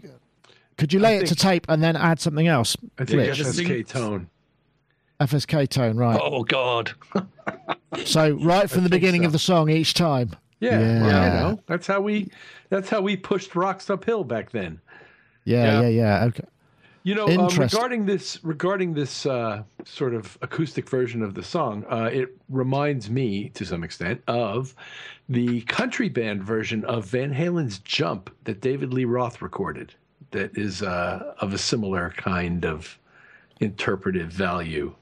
could 0.78 0.92
you 0.92 1.00
lay 1.00 1.18
it 1.18 1.28
to 1.28 1.36
tape 1.36 1.68
and 1.70 1.84
then 1.84 1.96
add 1.96 2.20
something 2.20 2.48
else? 2.48 2.76
I 2.98 3.06
think 3.06 3.20
Rich? 3.20 3.40
FSK 3.40 3.88
tone. 3.88 4.28
FSK 5.20 5.70
tone, 5.70 5.98
right? 5.98 6.20
Oh 6.22 6.44
God! 6.44 6.92
So 8.06 8.32
right 8.38 8.68
from 8.70 8.84
the 8.84 8.90
beginning 8.90 9.22
so. 9.22 9.28
of 9.28 9.32
the 9.34 9.40
song 9.40 9.70
each 9.70 9.94
time. 9.94 10.32
Yeah, 10.60 10.80
Yeah. 10.80 11.02
well, 11.02 11.06
you 11.06 11.30
know, 11.56 11.64
that's 11.68 11.86
how 11.86 12.02
we 12.02 12.30
that's 12.70 12.90
how 12.90 13.02
we 13.02 13.16
pushed 13.16 13.56
rocks 13.56 13.90
uphill 13.90 14.24
back 14.24 14.52
then. 14.52 14.82
Yeah, 15.46 15.82
yeah, 15.82 15.82
Yeah. 15.82 15.88
yeah. 15.90 16.26
Okay. 16.26 16.44
You 17.06 17.16
know, 17.16 17.28
um, 17.28 17.50
regarding 17.58 18.06
this 18.06 18.42
regarding 18.44 18.94
this 18.94 19.26
uh, 19.26 19.64
sort 19.84 20.14
of 20.14 20.38
acoustic 20.42 20.90
version 20.90 21.22
of 21.22 21.34
the 21.34 21.44
song, 21.44 21.84
uh, 21.90 22.10
it 22.12 22.30
reminds 22.48 23.10
me 23.10 23.50
to 23.50 23.66
some 23.66 23.84
extent 23.84 24.22
of 24.28 24.74
the 25.28 25.62
country 25.62 26.08
band 26.08 26.44
version 26.44 26.86
of 26.86 27.06
Van 27.06 27.34
Halen's 27.34 27.80
"Jump" 27.80 28.34
that 28.46 28.62
David 28.62 28.94
Lee 28.94 29.04
Roth 29.04 29.42
recorded. 29.42 29.94
That 30.32 30.58
is 30.58 30.82
uh, 30.82 31.34
of 31.40 31.54
a 31.54 31.58
similar 31.58 32.14
kind 32.16 32.66
of 32.66 32.98
interpretive 33.60 34.32
value. 34.32 34.96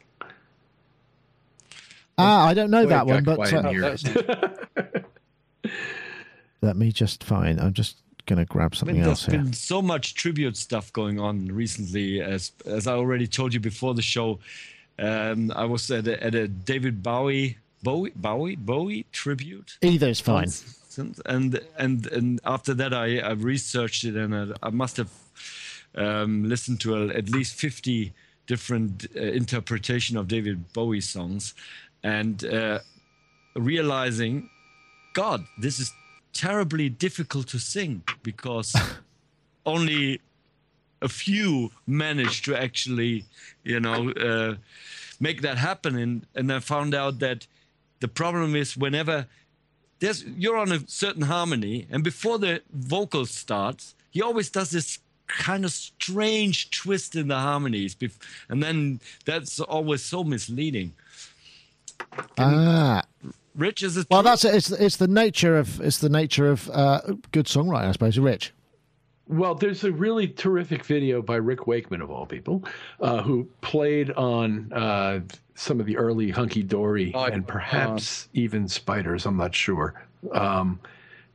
Ah, 2.18 2.48
I 2.48 2.56
don't 2.56 2.72
know 2.72 2.84
Boy, 2.84 2.90
that 2.90 3.06
one, 3.06 3.24
but 3.24 3.54
uh, 3.54 3.72
let 6.62 6.76
me 6.76 6.92
just 6.92 7.24
find. 7.24 7.62
I'm 7.62 7.74
just 7.74 7.98
gonna 8.26 8.46
grab 8.46 8.72
I 8.74 8.78
something 8.78 8.98
mean, 8.98 9.06
else 9.06 9.26
there's 9.26 9.36
here. 9.36 9.44
been 9.44 9.54
so 9.54 9.82
much 9.82 10.16
tribute 10.16 10.58
stuff 10.58 10.92
going 10.94 11.20
on 11.20 11.48
recently. 11.48 12.22
As 12.22 12.52
as 12.66 12.88
I 12.88 12.94
already 12.94 13.28
told 13.28 13.54
you 13.54 13.60
before 13.60 13.94
the 13.94 14.02
show, 14.02 14.40
um, 15.00 15.52
I 15.56 15.66
was 15.66 15.90
at 15.92 16.08
a, 16.08 16.24
at 16.24 16.36
a 16.36 16.48
David 16.48 17.02
Bowie 17.02 17.58
Bowie 17.84 18.14
Bowie 18.16 18.56
Bowie 18.56 19.06
tribute. 19.12 19.78
Either 19.82 20.10
is 20.10 20.20
fine. 20.20 20.50
And 21.26 21.60
and 21.78 22.08
and 22.08 22.40
after 22.44 22.74
that, 22.74 22.94
I, 22.94 23.20
I 23.20 23.32
researched 23.32 24.04
it, 24.04 24.16
and 24.16 24.36
I, 24.36 24.68
I 24.68 24.70
must 24.72 24.98
have 24.98 25.10
um, 25.96 26.44
listened 26.44 26.82
to 26.82 26.96
a, 26.96 27.08
at 27.16 27.30
least 27.30 27.56
fifty 27.56 28.14
different 28.46 29.08
uh, 29.16 29.20
interpretation 29.20 30.18
of 30.18 30.28
David 30.28 30.74
Bowie 30.74 31.00
songs, 31.00 31.54
and 32.04 32.44
uh, 32.44 32.80
realizing, 33.56 34.50
God, 35.14 35.46
this 35.62 35.80
is 35.80 35.94
terribly 36.34 36.90
difficult 36.90 37.48
to 37.48 37.60
sing 37.60 38.04
because 38.24 38.76
only 39.66 40.22
a 41.02 41.10
few 41.10 41.72
managed 41.88 42.46
to 42.46 42.56
actually, 42.56 43.26
you 43.64 43.80
know, 43.80 44.12
uh, 44.12 44.56
make 45.20 45.42
that 45.42 45.58
happen. 45.58 45.98
And 45.98 46.26
and 46.36 46.52
I 46.52 46.60
found 46.60 46.94
out 46.94 47.20
that 47.20 47.48
the 48.00 48.08
problem 48.08 48.56
is 48.56 48.78
whenever 48.78 49.28
there's 50.00 50.24
you're 50.24 50.58
on 50.58 50.72
a 50.72 50.80
certain 50.88 51.24
harmony, 51.24 51.88
and 51.92 52.04
before 52.04 52.38
the 52.40 52.62
vocal 52.72 53.26
starts, 53.26 53.96
he 54.10 54.22
always 54.22 54.50
does 54.50 54.72
this 54.72 55.00
kind 55.28 55.64
of 55.64 55.72
strange 55.72 56.70
twist 56.72 57.16
in 57.16 57.30
the 57.30 57.40
harmonies, 57.40 57.96
bef- 57.96 58.20
and 58.50 58.62
then 58.62 59.00
that's 59.26 59.60
always 59.60 60.04
so 60.04 60.24
misleading. 60.24 60.94
Ah, 62.38 63.04
Rich, 63.56 63.84
is 63.84 63.98
it? 63.98 64.08
well, 64.10 64.24
that's 64.24 64.46
it. 64.46 64.56
It's 64.56 64.72
it's 64.72 64.98
the 64.98 65.08
nature 65.08 65.58
of 65.58 65.82
it's 65.82 65.98
the 66.00 66.10
nature 66.10 66.50
of 66.50 66.70
uh, 66.74 67.02
good 67.32 67.46
songwriting, 67.48 67.90
I 67.90 67.92
suppose. 67.92 68.18
Rich. 68.18 68.54
Well, 69.28 69.56
there's 69.56 69.84
a 69.86 69.92
really 69.92 70.28
terrific 70.28 70.84
video 70.84 71.22
by 71.22 71.36
Rick 71.38 71.66
Wakeman, 71.66 72.02
of 72.02 72.12
all 72.12 72.26
people, 72.26 72.64
uh, 73.00 73.22
who 73.22 73.48
played 73.62 74.12
on 74.12 74.72
uh, 74.74 75.22
some 75.56 75.80
of 75.80 75.86
the 75.86 75.96
early 75.98 76.32
Hunky 76.32 76.64
Dory 76.64 77.14
Oh, 77.16 77.26
and 77.26 77.48
perhaps 77.48 78.28
even 78.34 78.68
Spiders. 78.68 79.26
I'm 79.26 79.38
not 79.38 79.56
sure. 79.56 79.94
Um, 80.34 80.80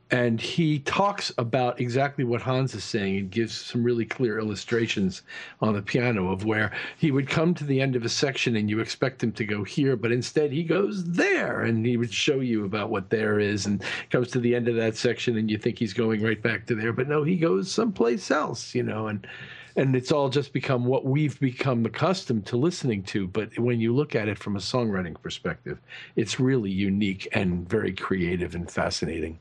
and 0.09 0.39
he 0.39 0.79
talks 0.79 1.33
about 1.37 1.81
exactly 1.81 2.23
what 2.23 2.41
Hans 2.41 2.73
is 2.73 2.83
saying 2.83 3.17
and 3.17 3.31
gives 3.31 3.53
some 3.53 3.83
really 3.83 4.05
clear 4.05 4.39
illustrations 4.39 5.21
on 5.59 5.73
the 5.73 5.81
piano 5.81 6.31
of 6.31 6.45
where 6.45 6.71
he 6.97 7.11
would 7.11 7.27
come 7.27 7.53
to 7.55 7.65
the 7.65 7.81
end 7.81 7.95
of 7.95 8.05
a 8.05 8.09
section 8.09 8.55
and 8.55 8.69
you 8.69 8.79
expect 8.79 9.21
him 9.21 9.33
to 9.33 9.43
go 9.43 9.65
here, 9.65 9.97
but 9.97 10.13
instead 10.13 10.51
he 10.51 10.63
goes 10.63 11.03
there 11.03 11.61
and 11.61 11.85
he 11.85 11.97
would 11.97 12.13
show 12.13 12.39
you 12.39 12.63
about 12.63 12.89
what 12.89 13.09
there 13.09 13.39
is 13.39 13.65
and 13.65 13.83
comes 14.09 14.31
to 14.31 14.39
the 14.39 14.55
end 14.55 14.69
of 14.69 14.75
that 14.75 14.95
section 14.95 15.37
and 15.37 15.51
you 15.51 15.57
think 15.57 15.77
he's 15.77 15.93
going 15.93 16.23
right 16.23 16.41
back 16.41 16.65
to 16.65 16.75
there, 16.75 16.93
but 16.93 17.09
no, 17.09 17.23
he 17.23 17.35
goes 17.35 17.69
someplace 17.69 18.31
else, 18.31 18.73
you 18.73 18.83
know, 18.83 19.07
and 19.07 19.27
and 19.75 19.95
it's 19.95 20.11
all 20.11 20.27
just 20.29 20.53
become 20.53 20.85
what 20.85 21.05
we've 21.05 21.39
become 21.39 21.85
accustomed 21.85 22.47
to 22.47 22.57
listening 22.57 23.03
to. 23.03 23.27
But 23.27 23.59
when 23.59 23.79
you 23.79 23.93
look 23.93 24.15
at 24.15 24.27
it 24.27 24.39
from 24.39 24.55
a 24.55 24.59
songwriting 24.59 25.21
perspective, 25.21 25.79
it's 26.15 26.39
really 26.39 26.71
unique 26.71 27.27
and 27.33 27.69
very 27.69 27.93
creative 27.93 28.55
and 28.55 28.69
fascinating. 28.71 29.37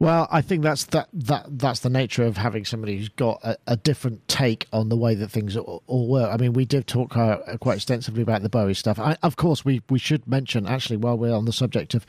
Well, 0.00 0.28
I 0.30 0.42
think 0.42 0.62
that's 0.62 0.84
that 0.86 1.08
that 1.12 1.58
that's 1.58 1.80
the 1.80 1.90
nature 1.90 2.24
of 2.24 2.36
having 2.36 2.64
somebody 2.64 2.96
who's 2.98 3.08
got 3.08 3.40
a, 3.42 3.56
a 3.66 3.76
different 3.76 4.26
take 4.28 4.68
on 4.72 4.90
the 4.90 4.96
way 4.96 5.16
that 5.16 5.28
things 5.28 5.56
all, 5.56 5.82
all 5.88 6.06
work. 6.06 6.32
I 6.32 6.36
mean, 6.36 6.52
we 6.52 6.64
did 6.64 6.86
talk 6.86 7.16
uh, 7.16 7.38
quite 7.58 7.76
extensively 7.76 8.22
about 8.22 8.42
the 8.42 8.48
Bowie 8.48 8.74
stuff. 8.74 9.00
I, 9.00 9.16
of 9.24 9.34
course, 9.34 9.64
we 9.64 9.82
we 9.90 9.98
should 9.98 10.26
mention 10.28 10.66
actually 10.66 10.98
while 10.98 11.18
we're 11.18 11.34
on 11.34 11.46
the 11.46 11.52
subject 11.52 11.94
of 11.94 12.06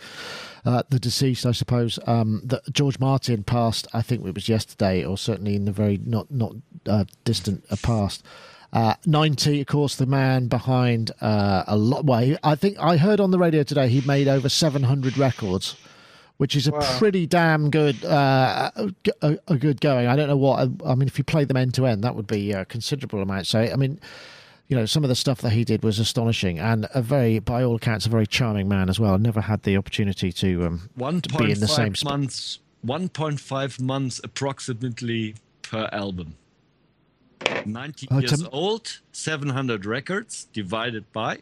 uh, 0.66 0.84
the 0.90 1.00
deceased, 1.00 1.48
I 1.48 1.52
suppose 1.52 1.98
um, 2.06 2.42
that 2.46 2.62
George 2.72 3.00
Martin 3.00 3.44
passed. 3.44 3.88
I 3.92 4.04
think 4.04 4.24
it 4.24 4.36
was 4.36 4.48
yesterday, 4.48 5.04
or 5.04 5.18
certainly 5.18 5.56
in 5.56 5.66
the 5.66 5.72
very 5.72 6.00
not 6.06 6.30
not 6.30 6.54
uh, 6.86 7.06
distant 7.24 7.66
uh, 7.72 7.76
past. 7.82 8.24
Uh, 8.72 8.94
90, 9.08 9.62
of 9.62 9.66
course, 9.66 9.96
the 9.96 10.06
man 10.06 10.46
behind 10.46 11.10
uh, 11.22 11.64
a 11.66 11.76
lot. 11.76 12.06
Well, 12.06 12.38
I 12.44 12.54
think 12.54 12.78
I 12.80 12.98
heard 12.98 13.20
on 13.20 13.32
the 13.32 13.40
radio 13.40 13.64
today 13.64 13.88
he 13.88 14.02
made 14.02 14.28
over 14.28 14.48
700 14.48 15.18
records 15.18 15.76
which 16.40 16.56
is 16.56 16.68
a 16.68 16.72
pretty 16.98 17.28
damn 17.28 17.70
good 17.70 18.04
uh, 18.06 18.72
a, 19.22 19.38
a 19.50 19.58
good 19.58 19.82
going. 19.82 20.08
I 20.08 20.16
don't 20.16 20.30
know 20.30 20.38
what 20.38 20.70
I 20.86 20.96
mean. 20.96 21.08
If 21.08 21.18
you 21.18 21.26
play 21.26 21.44
them 21.44 21.58
end 21.58 21.74
to 21.74 21.86
end, 21.86 22.02
that 22.06 22.16
would 22.16 22.28
be 22.28 22.54
a 22.54 22.64
considerable 22.64 23.22
amount. 23.22 23.46
So 23.46 23.60
I 23.60 23.76
mean, 23.76 24.00
you 24.70 24.78
know, 24.78 24.86
some 24.86 25.04
of 25.04 25.10
the 25.10 25.16
stuff 25.16 25.42
that 25.42 25.50
he 25.50 25.66
did 25.66 25.84
was 25.84 26.00
astonishing, 26.00 26.58
and 26.58 26.88
a 26.96 27.02
very, 27.02 27.40
by 27.40 27.62
all 27.62 27.76
accounts, 27.76 28.06
a 28.06 28.10
very 28.10 28.26
charming 28.26 28.70
man 28.70 28.88
as 28.88 29.02
well. 29.02 29.16
I 29.16 29.18
never 29.18 29.42
had 29.42 29.64
the 29.64 29.76
opportunity 29.76 30.32
to 30.32 30.66
um, 30.66 30.90
One 30.96 31.20
to 31.20 31.38
be 31.38 31.52
in 31.52 31.60
the 31.60 31.68
same 31.68 31.88
point 31.88 31.98
spot. 31.98 32.12
months, 32.14 32.60
one 32.82 33.10
point 33.10 33.42
five 33.42 33.78
months 33.82 34.22
approximately 34.24 35.36
per 35.62 35.90
album. 35.92 36.36
Ninety 37.66 38.08
Oh, 38.12 38.20
years 38.20 38.46
old, 38.52 39.02
seven 39.12 39.50
hundred 39.50 39.86
records 39.86 40.46
divided 40.54 41.12
by 41.12 41.40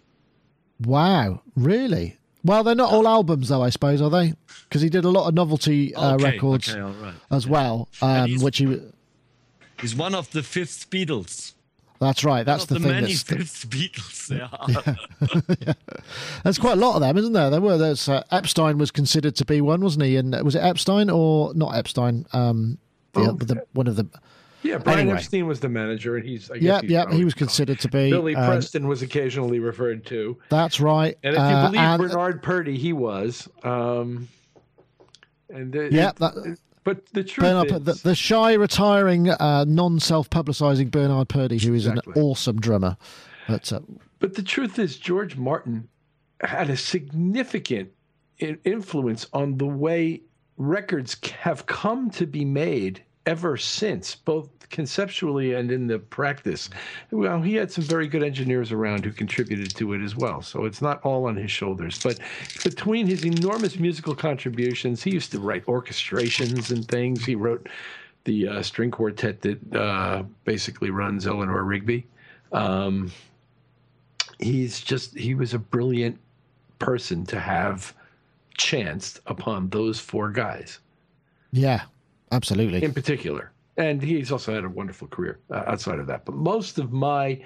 Wow, 0.83 1.41
really? 1.55 2.17
Well, 2.47 2.63
they're 2.63 2.75
not 2.75 2.91
all 2.91 3.07
albums, 3.07 3.49
though. 3.49 3.61
I 3.61 3.69
suppose 3.69 4.01
are 4.01 4.09
they? 4.09 4.33
Because 4.63 4.81
he 4.81 4.89
did 4.89 5.05
a 5.05 5.09
lot 5.09 5.27
of 5.27 5.33
novelty 5.35 5.93
uh, 5.93 6.15
Okay, 6.15 6.23
records 6.23 6.69
okay, 6.73 6.79
right. 6.81 7.13
as 7.29 7.45
well, 7.47 7.89
um, 8.01 8.27
he's- 8.27 8.41
which 8.41 8.57
he. 8.57 8.81
He's 9.79 9.95
one 9.95 10.15
of 10.15 10.31
the 10.31 10.41
fifth 10.41 10.89
Beatles. 10.89 11.53
That's 11.99 12.23
right. 12.23 12.45
That's 12.45 12.65
the 12.65 12.75
the 12.75 12.79
thing. 12.79 12.89
many 12.91 13.07
That's, 13.13 13.21
fifth 13.23 13.69
Beatles 13.69 14.27
there 14.29 14.49
are. 14.51 15.75
there's 16.43 16.57
quite 16.57 16.73
a 16.77 16.81
lot 16.81 16.95
of 16.95 17.01
them, 17.01 17.17
isn't 17.17 17.33
there? 17.33 17.49
There 17.49 17.61
were. 17.61 17.77
There's 17.77 18.07
uh, 18.09 18.23
Epstein 18.31 18.77
was 18.77 18.91
considered 18.91 19.35
to 19.35 19.45
be 19.45 19.61
one, 19.61 19.81
wasn't 19.81 20.05
he? 20.05 20.15
And 20.17 20.33
uh, 20.33 20.41
was 20.43 20.55
it 20.55 20.59
Epstein 20.59 21.09
or 21.09 21.53
not 21.53 21.75
Epstein? 21.75 22.25
Um, 22.33 22.77
the, 23.13 23.19
Oh. 23.21 23.31
the, 23.33 23.63
one 23.73 23.87
of 23.87 23.95
the. 23.95 24.07
Yeah, 24.67 24.77
Brian 24.79 24.99
Anyway. 24.99 25.15
Epstein 25.17 25.47
was 25.47 25.59
the 25.59 25.69
manager, 25.69 26.17
and 26.17 26.25
he's. 26.25 26.51
I 26.51 26.55
guess 26.55 26.63
Yep, 26.63 26.81
he's 26.83 26.91
yep. 26.91 27.11
He 27.11 27.23
was 27.25 27.33
considered 27.33 27.79
to 27.79 27.87
be. 27.89 28.09
Billy 28.09 28.35
um, 28.35 28.49
Preston 28.49 28.87
was 28.87 29.01
occasionally 29.01 29.59
referred 29.59 30.05
to, 30.07 30.37
That's 30.49 30.79
right. 30.81 31.17
and 31.23 31.33
if 31.35 31.39
you 31.39 31.45
uh, 31.45 31.65
believe 31.67 31.81
and- 31.81 32.01
Bernard 32.01 32.43
Purdie, 32.43 32.77
he 32.77 32.93
was. 32.93 33.47
Um, 33.63 34.27
and 35.49 35.75
uh, 35.75 35.81
Yeah, 35.83 36.09
it- 36.09 36.15
that- 36.17 36.57
but 36.83 37.05
the 37.13 37.23
truth 37.23 37.45
Bernard, 37.45 37.67
is, 37.71 38.01
the, 38.01 38.09
the 38.09 38.15
shy, 38.15 38.53
retiring, 38.53 39.29
uh, 39.29 39.65
non-self-publicising 39.67 40.89
Bernard 40.89 41.27
Purdie, 41.27 41.57
who 41.57 41.73
is 41.73 41.85
Exactly. 41.85 42.13
an 42.15 42.21
awesome 42.21 42.61
drummer. 42.61 42.95
But 43.47 43.71
uh, 43.73 43.81
But 44.19 44.35
the 44.35 44.41
truth 44.43 44.79
is, 44.79 44.97
George 44.97 45.35
Martin 45.35 45.89
had 46.41 46.69
a 46.69 46.77
significant 46.77 47.89
influence 48.39 49.27
on 49.33 49.57
the 49.57 49.65
way 49.65 50.21
records 50.57 51.17
have 51.41 51.65
come 51.65 52.09
to 52.11 52.25
be 52.25 52.45
made 52.45 53.03
ever 53.27 53.57
since, 53.57 54.15
both 54.15 54.49
conceptually 54.69 55.53
and 55.53 55.69
in 55.69 55.85
the 55.85 55.99
practice. 55.99 56.69
Well, 57.11 57.41
he 57.41 57.55
had 57.55 57.71
some 57.71 57.83
very 57.83 58.07
good 58.07 58.23
engineers 58.23 58.71
around 58.71 59.03
who 59.03 59.11
contributed 59.11 59.75
to 59.75 59.93
it 59.93 60.01
as 60.01 60.15
well. 60.15 60.41
So 60.41 60.65
it's 60.65 60.81
not 60.81 61.03
all 61.03 61.25
on 61.25 61.35
his 61.35 61.51
shoulders. 61.51 62.01
But 62.01 62.19
between 62.63 63.05
his 63.05 63.25
enormous 63.25 63.77
musical 63.77 64.15
contributions, 64.15 65.03
he 65.03 65.11
used 65.11 65.31
to 65.33 65.39
write 65.39 65.65
orchestrations 65.65 66.71
and 66.71 66.87
things. 66.87 67.25
He 67.25 67.35
wrote 67.35 67.67
the 68.23 68.47
uh, 68.47 68.61
string 68.63 68.91
quartet 68.91 69.41
that 69.41 69.75
uh, 69.75 70.23
basically 70.45 70.89
runs 70.89 71.27
Eleanor 71.27 71.63
Rigby. 71.63 72.07
Um, 72.53 73.11
he's 74.39 74.79
just 74.79 75.17
he 75.17 75.35
was 75.35 75.53
a 75.53 75.59
brilliant 75.59 76.17
person 76.79 77.25
to 77.25 77.39
have 77.39 77.93
chanced 78.57 79.19
upon 79.27 79.69
those 79.69 79.99
four 79.99 80.31
guys 80.31 80.79
yeah, 81.51 81.83
absolutely. 82.31 82.83
in 82.83 82.93
particular 82.93 83.51
and 83.77 84.01
he's 84.01 84.31
also 84.31 84.53
had 84.53 84.63
a 84.63 84.69
wonderful 84.69 85.07
career 85.07 85.39
uh, 85.51 85.63
outside 85.67 85.99
of 85.99 86.07
that 86.07 86.25
but 86.25 86.35
most 86.35 86.77
of 86.77 86.91
my 86.91 87.39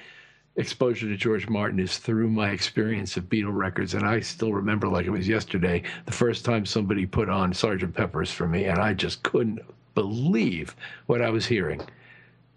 exposure 0.58 1.08
to 1.08 1.16
george 1.16 1.48
martin 1.48 1.80
is 1.80 1.98
through 1.98 2.30
my 2.30 2.50
experience 2.50 3.16
of 3.16 3.26
beatle 3.26 3.56
records 3.56 3.94
and 3.94 4.06
i 4.06 4.20
still 4.20 4.54
remember 4.54 4.88
like 4.88 5.06
it 5.06 5.12
was 5.12 5.28
yesterday 5.28 5.82
the 6.06 6.12
first 6.12 6.44
time 6.44 6.66
somebody 6.66 7.06
put 7.06 7.30
on 7.30 7.54
sergeant 7.54 7.94
peppers 7.96 8.32
for 8.32 8.48
me 8.48 8.66
and 8.66 8.80
i 8.80 8.94
just 8.94 9.24
couldn't 9.24 9.60
believe 9.96 10.76
what 11.06 11.22
i 11.22 11.30
was 11.30 11.46
hearing 11.46 11.82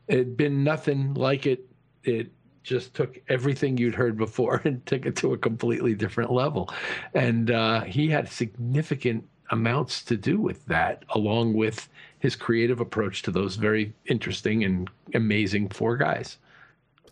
it'd 0.09 0.37
been 0.37 0.65
nothing 0.65 1.15
like 1.15 1.47
it. 1.47 1.67
It 2.03 2.31
just 2.63 2.95
took 2.95 3.21
everything 3.29 3.77
you'd 3.77 3.95
heard 3.95 4.17
before 4.17 4.61
and 4.65 4.85
took 4.87 5.07
it 5.07 5.17
to 5.17 5.33
a 5.33 5.39
completely 5.39 5.95
different 5.95 6.33
level. 6.33 6.71
And 7.15 7.51
uh, 7.51 7.83
he 7.83 8.09
had 8.09 8.29
significant 8.29 9.27
amounts 9.51 10.03
to 10.05 10.17
do 10.17 10.41
with 10.41 10.65
that, 10.67 11.05
along 11.11 11.55
with 11.55 11.89
his 12.25 12.37
creative 12.37 12.81
approach 12.81 13.21
to 13.21 13.31
those 13.31 13.57
very 13.57 13.93
interesting 14.07 14.65
and 14.65 14.89
amazing 15.13 15.69
four 15.69 15.95
guys. 15.95 16.39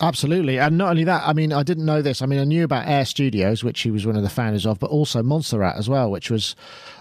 Absolutely. 0.01 0.57
And 0.57 0.75
not 0.75 0.89
only 0.89 1.03
that, 1.03 1.21
I 1.23 1.33
mean, 1.33 1.53
I 1.53 1.61
didn't 1.61 1.85
know 1.85 2.01
this. 2.01 2.23
I 2.23 2.25
mean, 2.25 2.39
I 2.39 2.45
knew 2.45 2.63
about 2.63 2.87
Air 2.87 3.05
Studios, 3.05 3.63
which 3.63 3.81
he 3.81 3.91
was 3.91 4.07
one 4.07 4.15
of 4.15 4.23
the 4.23 4.29
founders 4.29 4.65
of, 4.65 4.79
but 4.79 4.89
also 4.89 5.21
Montserrat 5.21 5.77
as 5.77 5.87
well, 5.87 6.09
which 6.09 6.31
was 6.31 6.55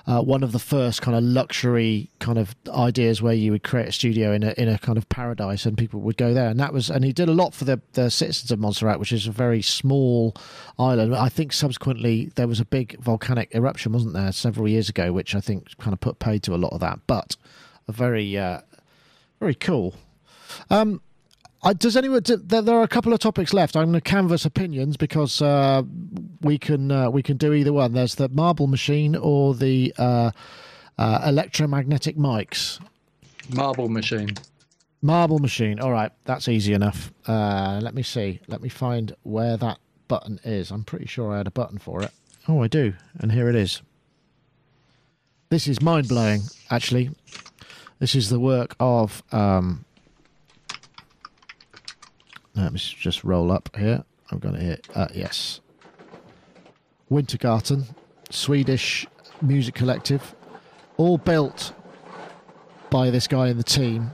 uh, 0.07 0.21
one 0.21 0.43
of 0.43 0.53
the 0.53 0.59
first 0.59 1.01
kind 1.01 1.17
of 1.17 1.25
luxury 1.25 2.11
kind 2.19 2.37
of 2.37 2.55
ideas 2.69 3.23
where 3.23 3.33
you 3.33 3.51
would 3.51 3.63
create 3.63 3.89
a 3.89 3.93
studio 3.93 4.35
in 4.35 4.43
a, 4.43 4.53
in 4.59 4.69
a 4.69 4.79
kind 4.79 4.99
of 4.99 5.09
paradise 5.09 5.65
and 5.65 5.79
people 5.79 6.01
would 6.01 6.19
go 6.19 6.35
there. 6.35 6.51
And 6.51 6.61
that 6.61 6.75
was, 6.75 6.91
and 6.91 7.03
he 7.03 7.15
did 7.15 7.31
a 7.31 7.33
lot 7.33 7.55
for 7.55 7.65
the, 7.65 7.81
the 7.95 8.11
citizens 8.11 8.51
of 8.51 8.59
Montserrat, 8.59 9.01
which 9.01 9.13
is 9.13 9.27
a 9.27 9.33
very 9.33 9.63
small 9.63 10.37
island. 10.79 11.17
I 11.17 11.31
think 11.31 11.55
subsequently 11.55 12.31
there 12.35 12.47
was 12.47 12.61
a 12.61 12.67
big 12.67 13.01
volcanic 13.01 13.55
eruption, 13.55 13.93
wasn't 13.93 14.13
there, 14.13 14.33
several 14.33 14.69
years 14.69 14.91
ago, 14.91 15.15
which 15.15 15.35
I 15.35 15.41
think 15.41 15.79
kind 15.79 15.95
of 15.95 16.01
put 16.01 16.19
paid 16.19 16.43
to 16.43 16.55
a 16.55 16.61
lot 16.61 16.75
of 16.75 16.81
that. 16.81 17.01
But 17.07 17.37
a 17.89 17.93
very, 17.93 18.37
uh, 18.37 18.61
very 19.41 19.55
cool. 19.55 19.95
Um, 20.70 21.01
uh, 21.62 21.72
does 21.72 21.97
anyone? 21.97 22.22
Do, 22.22 22.37
there, 22.37 22.62
there 22.62 22.76
are 22.76 22.83
a 22.83 22.89
couple 22.89 23.12
of 23.12 23.20
topics 23.20 23.53
left. 23.53 23.76
I'm 23.76 23.85
going 23.85 23.95
to 23.95 24.01
canvass 24.01 24.45
opinions 24.45 24.97
because 24.97 25.41
uh, 25.41 25.83
we 26.41 26.59
can 26.59 26.91
uh, 26.91 27.11
we 27.11 27.22
can 27.22 27.37
do 27.37 27.53
either 27.53 27.72
one. 27.72 27.93
There's 27.93 28.16
the 28.16 28.28
marble 28.28 28.66
machine 28.66 29.14
or 29.14 29.55
the 29.55 29.95
uh, 29.97 30.33
uh, 30.99 31.22
electromagnetic 31.24 32.16
mics. 32.16 32.80
Marble 33.55 33.89
machine. 33.89 34.30
Marble 35.03 35.39
machine. 35.39 35.78
All 35.78 35.93
right, 35.93 36.11
that's 36.24 36.49
easy 36.49 36.74
enough. 36.74 37.12
Uh, 37.26 37.78
let 37.83 37.95
me 37.95 38.03
see. 38.03 38.41
Let 38.49 38.61
me 38.61 38.68
find 38.68 39.14
where 39.22 39.57
that 39.57 39.78
button 40.09 40.41
is. 40.45 40.70
I'm 40.72 40.85
pretty 40.85 41.07
sure 41.07 41.33
I 41.33 41.39
had 41.39 41.47
a 41.47 41.53
button 41.53 41.78
for 41.78 42.03
it. 42.03 42.11
Oh, 42.49 42.61
I 42.62 42.66
do, 42.66 42.95
and 43.20 43.30
here 43.30 43.49
it 43.49 43.55
is. 43.55 43.83
This 45.49 45.68
is 45.68 45.80
mind 45.80 46.09
blowing. 46.09 46.43
Actually, 46.70 47.11
this 48.03 48.17
is 48.17 48.31
the 48.31 48.41
work 48.41 48.75
of. 48.81 49.23
Um, 49.31 49.85
let 52.57 52.73
me 52.73 52.79
just 52.81 53.23
roll 53.23 53.53
up 53.53 53.71
here. 53.77 54.03
I'm 54.29 54.41
going 54.41 54.57
to 54.57 54.61
hit 54.61 54.89
uh, 54.97 55.07
yes. 55.15 55.61
Wintergatan, 57.09 57.85
Swedish 58.29 59.07
music 59.41 59.77
collective, 59.77 60.35
all 60.97 61.17
built 61.17 61.73
by 62.91 63.09
this 63.11 63.29
guy 63.29 63.47
in 63.47 63.57
the 63.57 63.63
team 63.63 64.11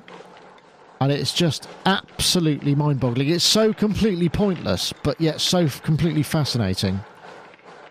and 1.01 1.11
it's 1.11 1.33
just 1.33 1.67
absolutely 1.87 2.75
mind-boggling. 2.75 3.31
It's 3.31 3.43
so 3.43 3.73
completely 3.73 4.29
pointless, 4.29 4.93
but 5.03 5.19
yet 5.19 5.41
so 5.41 5.67
completely 5.69 6.23
fascinating 6.23 7.01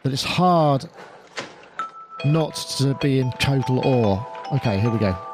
that 0.04 0.14
it's 0.14 0.24
hard 0.24 0.86
not 2.24 2.56
to 2.78 2.94
be 3.02 3.20
in 3.20 3.32
total 3.40 3.80
awe. 3.80 4.24
Okay, 4.58 4.80
here 4.80 4.92
we 4.92 5.00
go. 5.00 5.27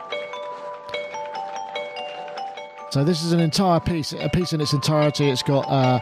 So 2.94 3.04
this 3.04 3.24
is 3.24 3.32
an 3.32 3.40
entire 3.40 3.80
piece, 3.80 4.14
a 4.14 4.30
piece 4.30 4.54
in 4.54 4.62
its 4.62 4.72
entirety. 4.72 5.28
It's 5.28 5.42
got 5.42 5.68
uh, 5.68 6.00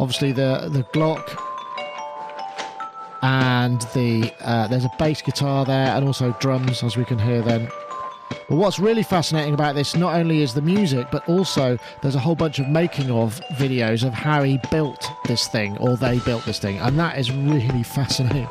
obviously 0.00 0.32
the 0.32 0.68
the 0.72 0.82
Glock 0.92 1.38
and 3.22 3.80
the 3.94 4.34
uh, 4.40 4.66
there's 4.66 4.84
a 4.84 4.90
bass 4.98 5.22
guitar 5.22 5.64
there, 5.64 5.94
and 5.94 6.04
also 6.04 6.36
drums, 6.40 6.82
as 6.82 6.96
we 6.96 7.04
can 7.04 7.20
hear 7.20 7.42
then. 7.42 7.68
But 8.48 8.56
what's 8.56 8.80
really 8.80 9.04
fascinating 9.04 9.54
about 9.54 9.76
this 9.76 9.94
not 9.94 10.16
only 10.16 10.42
is 10.42 10.52
the 10.52 10.62
music, 10.62 11.06
but 11.12 11.28
also 11.28 11.78
there's 12.02 12.16
a 12.16 12.18
whole 12.18 12.34
bunch 12.34 12.58
of 12.58 12.66
making 12.66 13.08
of 13.12 13.40
videos 13.52 14.04
of 14.04 14.12
how 14.12 14.42
he 14.42 14.58
built 14.72 15.08
this 15.26 15.46
thing 15.46 15.78
or 15.78 15.96
they 15.96 16.18
built 16.18 16.44
this 16.44 16.58
thing, 16.58 16.76
and 16.78 16.98
that 16.98 17.18
is 17.18 17.30
really 17.30 17.82
fascinating. 17.84 18.48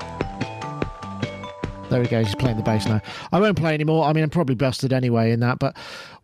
There 1.91 2.01
he 2.01 2.07
goes, 2.07 2.27
he's 2.27 2.35
playing 2.35 2.55
the 2.55 2.63
bass 2.63 2.85
now. 2.85 3.01
I 3.33 3.41
won't 3.41 3.57
play 3.57 3.73
anymore. 3.73 4.05
I 4.05 4.13
mean, 4.13 4.23
I'm 4.23 4.29
probably 4.29 4.55
busted 4.55 4.93
anyway 4.93 5.33
in 5.33 5.41
that, 5.41 5.59
but 5.59 5.75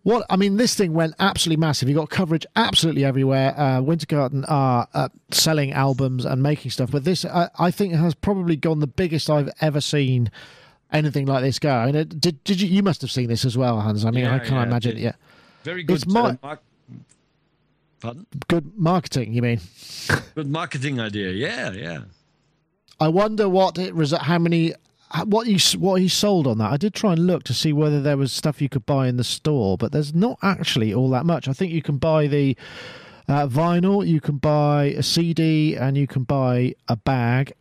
what 0.04 0.26
I 0.30 0.36
mean, 0.38 0.58
this 0.58 0.74
thing 0.76 0.94
went 0.94 1.14
absolutely 1.20 1.60
massive. 1.60 1.90
You 1.90 1.96
got 1.96 2.10
coverage 2.10 2.46
absolutely 2.56 3.04
everywhere. 3.04 3.54
Uh, 3.58 3.82
Wintergatan 3.82 4.46
are 4.48 4.88
uh, 4.94 5.10
selling 5.32 5.74
albums 5.74 6.24
and 6.26 6.42
making 6.42 6.72
stuff, 6.72 6.92
but 6.92 7.04
this 7.04 7.26
I, 7.26 7.50
I 7.60 7.72
think 7.72 7.94
has 7.94 8.14
probably 8.16 8.56
gone 8.56 8.80
the 8.80 8.88
biggest 8.88 9.30
I've 9.30 9.50
ever 9.60 9.82
seen 9.82 10.32
anything 10.92 11.26
like 11.26 11.44
this 11.44 11.60
go. 11.60 11.72
I 11.72 11.86
mean, 11.88 11.96
it- 11.96 12.22
did 12.22 12.42
did 12.46 12.62
you? 12.62 12.70
You 12.70 12.84
must 12.84 13.02
have 13.02 13.12
seen 13.12 13.28
this 13.28 13.44
as 13.44 13.58
well, 13.58 13.82
Hans. 13.82 14.06
I 14.06 14.12
mean, 14.12 14.26
I 14.26 14.40
can't 14.40 14.52
yeah, 14.52 14.64
imagine. 14.64 14.96
did. 14.96 15.02
Yeah, 15.04 15.12
Very 15.64 15.84
good. 15.84 15.96
It's 15.98 16.08
my- 16.08 16.30
uh, 16.30 16.36
mark- 16.42 16.62
Pardon? 18.00 18.26
good 18.48 18.78
marketing. 18.78 19.34
You 19.34 19.42
mean? 19.42 19.60
Good 20.36 20.48
marketing 20.50 21.00
idea. 21.00 21.32
Yeah, 21.32 21.72
yeah. 21.72 22.00
I 23.00 23.08
wonder 23.08 23.50
what 23.50 23.78
it 23.78 23.96
was. 23.96 24.12
How 24.12 24.38
many? 24.40 24.74
What 25.26 25.48
he 25.48 25.58
what 25.78 26.02
he 26.02 26.08
sold 26.10 26.48
on 26.48 26.58
that? 26.58 26.72
I 26.72 26.78
did 26.78 26.94
try 26.94 27.14
and 27.14 27.26
look 27.26 27.44
to 27.44 27.54
see 27.54 27.72
whether 27.72 28.02
there 28.02 28.18
was 28.18 28.32
stuff 28.32 28.62
you 28.62 28.68
could 28.70 28.86
buy 28.86 29.08
in 29.08 29.16
the 29.18 29.24
store, 29.24 29.78
but 29.78 29.92
there's 29.94 30.14
not 30.14 30.38
actually 30.44 30.94
all 30.94 31.10
that 31.12 31.26
much. 31.26 31.48
I 31.48 31.54
think 31.54 31.72
you 31.72 31.82
can 31.82 31.98
buy 31.98 32.28
the 32.28 32.58
uh, 33.30 33.48
vinyl, 33.48 34.06
you 34.06 34.20
can 34.20 34.38
buy 34.38 34.86
a 34.98 35.04
CD, 35.04 35.76
and 35.76 35.98
you 35.98 36.08
can 36.08 36.24
buy 36.24 36.76
a 36.90 36.96
bag. 36.98 37.54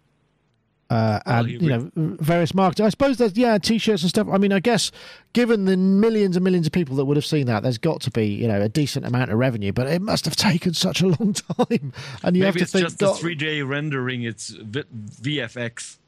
Uh, 0.91 1.21
Well, 1.27 1.39
and 1.41 1.49
you 1.51 1.59
you 1.61 1.69
know 1.69 1.91
various 1.95 2.53
marketing. 2.55 2.87
I 2.87 2.89
suppose 2.91 3.17
there's 3.19 3.37
yeah 3.37 3.59
t-shirts 3.59 4.03
and 4.03 4.09
stuff. 4.11 4.29
I 4.31 4.39
mean, 4.39 4.53
I 4.53 4.61
guess 4.61 4.91
given 5.33 5.65
the 5.67 5.77
millions 5.77 6.37
and 6.37 6.43
millions 6.45 6.67
of 6.67 6.73
people 6.73 6.97
that 6.97 7.05
would 7.07 7.17
have 7.17 7.27
seen 7.27 7.47
that, 7.47 7.63
there's 7.63 7.79
got 7.79 8.01
to 8.03 8.11
be 8.11 8.27
you 8.27 8.47
know 8.49 8.61
a 8.61 8.69
decent 8.69 9.05
amount 9.07 9.31
of 9.33 9.39
revenue. 9.39 9.73
But 9.73 9.87
it 9.89 10.03
must 10.03 10.25
have 10.25 10.35
taken 10.51 10.75
such 10.75 11.01
a 11.01 11.07
long 11.07 11.33
time, 11.33 11.93
and 12.25 12.37
you 12.37 12.45
have 12.45 12.55
Maybe 12.55 12.59
to 12.59 12.63
it's 12.65 12.73
think. 12.73 12.85
just 12.87 12.99
God- 12.99 13.17
3D 13.21 13.67
rendering. 13.69 14.23
It's 14.23 14.49
v- 14.51 14.83
VFX. 15.23 15.99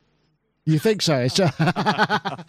You 0.68 0.78
think 0.78 1.00
so? 1.00 1.16
It's 1.16 1.34
just... 1.34 1.58
now, 1.60 2.44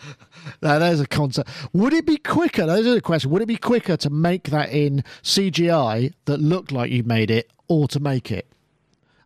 there's 0.62 1.00
a 1.00 1.08
concept. 1.08 1.50
Would 1.72 1.94
it 1.94 2.06
be 2.06 2.18
quicker? 2.18 2.66
There's 2.66 2.86
a 2.86 3.00
question. 3.00 3.32
Would 3.32 3.42
it 3.42 3.48
be 3.48 3.56
quicker 3.56 3.96
to 3.96 4.10
make 4.10 4.50
that 4.50 4.74
in 4.74 5.06
CGI 5.24 6.12
that 6.26 6.42
looked 6.42 6.74
like 6.74 6.92
you 6.92 7.04
made 7.04 7.32
it, 7.32 7.50
or 7.70 7.88
to 7.88 8.02
make 8.02 8.30
it? 8.30 8.46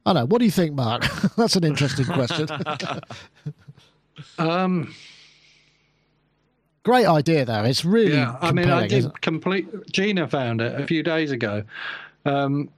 I 0.05 0.13
know. 0.13 0.27
What 0.27 0.37
do 0.37 0.45
you 0.45 0.51
think, 0.51 0.75
Mark? 0.75 1.05
That's 1.37 1.55
an 1.55 1.63
interesting 1.63 2.05
question. 2.05 2.47
Um, 4.37 4.93
Great 6.83 7.07
idea, 7.07 7.45
though. 7.45 7.63
It's 7.63 7.83
really 7.83 8.13
yeah, 8.13 8.37
I 8.41 8.51
mean, 8.51 8.69
I 8.69 8.85
did 8.85 9.21
complete. 9.21 9.69
Gina 9.91 10.27
found 10.27 10.61
it 10.61 10.79
a 10.79 10.85
few 10.85 11.01
days 11.01 11.31
ago. 11.31 11.63
Um, 12.25 12.69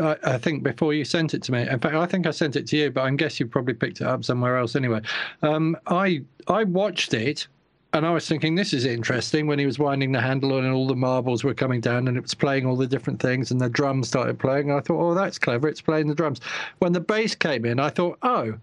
I, 0.00 0.38
think 0.38 0.62
before 0.62 0.94
you 0.94 1.04
sent 1.04 1.34
it 1.34 1.42
to 1.44 1.52
me. 1.52 1.68
In 1.68 1.78
fact, 1.78 1.94
I 1.94 2.06
think 2.06 2.26
I 2.26 2.30
sent 2.30 2.56
it 2.56 2.66
to 2.68 2.76
you, 2.76 2.90
but 2.90 3.02
I 3.02 3.10
guess 3.10 3.38
you 3.38 3.46
probably 3.46 3.74
picked 3.74 4.00
it 4.00 4.06
up 4.06 4.24
somewhere 4.24 4.56
else 4.56 4.74
anyway. 4.74 5.00
Um, 5.42 5.76
I 5.86 6.22
I 6.48 6.64
watched 6.64 7.14
it. 7.14 7.46
And 7.92 8.04
I 8.04 8.10
was 8.10 8.28
thinking, 8.28 8.56
this 8.56 8.74
is 8.74 8.84
interesting 8.84 9.46
when 9.46 9.58
he 9.58 9.64
was 9.64 9.78
winding 9.78 10.12
the 10.12 10.20
handle 10.20 10.58
and 10.58 10.70
all 10.70 10.86
the 10.86 10.96
marbles 10.96 11.44
were 11.44 11.54
coming 11.54 11.80
down 11.80 12.08
and 12.08 12.16
it 12.16 12.20
was 12.20 12.34
playing 12.34 12.66
all 12.66 12.76
the 12.76 12.86
different 12.86 13.22
things 13.22 13.50
and 13.50 13.58
the 13.58 13.70
drums 13.70 14.08
started 14.08 14.38
playing. 14.38 14.68
And 14.68 14.78
I 14.78 14.82
thought, 14.82 15.00
oh, 15.00 15.14
that's 15.14 15.38
clever. 15.38 15.66
It's 15.66 15.80
playing 15.80 16.08
the 16.08 16.14
drums. 16.14 16.40
When 16.80 16.92
the 16.92 17.00
bass 17.00 17.34
came 17.34 17.64
in, 17.64 17.80
I 17.80 17.88
thought, 17.88 18.18
oh, 18.20 18.58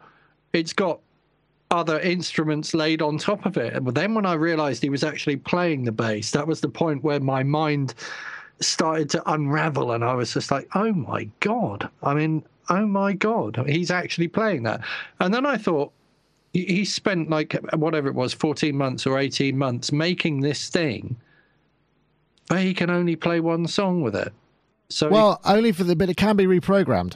it's 0.51 0.73
got 0.73 0.99
other 1.71 1.99
instruments 2.01 2.75
laid 2.75 3.01
on 3.01 3.17
top 3.17 3.47
of 3.47 3.57
it. 3.57 3.83
But 3.83 3.95
then 3.95 4.13
when 4.13 4.27
I 4.27 4.33
realized 4.33 4.83
he 4.83 4.89
was 4.89 5.03
actually 5.03 5.37
playing 5.37 5.85
the 5.85 5.91
bass, 5.91 6.29
that 6.31 6.45
was 6.45 6.61
the 6.61 6.69
point 6.69 7.03
where 7.03 7.19
my 7.19 7.41
mind 7.41 7.95
started 8.69 9.09
to 9.11 9.31
unravel 9.31 9.91
and 9.91 10.03
I 10.03 10.13
was 10.13 10.33
just 10.33 10.51
like, 10.51 10.67
oh 10.75 10.91
my 10.93 11.29
God. 11.39 11.89
I 12.01 12.13
mean, 12.13 12.43
oh 12.69 12.85
my 12.85 13.13
God, 13.13 13.63
he's 13.67 13.91
actually 13.91 14.27
playing 14.27 14.63
that. 14.63 14.81
And 15.19 15.33
then 15.33 15.45
I 15.45 15.57
thought, 15.57 15.91
he 16.53 16.65
he 16.65 16.85
spent 16.85 17.29
like 17.29 17.53
whatever 17.73 18.07
it 18.09 18.15
was, 18.15 18.33
14 18.33 18.75
months 18.77 19.05
or 19.07 19.17
18 19.17 19.57
months 19.57 19.91
making 19.91 20.41
this 20.41 20.69
thing, 20.69 21.15
but 22.47 22.59
he 22.59 22.73
can 22.73 22.89
only 22.89 23.15
play 23.15 23.39
one 23.39 23.65
song 23.67 24.01
with 24.01 24.15
it. 24.15 24.31
So 24.89 25.07
he- 25.07 25.13
Well, 25.13 25.41
only 25.45 25.71
for 25.71 25.83
the 25.83 25.95
bit 25.95 26.09
it 26.09 26.17
can 26.17 26.35
be 26.35 26.45
reprogrammed. 26.45 27.15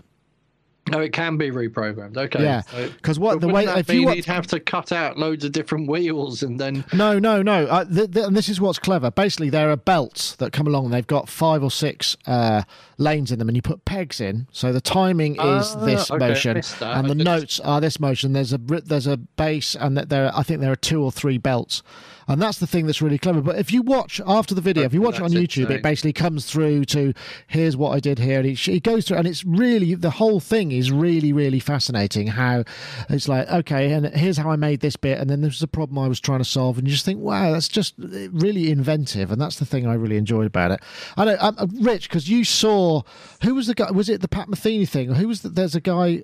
Oh, 0.93 0.99
it 0.99 1.13
can 1.13 1.38
be 1.38 1.51
reprogrammed. 1.51 2.17
Okay. 2.17 2.41
Yeah, 2.43 2.61
So- 2.61 2.89
'cause 3.01 3.19
what- 3.19 3.41
the 3.41 3.47
way- 3.47 3.65
if 3.65 3.89
you 3.93 4.07
he'd 4.09 4.25
have 4.25 4.47
to 4.47 4.59
cut 4.59 4.91
out 4.91 5.17
loads 5.17 5.43
of 5.45 5.51
different 5.51 5.89
wheels 5.89 6.43
and 6.43 6.59
then 6.59 6.83
No, 6.93 7.19
no, 7.19 7.41
no. 7.41 7.65
Uh, 7.67 7.85
th- 7.85 8.11
th- 8.11 8.25
and 8.25 8.35
this 8.35 8.49
is 8.49 8.59
what's 8.61 8.79
clever. 8.79 9.11
Basically, 9.11 9.49
there 9.49 9.69
are 9.71 9.77
belts 9.77 10.35
that 10.38 10.51
come 10.53 10.67
along, 10.67 10.85
and 10.85 10.93
they've 10.93 11.05
got 11.07 11.29
five 11.29 11.63
or 11.63 11.71
six 11.71 12.15
uh, 12.25 12.63
lanes 12.97 13.31
in 13.31 13.39
them, 13.39 13.47
and 13.49 13.55
you 13.55 13.61
put 13.61 13.85
pegs 13.85 14.19
in. 14.21 14.47
So 14.51 14.71
the 14.73 14.81
timing 14.81 15.33
is 15.35 15.39
Ah, 15.75 15.85
this 15.85 16.09
okay, 16.11 16.27
motion, 16.29 16.61
and 16.81 17.09
the 17.09 17.15
notes 17.15 17.59
are 17.59 17.81
this 17.81 17.99
motion. 17.99 18.33
There's 18.33 18.53
a 18.53 18.57
there's 18.57 19.07
a 19.07 19.17
bass, 19.17 19.75
and 19.79 19.97
that 19.97 20.09
there 20.09 20.31
I 20.35 20.43
think 20.43 20.61
there 20.61 20.71
are 20.71 20.75
two 20.75 21.03
or 21.03 21.11
three 21.11 21.38
belts, 21.38 21.83
and 22.27 22.41
that's 22.41 22.57
the 22.59 22.67
thing 22.67 22.85
that's 22.85 23.01
really 23.01 23.17
clever. 23.17 23.41
But 23.41 23.57
if 23.59 23.71
you 23.71 23.81
watch 23.81 24.19
after 24.25 24.55
the 24.55 24.61
video, 24.61 24.83
if 24.83 24.93
you 24.93 25.01
watch 25.01 25.15
it 25.19 25.23
on 25.23 25.31
YouTube, 25.31 25.63
insane. 25.63 25.77
it 25.77 25.83
basically 25.83 26.13
comes 26.13 26.45
through 26.45 26.85
to 26.85 27.13
here's 27.47 27.77
what 27.77 27.91
I 27.91 27.99
did 27.99 28.19
here, 28.19 28.39
and 28.39 28.47
it, 28.49 28.67
it 28.67 28.83
goes 28.83 29.07
through, 29.07 29.17
and 29.17 29.27
it's 29.27 29.43
really 29.45 29.93
the 29.95 30.11
whole 30.11 30.39
thing 30.39 30.71
is 30.78 30.91
really 30.91 31.34
really 31.34 31.59
fascinating. 31.59 32.28
How 32.28 32.63
it's 33.09 33.28
like 33.28 33.49
okay, 33.49 33.91
and 33.91 34.05
here's 34.07 34.38
how 34.38 34.49
I 34.49 34.55
made 34.55 34.80
this 34.80 34.95
bit, 34.95 35.19
and 35.19 35.30
then 35.30 35.41
this 35.41 35.55
was 35.55 35.63
a 35.63 35.67
problem 35.67 35.99
I 35.99 36.07
was 36.07 36.19
trying 36.19 36.39
to 36.39 36.45
solve, 36.45 36.78
and 36.78 36.88
you 36.88 36.93
just 36.93 37.05
think, 37.05 37.19
wow, 37.19 37.51
that's 37.51 37.67
just 37.67 37.95
really 37.97 38.71
inventive, 38.71 39.32
and 39.32 39.41
that's 39.41 39.59
the 39.59 39.65
thing 39.65 39.88
I 39.88 39.93
really 39.95 40.17
enjoyed 40.17 40.47
about 40.47 40.71
it. 40.71 40.80
I 41.17 41.25
know, 41.25 41.38
um, 41.39 41.55
uh, 41.57 41.67
Rich, 41.82 42.09
because 42.09 42.30
you 42.30 42.43
saw 42.43 43.01
who 43.43 43.55
was 43.55 43.67
the 43.67 43.75
guy? 43.75 43.91
Was 43.91 44.09
it 44.09 44.21
the 44.21 44.28
Pat 44.28 44.47
Metheny 44.47 44.88
thing? 44.88 45.13
Who 45.13 45.28
was 45.28 45.41
the, 45.41 45.49
there's 45.49 45.75
a 45.75 45.82
guy, 45.82 46.23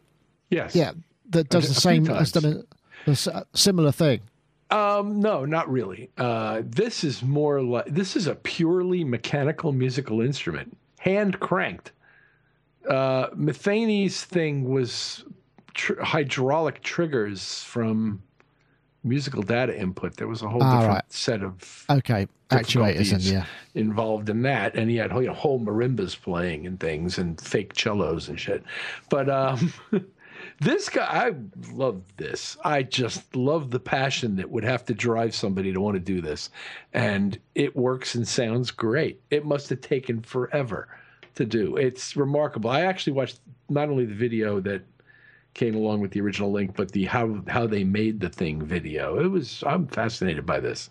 Yes. 0.49 0.75
yeah, 0.75 0.91
that 1.29 1.49
does 1.49 1.67
the 1.67 1.79
same, 1.79 2.05
has 2.05 2.31
done 2.31 2.63
a 3.07 3.45
similar 3.53 3.91
thing. 3.91 4.21
Um, 4.69 5.19
no, 5.19 5.45
not 5.45 5.69
really. 5.71 6.09
Uh, 6.17 6.63
this 6.65 7.03
is 7.03 7.21
more 7.21 7.61
like 7.61 7.85
this 7.85 8.15
is 8.15 8.25
a 8.25 8.33
purely 8.35 9.03
mechanical 9.03 9.71
musical 9.71 10.21
instrument, 10.21 10.75
hand 10.99 11.39
cranked. 11.39 11.91
Uh, 12.89 13.29
Metheny's 13.31 14.23
thing 14.23 14.69
was 14.69 15.23
tr- 15.73 16.01
hydraulic 16.01 16.81
triggers 16.83 17.63
from 17.63 18.21
musical 19.03 19.41
data 19.41 19.77
input. 19.77 20.15
There 20.17 20.27
was 20.27 20.41
a 20.41 20.47
whole 20.47 20.63
Ah, 20.63 20.79
different 20.79 20.95
right. 20.95 21.11
set 21.13 21.43
of 21.43 21.85
Okay, 21.89 22.27
actuators 22.49 23.13
and 23.13 23.21
yeah. 23.21 23.45
involved 23.75 24.29
in 24.29 24.41
that, 24.43 24.75
and 24.75 24.89
he 24.89 24.97
had 24.97 25.11
you 25.11 25.21
know, 25.27 25.33
whole 25.33 25.59
marimbas 25.59 26.19
playing 26.19 26.65
and 26.67 26.79
things, 26.79 27.17
and 27.17 27.39
fake 27.39 27.73
cellos 27.77 28.29
and 28.29 28.39
shit. 28.39 28.63
But 29.09 29.29
um, 29.29 29.73
this 30.61 30.87
guy, 30.89 31.05
I 31.05 31.33
love 31.73 32.01
this. 32.17 32.55
I 32.63 32.83
just 32.83 33.35
love 33.35 33.71
the 33.71 33.79
passion 33.79 34.37
that 34.37 34.49
would 34.49 34.63
have 34.63 34.85
to 34.85 34.93
drive 34.93 35.35
somebody 35.35 35.73
to 35.73 35.81
want 35.81 35.95
to 35.95 35.99
do 35.99 36.21
this, 36.21 36.49
and 36.93 37.37
it 37.55 37.75
works 37.75 38.15
and 38.15 38.25
sounds 38.27 38.71
great. 38.71 39.21
It 39.31 39.45
must 39.45 39.69
have 39.69 39.81
taken 39.81 40.21
forever 40.21 40.87
to 41.35 41.45
do. 41.45 41.77
It's 41.77 42.15
remarkable. 42.15 42.69
I 42.69 42.81
actually 42.81 43.13
watched 43.13 43.39
not 43.69 43.89
only 43.89 44.05
the 44.05 44.13
video 44.13 44.59
that 44.61 44.83
came 45.53 45.75
along 45.75 46.01
with 46.01 46.11
the 46.11 46.21
original 46.21 46.51
link, 46.51 46.75
but 46.75 46.91
the 46.91 47.05
how 47.05 47.41
how 47.47 47.67
they 47.67 47.83
made 47.83 48.19
the 48.19 48.29
thing 48.29 48.61
video. 48.61 49.19
It 49.19 49.27
was 49.27 49.63
I'm 49.65 49.87
fascinated 49.87 50.45
by 50.45 50.59
this. 50.59 50.89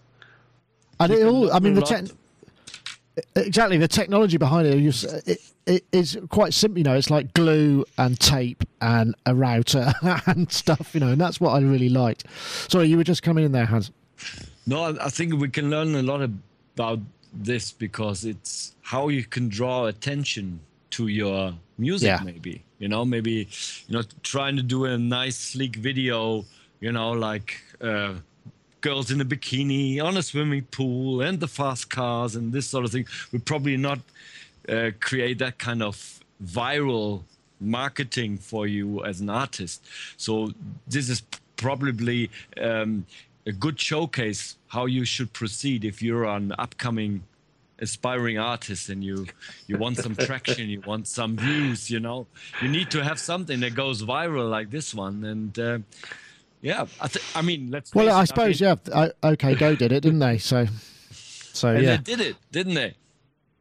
And 1.00 1.12
it 1.12 1.26
all, 1.26 1.52
I 1.52 1.58
mean, 1.58 1.74
the 1.74 1.82
tech, 1.82 2.04
exactly 3.34 3.76
the 3.76 3.88
technology 3.88 4.36
behind 4.36 4.68
it, 4.68 5.04
it, 5.26 5.40
it 5.66 5.84
is 5.90 6.16
quite 6.28 6.54
simple. 6.54 6.78
You 6.78 6.84
know, 6.84 6.94
it's 6.94 7.10
like 7.10 7.34
glue 7.34 7.84
and 7.98 8.18
tape 8.20 8.62
and 8.80 9.14
a 9.26 9.34
router 9.34 9.92
and 10.26 10.50
stuff. 10.52 10.90
You 10.94 11.00
know, 11.00 11.08
and 11.08 11.20
that's 11.20 11.40
what 11.40 11.50
I 11.50 11.60
really 11.60 11.88
liked. 11.88 12.24
Sorry, 12.68 12.86
you 12.86 12.96
were 12.96 13.04
just 13.04 13.22
coming 13.22 13.44
in 13.44 13.52
there, 13.52 13.66
Hans. 13.66 13.90
No, 14.66 14.84
I 14.84 15.06
I 15.06 15.08
think 15.08 15.34
we 15.34 15.48
can 15.48 15.70
learn 15.70 15.94
a 15.94 16.02
lot 16.02 16.22
about 16.22 17.00
this 17.32 17.72
because 17.72 18.24
it's 18.24 18.74
how 18.82 19.08
you 19.08 19.24
can 19.24 19.48
draw 19.48 19.86
attention 19.86 20.60
to 20.90 21.08
your 21.08 21.54
music. 21.78 22.08
Yeah. 22.08 22.20
Maybe 22.24 22.62
you 22.78 22.88
know, 22.88 23.04
maybe 23.04 23.48
you 23.86 23.94
know, 23.94 24.02
trying 24.22 24.56
to 24.56 24.62
do 24.62 24.84
a 24.84 24.98
nice 24.98 25.36
sleek 25.36 25.76
video. 25.76 26.44
You 26.80 26.90
know, 26.90 27.12
like 27.12 27.62
uh, 27.80 28.14
girls 28.80 29.10
in 29.12 29.20
a 29.20 29.24
bikini 29.24 30.02
on 30.02 30.16
a 30.16 30.22
swimming 30.22 30.62
pool 30.64 31.20
and 31.20 31.38
the 31.38 31.46
fast 31.46 31.88
cars 31.88 32.34
and 32.34 32.52
this 32.52 32.66
sort 32.66 32.84
of 32.84 32.90
thing 32.90 33.06
would 33.30 33.44
probably 33.44 33.76
not 33.76 34.00
uh, 34.68 34.90
create 34.98 35.38
that 35.38 35.58
kind 35.58 35.82
of 35.82 36.20
viral 36.44 37.22
marketing 37.60 38.36
for 38.36 38.66
you 38.66 39.04
as 39.04 39.20
an 39.20 39.30
artist. 39.30 39.86
So 40.16 40.52
this 40.88 41.08
is 41.08 41.22
probably 41.56 42.30
um, 42.60 43.06
a 43.46 43.52
good 43.52 43.78
showcase 43.78 44.56
how 44.66 44.86
you 44.86 45.04
should 45.04 45.32
proceed 45.32 45.84
if 45.84 46.02
you're 46.02 46.24
an 46.24 46.52
upcoming 46.58 47.22
aspiring 47.82 48.38
artist 48.38 48.88
and 48.88 49.02
you 49.04 49.26
you 49.66 49.76
want 49.76 49.96
some 49.98 50.14
traction 50.16 50.68
you 50.70 50.80
want 50.86 51.06
some 51.08 51.36
views 51.36 51.90
you 51.90 52.00
know 52.00 52.26
you 52.62 52.68
need 52.68 52.90
to 52.90 53.02
have 53.02 53.18
something 53.18 53.60
that 53.60 53.74
goes 53.74 54.02
viral 54.02 54.48
like 54.48 54.70
this 54.70 54.94
one 54.94 55.24
and 55.24 55.58
uh, 55.58 55.78
yeah 56.62 56.86
i 57.00 57.08
th- 57.08 57.24
i 57.34 57.42
mean 57.42 57.70
let's 57.70 57.92
Well, 57.94 58.08
I 58.14 58.22
it, 58.22 58.26
suppose 58.28 58.60
mean, 58.62 58.78
yeah. 58.94 59.10
I, 59.22 59.28
okay, 59.32 59.54
Go 59.56 59.74
did 59.74 59.90
it, 59.92 60.00
didn't 60.00 60.20
they? 60.20 60.38
So, 60.38 60.66
so 61.10 61.68
and 61.68 61.82
yeah. 61.82 61.96
they 61.96 62.02
did 62.02 62.20
it 62.20 62.36
didn't 62.52 62.74
they 62.74 62.94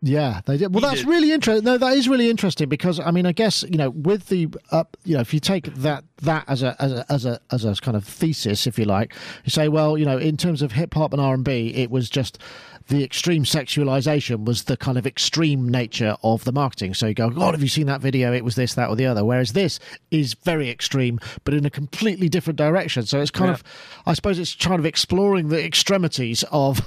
Yeah, 0.03 0.41
they 0.47 0.57
did. 0.57 0.73
Well, 0.73 0.81
He 0.81 0.87
that's 0.87 1.01
did. 1.01 1.09
really 1.09 1.31
interesting. 1.31 1.63
No, 1.63 1.77
that 1.77 1.93
is 1.95 2.09
really 2.09 2.27
interesting 2.29 2.67
because 2.69 2.99
I 2.99 3.11
mean, 3.11 3.25
I 3.27 3.33
guess 3.33 3.63
you 3.63 3.77
know, 3.77 3.91
with 3.91 4.29
the 4.29 4.47
up, 4.71 4.97
you 5.03 5.13
know, 5.15 5.21
if 5.21 5.31
you 5.33 5.39
take 5.39 5.65
that 5.75 6.03
that 6.23 6.43
as 6.47 6.63
a 6.63 6.75
as 6.79 6.91
a 6.91 7.05
as 7.09 7.25
a 7.25 7.39
as 7.51 7.65
a 7.65 7.73
kind 7.75 7.95
of 7.95 8.03
thesis, 8.03 8.65
if 8.65 8.79
you 8.79 8.85
like, 8.85 9.13
you 9.45 9.51
say, 9.51 9.67
well, 9.69 9.97
you 9.99 10.05
know, 10.05 10.17
in 10.17 10.37
terms 10.37 10.61
of 10.63 10.71
hip 10.71 10.93
hop 10.95 11.13
and 11.13 11.21
R 11.21 11.35
and 11.35 11.43
B, 11.45 11.71
it 11.75 11.91
was 11.91 12.09
just 12.09 12.39
the 12.87 13.03
extreme 13.03 13.43
sexualization 13.43 14.45
was 14.45 14.63
the 14.63 14.77
kind 14.77 14.97
of 14.97 15.05
extreme 15.05 15.69
nature 15.69 16.15
of 16.23 16.43
the 16.43 16.51
marketing. 16.51 16.93
So 16.93 17.07
you 17.07 17.13
go, 17.13 17.29
God, 17.29 17.53
have 17.53 17.61
you 17.61 17.69
seen 17.69 17.87
that 17.87 18.01
video? 18.01 18.33
It 18.33 18.43
was 18.43 18.55
this, 18.55 18.73
that, 18.75 18.89
or 18.89 18.95
the 18.95 19.05
other. 19.05 19.23
Whereas 19.23 19.53
this 19.53 19.79
is 20.09 20.33
very 20.33 20.69
extreme, 20.69 21.19
but 21.43 21.53
in 21.53 21.65
a 21.65 21.69
completely 21.69 22.29
different 22.29 22.57
direction. 22.57 23.05
So 23.05 23.21
it's 23.21 23.31
kind 23.31 23.51
of, 23.51 23.63
I 24.05 24.13
suppose, 24.13 24.39
it's 24.39 24.55
kind 24.55 24.79
of 24.79 24.85
exploring 24.85 25.49
the 25.49 25.63
extremities 25.63 26.43
of 26.51 26.81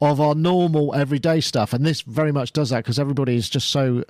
of 0.00 0.20
our 0.20 0.34
normal 0.34 0.94
everyday 0.94 1.40
stuff, 1.40 1.72
and 1.72 1.84
this 1.84 2.02
very 2.02 2.32
much 2.32 2.52
does 2.52 2.70
that 2.70 2.78
because 2.78 2.98
everybody 2.98 3.36
is 3.36 3.48
just 3.48 3.68
so 3.70 4.04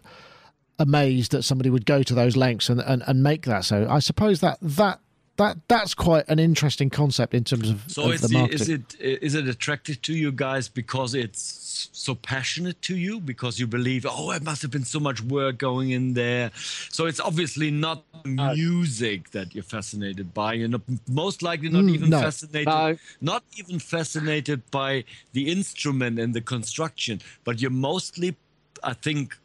amazed 0.79 1.33
that 1.33 1.43
somebody 1.43 1.71
would 1.71 1.87
go 1.87 2.03
to 2.03 2.15
those 2.15 2.37
lengths 2.37 2.69
and, 2.69 2.81
and, 2.81 3.03
and 3.07 3.23
make 3.23 3.47
that. 3.47 3.65
So 3.65 3.87
I 3.91 3.99
suppose 3.99 4.41
that 4.41 4.59
that 4.63 5.01
that 5.39 5.57
that's 5.69 5.95
quite 5.95 6.25
an 6.29 6.39
interesting 6.39 6.91
concept 6.91 7.33
in 7.35 7.43
terms 7.45 7.71
of, 7.71 7.83
So 7.89 8.05
of 8.07 8.15
is, 8.15 8.21
the 8.21 8.29
the, 8.29 8.35
marketing. 8.35 8.61
is 8.61 8.69
it 8.69 9.01
is 9.01 9.35
it 9.35 9.49
attractive 9.49 10.01
to 10.03 10.13
you 10.15 10.31
guys 10.31 10.69
because 10.69 11.15
it's 11.15 11.89
so 11.93 12.15
passionate 12.15 12.81
to 12.83 12.97
you 12.97 13.19
because 13.21 13.59
you 13.61 13.67
believe 13.67 14.05
oh 14.09 14.31
it 14.33 14.43
must 14.43 14.63
have 14.63 14.71
been 14.71 14.85
so 14.85 15.01
much 15.01 15.21
work 15.23 15.59
going 15.59 15.91
in 15.91 16.15
there 16.15 16.51
so 16.91 17.07
it's 17.07 17.21
obviously 17.21 17.71
not 17.71 18.05
music 18.25 19.31
that 19.31 19.55
you're 19.55 19.63
fascinated 19.65 20.35
by 20.35 20.53
you're 20.55 20.69
not, 20.69 20.83
most 21.09 21.43
likely 21.43 21.69
not 21.69 21.85
Mm, 21.85 21.95
even 21.95 22.11
no. 22.11 22.21
fascinated 22.21 22.67
No. 22.67 22.97
not 23.21 23.43
even 23.57 23.79
fascinated 23.79 24.61
by 24.71 25.05
the 25.33 25.51
instrument 25.51 26.19
and 26.19 26.35
the 26.35 26.41
construction 26.41 27.21
but 27.45 27.61
you're 27.61 27.71
mostly 27.71 28.37
I 28.83 28.95
think 28.95 29.37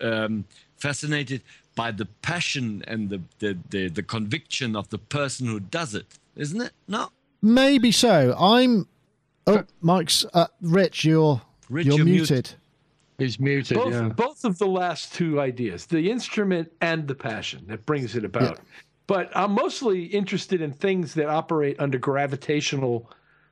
um, 0.00 0.44
fascinated 0.76 1.42
by 1.78 1.92
the 1.92 2.06
passion 2.22 2.82
and 2.88 3.08
the, 3.08 3.22
the, 3.38 3.56
the, 3.70 3.88
the 3.88 4.02
conviction 4.02 4.74
of 4.74 4.88
the 4.88 4.98
person 4.98 5.46
who 5.46 5.60
does 5.60 5.94
it, 5.94 6.18
isn't 6.34 6.60
it? 6.60 6.72
No? 6.88 7.10
Maybe 7.40 7.92
so. 7.92 8.34
I'm. 8.36 8.88
Oh, 9.46 9.62
Mike's 9.80 10.26
uh, 10.34 10.48
Rich. 10.60 11.04
You're 11.04 11.40
Rich, 11.70 11.86
you're, 11.86 11.98
you're 11.98 12.04
muted. 12.04 12.30
muted. 12.30 12.54
He's 13.18 13.38
muted. 13.38 13.76
both, 13.76 13.92
yeah. 13.92 14.08
both 14.08 14.44
of 14.44 14.58
the 14.58 14.66
last 14.66 15.14
two 15.14 15.40
ideas 15.40 15.86
the 15.86 16.10
instrument 16.10 16.72
and 16.80 17.06
the 17.06 17.14
passion 17.14 17.64
that 17.68 17.84
brings 17.84 18.14
it 18.14 18.24
about 18.24 18.60
but 19.08 19.28
i'm 19.36 19.52
mostly 19.52 20.04
interested 20.04 20.60
in 20.60 20.72
things 20.72 21.14
that 21.14 21.28
operate 21.28 21.74
under 21.80 21.98
gravitational 21.98 23.10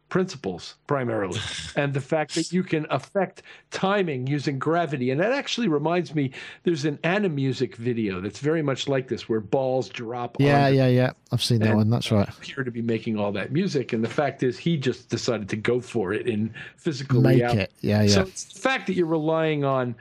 principles 0.08 0.76
primarily 0.86 1.40
and 1.76 1.92
the 1.92 2.00
fact 2.00 2.34
that 2.36 2.52
you 2.52 2.62
can 2.62 2.86
affect 2.90 3.42
timing 3.70 4.26
using 4.26 4.58
gravity 4.58 5.10
and 5.10 5.20
that 5.20 5.32
actually 5.32 5.66
reminds 5.66 6.14
me 6.14 6.30
there's 6.62 6.84
an 6.84 6.96
animusic 6.98 7.74
video 7.74 8.20
that's 8.20 8.38
very 8.38 8.62
much 8.62 8.86
like 8.86 9.08
this 9.08 9.28
where 9.28 9.40
balls 9.40 9.88
drop 9.88 10.36
Yeah, 10.38 10.68
yeah, 10.68 10.86
yeah. 10.86 11.12
I've 11.32 11.42
seen 11.42 11.58
that 11.60 11.74
one. 11.74 11.90
That's 11.90 12.12
right. 12.12 12.28
appear 12.28 12.62
to 12.62 12.70
be 12.70 12.82
making 12.82 13.18
all 13.18 13.32
that 13.32 13.50
music 13.50 13.92
and 13.92 14.04
the 14.04 14.08
fact 14.08 14.42
is 14.42 14.56
he 14.56 14.76
just 14.76 15.08
decided 15.08 15.48
to 15.48 15.56
go 15.56 15.80
for 15.80 16.12
it 16.12 16.28
in 16.28 16.54
physical 16.76 17.20
Make 17.20 17.36
reality 17.36 17.62
it. 17.62 17.72
Yeah, 17.80 18.02
yeah. 18.02 18.08
so 18.08 18.20
it's 18.22 18.44
the 18.44 18.60
fact 18.60 18.86
that 18.86 18.94
you're 18.94 19.06
relying 19.06 19.64
on, 19.64 19.96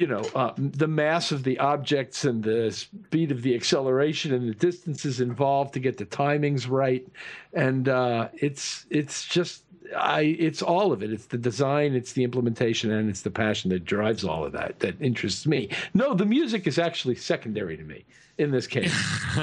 you 0.00 0.06
know, 0.06 0.22
uh, 0.34 0.52
the 0.56 0.88
mass 0.88 1.32
of 1.32 1.44
the 1.44 1.58
objects 1.58 2.24
and 2.24 2.42
the 2.42 2.70
speed 2.70 3.30
of 3.30 3.42
the 3.42 3.54
acceleration 3.54 4.32
and 4.32 4.48
the 4.48 4.54
distances 4.54 5.20
involved 5.20 5.74
to 5.74 5.80
get 5.80 5.96
the 5.98 6.06
timings 6.06 6.68
right, 6.68 7.06
and 7.52 7.88
uh, 7.88 8.28
it's 8.34 8.86
it's 8.90 9.26
just 9.26 9.64
I 9.96 10.20
it's 10.38 10.62
all 10.62 10.92
of 10.92 11.02
it. 11.02 11.12
It's 11.12 11.26
the 11.26 11.38
design, 11.38 11.94
it's 11.94 12.12
the 12.12 12.24
implementation, 12.24 12.90
and 12.90 13.08
it's 13.08 13.22
the 13.22 13.30
passion 13.30 13.70
that 13.70 13.84
drives 13.84 14.24
all 14.24 14.44
of 14.44 14.52
that 14.52 14.80
that 14.80 15.00
interests 15.00 15.46
me. 15.46 15.70
No, 15.94 16.14
the 16.14 16.26
music 16.26 16.66
is 16.66 16.78
actually 16.78 17.16
secondary 17.16 17.76
to 17.76 17.84
me 17.84 18.04
in 18.38 18.50
this 18.50 18.66
case. 18.66 18.92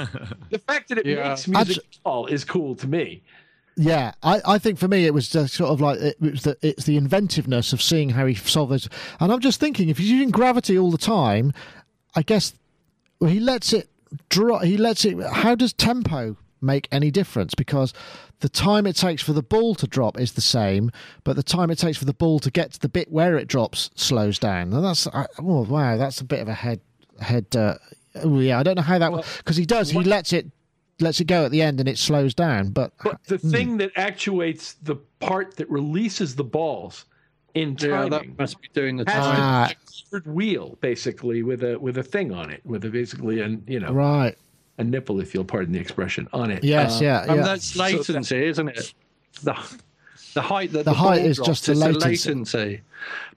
the 0.50 0.60
fact 0.66 0.88
that 0.88 0.98
it 0.98 1.06
Yeah. 1.06 1.28
makes 1.30 1.46
music 1.48 1.76
at 1.78 1.98
all 2.04 2.26
is 2.26 2.44
cool 2.44 2.74
to 2.76 2.86
me. 2.86 3.22
Yeah, 3.78 4.12
I, 4.22 4.40
I 4.46 4.58
think 4.58 4.78
for 4.78 4.88
me 4.88 5.04
it 5.04 5.12
was 5.12 5.28
just 5.28 5.54
sort 5.54 5.70
of 5.70 5.80
like 5.82 5.98
it 6.00 6.20
was 6.20 6.42
the, 6.42 6.56
it's 6.62 6.84
the 6.84 6.96
inventiveness 6.96 7.74
of 7.74 7.82
seeing 7.82 8.10
how 8.10 8.24
he 8.24 8.34
solved 8.34 8.72
this. 8.72 8.88
And 9.20 9.30
I'm 9.30 9.40
just 9.40 9.60
thinking, 9.60 9.90
if 9.90 9.98
he's 9.98 10.10
using 10.10 10.30
gravity 10.30 10.78
all 10.78 10.90
the 10.90 10.98
time, 10.98 11.52
I 12.14 12.22
guess 12.22 12.54
well, 13.20 13.30
he 13.30 13.38
lets 13.38 13.72
it 13.74 13.90
drop. 14.30 14.62
He 14.62 14.78
lets 14.78 15.04
it. 15.04 15.18
How 15.22 15.54
does 15.54 15.74
tempo 15.74 16.36
make 16.62 16.88
any 16.90 17.10
difference? 17.10 17.54
Because 17.54 17.92
the 18.40 18.48
time 18.48 18.86
it 18.86 18.96
takes 18.96 19.22
for 19.22 19.34
the 19.34 19.42
ball 19.42 19.74
to 19.76 19.86
drop 19.86 20.18
is 20.18 20.32
the 20.32 20.40
same, 20.40 20.90
but 21.24 21.36
the 21.36 21.42
time 21.42 21.70
it 21.70 21.78
takes 21.78 21.98
for 21.98 22.06
the 22.06 22.14
ball 22.14 22.38
to 22.40 22.50
get 22.50 22.72
to 22.72 22.80
the 22.80 22.88
bit 22.88 23.10
where 23.10 23.36
it 23.36 23.46
drops 23.46 23.90
slows 23.94 24.38
down. 24.38 24.72
And 24.72 24.84
that's 24.84 25.06
I, 25.08 25.26
oh 25.38 25.62
wow, 25.64 25.98
that's 25.98 26.20
a 26.20 26.24
bit 26.24 26.40
of 26.40 26.48
a 26.48 26.54
head 26.54 26.80
head. 27.20 27.54
Uh, 27.54 27.76
oh, 28.16 28.40
yeah, 28.40 28.58
I 28.58 28.62
don't 28.62 28.76
know 28.76 28.82
how 28.82 28.98
that 28.98 29.12
because 29.38 29.56
he 29.56 29.66
does. 29.66 29.90
He 29.90 30.02
lets 30.02 30.32
it 30.32 30.46
lets 31.00 31.20
it 31.20 31.26
go 31.26 31.44
at 31.44 31.50
the 31.50 31.62
end 31.62 31.80
and 31.80 31.88
it 31.88 31.98
slows 31.98 32.34
down, 32.34 32.70
but 32.70 32.92
But 33.02 33.22
the 33.24 33.36
Hmm. 33.38 33.50
thing 33.50 33.76
that 33.78 33.92
actuates 33.96 34.74
the 34.82 34.96
part 35.20 35.56
that 35.56 35.68
releases 35.70 36.34
the 36.36 36.44
balls 36.44 37.04
in 37.54 37.76
Yeah, 37.80 37.88
timing 37.88 38.10
that 38.10 38.38
must 38.38 38.60
be 38.60 38.68
doing 38.74 38.96
the 38.96 39.04
time. 39.04 39.38
Ah. 39.40 39.70
a 39.70 40.10
covered 40.10 40.26
wheel 40.26 40.78
basically 40.80 41.42
with 41.42 41.62
a 41.64 41.78
with 41.78 41.98
a 41.98 42.02
thing 42.02 42.32
on 42.32 42.50
it, 42.50 42.60
with 42.64 42.84
a 42.84 42.90
basically 42.90 43.40
a 43.40 43.48
you 43.66 43.80
know 43.80 43.92
right. 43.92 44.36
a 44.78 44.84
nipple, 44.84 45.20
if 45.20 45.34
you'll 45.34 45.44
pardon 45.44 45.72
the 45.72 45.80
expression, 45.80 46.28
on 46.32 46.50
it. 46.50 46.62
Yes, 46.62 47.00
Uh, 47.00 47.04
yeah, 47.04 47.20
I 47.24 47.26
mean, 47.28 47.36
yeah. 47.38 47.42
that's 47.44 47.66
So 47.66 47.82
latency, 47.82 48.44
isn't 48.46 48.68
it? 48.68 48.94
The 49.42 49.56
the 50.34 50.42
height 50.42 50.72
that 50.72 50.84
The 50.84 50.90
the, 50.92 50.94
height 50.94 51.24
is 51.24 51.36
drops 51.36 51.48
just 51.48 51.66
the 51.66 51.72
is 51.72 51.78
latency. 51.80 52.06
latency. 52.08 52.80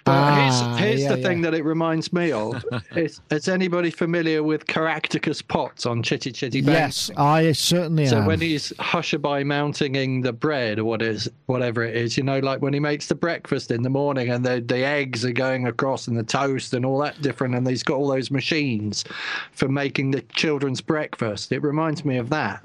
But 0.06 0.12
Ah, 0.14 0.76
here's, 0.78 0.80
here's 0.80 1.02
yeah, 1.02 1.16
the 1.16 1.22
thing 1.22 1.40
yeah. 1.44 1.52
that 1.52 1.58
it 1.60 1.66
reminds 1.66 2.12
me 2.12 2.32
of. 2.32 2.64
is, 2.96 3.22
is 3.30 3.48
anybody 3.48 3.92
familiar 3.92 4.42
with 4.42 4.66
Caractacus 4.66 5.42
Potts 5.42 5.86
on 5.86 6.02
Chitty 6.02 6.32
Chitty 6.32 6.62
Bang? 6.62 6.74
Yes, 6.74 7.12
I 7.18 7.52
certainly 7.52 8.08
So 8.08 8.18
am. 8.18 8.24
So 8.24 8.28
when 8.28 8.42
he's 8.42 8.72
hushaby 8.80 9.46
mounting 9.46 10.22
the 10.22 10.34
bread 10.34 10.80
or 10.80 10.86
what 10.86 11.02
is 11.02 11.30
whatever 11.46 11.84
it 11.84 11.96
is, 11.96 12.18
you 12.18 12.24
know, 12.24 12.40
like 12.40 12.62
when 12.62 12.74
he 12.74 12.80
makes 12.80 13.08
the 13.08 13.16
breakfast 13.16 13.72
in 13.72 13.84
the 13.84 13.90
morning 13.90 14.30
and 14.30 14.44
the 14.46 14.62
the 14.62 14.84
eggs 14.86 15.26
are 15.26 15.32
going 15.34 15.68
across 15.68 16.08
and 16.08 16.18
the 16.18 16.24
toast 16.24 16.74
and 16.74 16.86
all 16.86 16.98
that 17.00 17.22
different, 17.22 17.54
and 17.56 17.68
he's 17.68 17.84
got 17.84 17.96
all 17.96 18.08
those 18.08 18.32
machines 18.32 19.04
for 19.52 19.68
making 19.68 20.12
the 20.12 20.22
children's 20.34 20.82
breakfast. 20.82 21.52
It 21.52 21.62
reminds 21.62 22.04
me 22.06 22.18
of 22.18 22.30
that. 22.30 22.64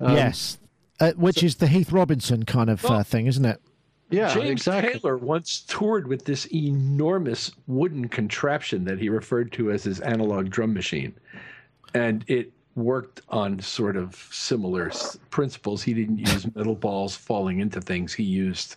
Um, 0.00 0.16
yes, 0.16 0.58
uh, 1.00 1.12
which 1.12 1.42
is 1.42 1.56
the 1.56 1.66
Heath 1.66 1.90
Robinson 1.92 2.44
kind 2.44 2.70
of 2.70 2.84
uh, 2.86 3.02
thing, 3.02 3.26
isn't 3.26 3.44
it? 3.44 3.60
Yeah, 4.10 4.32
James 4.32 4.48
exactly. 4.50 4.98
Taylor 5.00 5.16
once 5.18 5.60
toured 5.68 6.06
with 6.06 6.24
this 6.24 6.46
enormous 6.46 7.50
wooden 7.66 8.08
contraption 8.08 8.84
that 8.84 8.98
he 8.98 9.08
referred 9.10 9.52
to 9.52 9.70
as 9.70 9.84
his 9.84 10.00
analog 10.00 10.48
drum 10.50 10.72
machine, 10.72 11.14
and 11.94 12.24
it 12.26 12.50
worked 12.74 13.20
on 13.28 13.60
sort 13.60 13.96
of 13.96 14.14
similar 14.30 14.88
s- 14.88 15.18
principles. 15.30 15.82
He 15.82 15.92
didn't 15.94 16.18
use 16.18 16.46
metal 16.56 16.74
balls 16.74 17.16
falling 17.16 17.60
into 17.60 17.80
things. 17.80 18.14
He 18.14 18.22
used, 18.22 18.76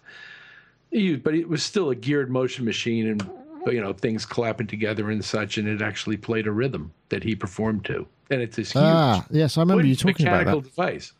he 0.91 0.99
used, 0.99 1.23
but 1.23 1.34
it 1.36 1.47
was 1.47 1.63
still 1.63 1.91
a 1.91 1.95
geared 1.95 2.29
motion 2.29 2.65
machine, 2.65 3.07
and 3.07 3.29
you 3.67 3.79
know 3.79 3.93
things 3.93 4.25
clapping 4.25 4.67
together 4.67 5.11
and 5.11 5.23
such, 5.23 5.57
and 5.57 5.67
it 5.67 5.82
actually 5.82 6.17
played 6.17 6.45
a 6.47 6.51
rhythm 6.51 6.91
that 7.09 7.23
he 7.23 7.36
performed 7.36 7.86
to, 7.86 8.05
and 8.32 8.41
it's 8.41 8.57
this 8.57 8.71
huge 8.73 8.84
Ah, 8.84 9.25
yes, 9.29 9.57
I 9.57 9.61
remember 9.61 9.86
you 9.86 9.95
talking 9.95 10.27
about 10.27 10.39
mechanical 10.39 10.61
that. 10.61 10.69
device. 10.69 11.13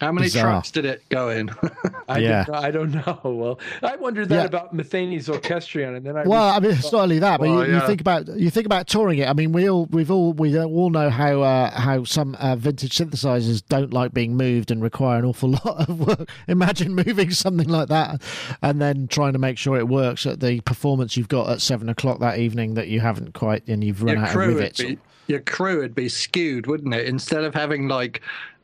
How 0.00 0.12
many 0.12 0.26
Bizarre. 0.26 0.44
tracks 0.52 0.70
did 0.70 0.84
it 0.86 1.06
go 1.10 1.28
in? 1.28 1.50
I 2.08 2.18
Yeah. 2.18 2.44
don't, 2.44 2.56
I 2.56 2.70
don't 2.70 2.92
know. 2.92 3.20
Well, 3.40 3.60
I 3.82 3.96
wondered 3.96 4.28
that 4.30 4.34
Yeah. 4.36 4.44
about 4.44 4.74
Metheny's 4.74 5.28
orchestrion, 5.28 5.94
and 5.94 6.04
then 6.06 6.16
I 6.16 6.22
Well, 6.26 6.42
I 6.54 6.58
mean, 6.58 6.70
it's 6.72 6.90
not 6.90 7.02
only 7.02 7.18
that, 7.18 7.38
but 7.40 7.48
Well, 7.48 7.60
you, 7.66 7.72
you 7.72 7.78
yeah. 7.78 7.86
think 7.86 8.00
about 8.00 8.26
you 8.28 8.50
think 8.50 8.66
about 8.66 8.86
touring 8.86 9.18
it. 9.18 9.28
I 9.28 9.32
mean, 9.34 9.52
we 9.52 9.68
all 9.68 9.86
we've 9.86 10.10
all 10.10 10.32
we 10.32 10.58
all 10.58 10.90
know 10.90 11.10
how 11.10 11.42
uh, 11.42 11.70
how 11.70 12.04
some 12.04 12.34
uh, 12.36 12.56
vintage 12.56 12.96
synthesizers 12.96 13.62
don't 13.68 13.92
like 13.92 14.12
being 14.14 14.36
moved 14.36 14.70
and 14.70 14.82
require 14.82 15.18
an 15.18 15.24
awful 15.24 15.50
lot 15.64 15.88
of 15.88 16.00
work. 16.00 16.28
Imagine 16.48 16.94
moving 16.94 17.30
something 17.30 17.68
like 17.68 17.88
that 17.88 18.22
and 18.62 18.80
then 18.80 19.06
trying 19.08 19.34
to 19.34 19.38
make 19.38 19.58
sure 19.58 19.76
it 19.78 19.88
works 19.88 20.24
at 20.26 20.40
the 20.40 20.60
performance 20.62 21.16
you've 21.16 21.28
got 21.28 21.48
at 21.50 21.60
seven 21.60 21.88
o'clock 21.88 22.20
that 22.20 22.38
evening 22.38 22.74
that 22.74 22.88
you 22.88 23.00
haven't 23.00 23.34
quite 23.34 23.66
and 23.68 23.84
you've 23.84 24.02
run 24.02 24.16
your 24.16 24.24
out 24.24 24.30
of 24.30 24.36
rivets. 24.36 24.80
be 24.82 24.98
your 25.30 25.40
crew 25.40 25.78
would 25.78 25.94
be 25.94 26.08
skewed, 26.08 26.66
wouldn't 26.66 26.92
it? 26.92 27.06
Instead 27.06 27.44
of 27.44 27.54
having 27.54 27.86
like 27.86 28.20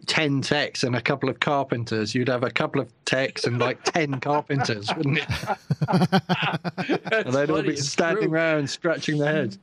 ten 0.06 0.40
techs 0.42 0.82
and 0.82 0.96
a 0.96 1.00
couple 1.00 1.28
of 1.28 1.38
carpenters, 1.38 2.12
you'd 2.14 2.28
have 2.28 2.42
a 2.42 2.50
couple 2.50 2.80
of 2.80 2.92
techs 3.04 3.44
and 3.44 3.58
like 3.60 3.82
ten 3.84 4.20
carpenters, 4.20 4.90
wouldn't 4.96 5.18
it? 5.18 5.28
And 7.26 7.32
they'd 7.34 7.50
all 7.50 7.62
be 7.62 7.70
it's 7.74 7.88
standing 7.88 8.24
true. 8.24 8.32
around 8.34 8.68
scratching 8.68 9.18
their 9.18 9.32
heads. 9.32 9.58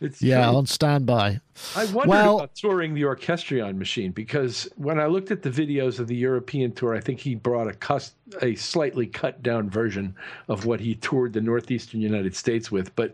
It's 0.00 0.20
yeah, 0.22 0.46
true. 0.48 0.56
on 0.58 0.66
standby. 0.66 1.40
I 1.76 1.84
wondered 1.86 2.06
Well- 2.06 2.36
about 2.38 2.54
touring 2.54 2.94
the 2.94 3.04
orchestrion 3.04 3.78
machine 3.78 4.12
because 4.12 4.68
when 4.76 4.98
I 4.98 5.06
looked 5.06 5.30
at 5.30 5.42
the 5.42 5.50
videos 5.50 5.98
of 5.98 6.06
the 6.08 6.16
European 6.16 6.72
tour, 6.72 6.94
I 6.94 7.00
think 7.00 7.20
he 7.20 7.34
brought 7.34 7.68
a 7.68 7.74
cus- 7.74 8.14
a 8.40 8.54
slightly 8.56 9.06
cut 9.06 9.42
down 9.42 9.70
version 9.70 10.14
of 10.48 10.66
what 10.66 10.80
he 10.80 10.94
toured 10.96 11.32
the 11.32 11.40
northeastern 11.40 12.00
United 12.00 12.36
States 12.36 12.70
with, 12.70 12.94
but. 12.94 13.12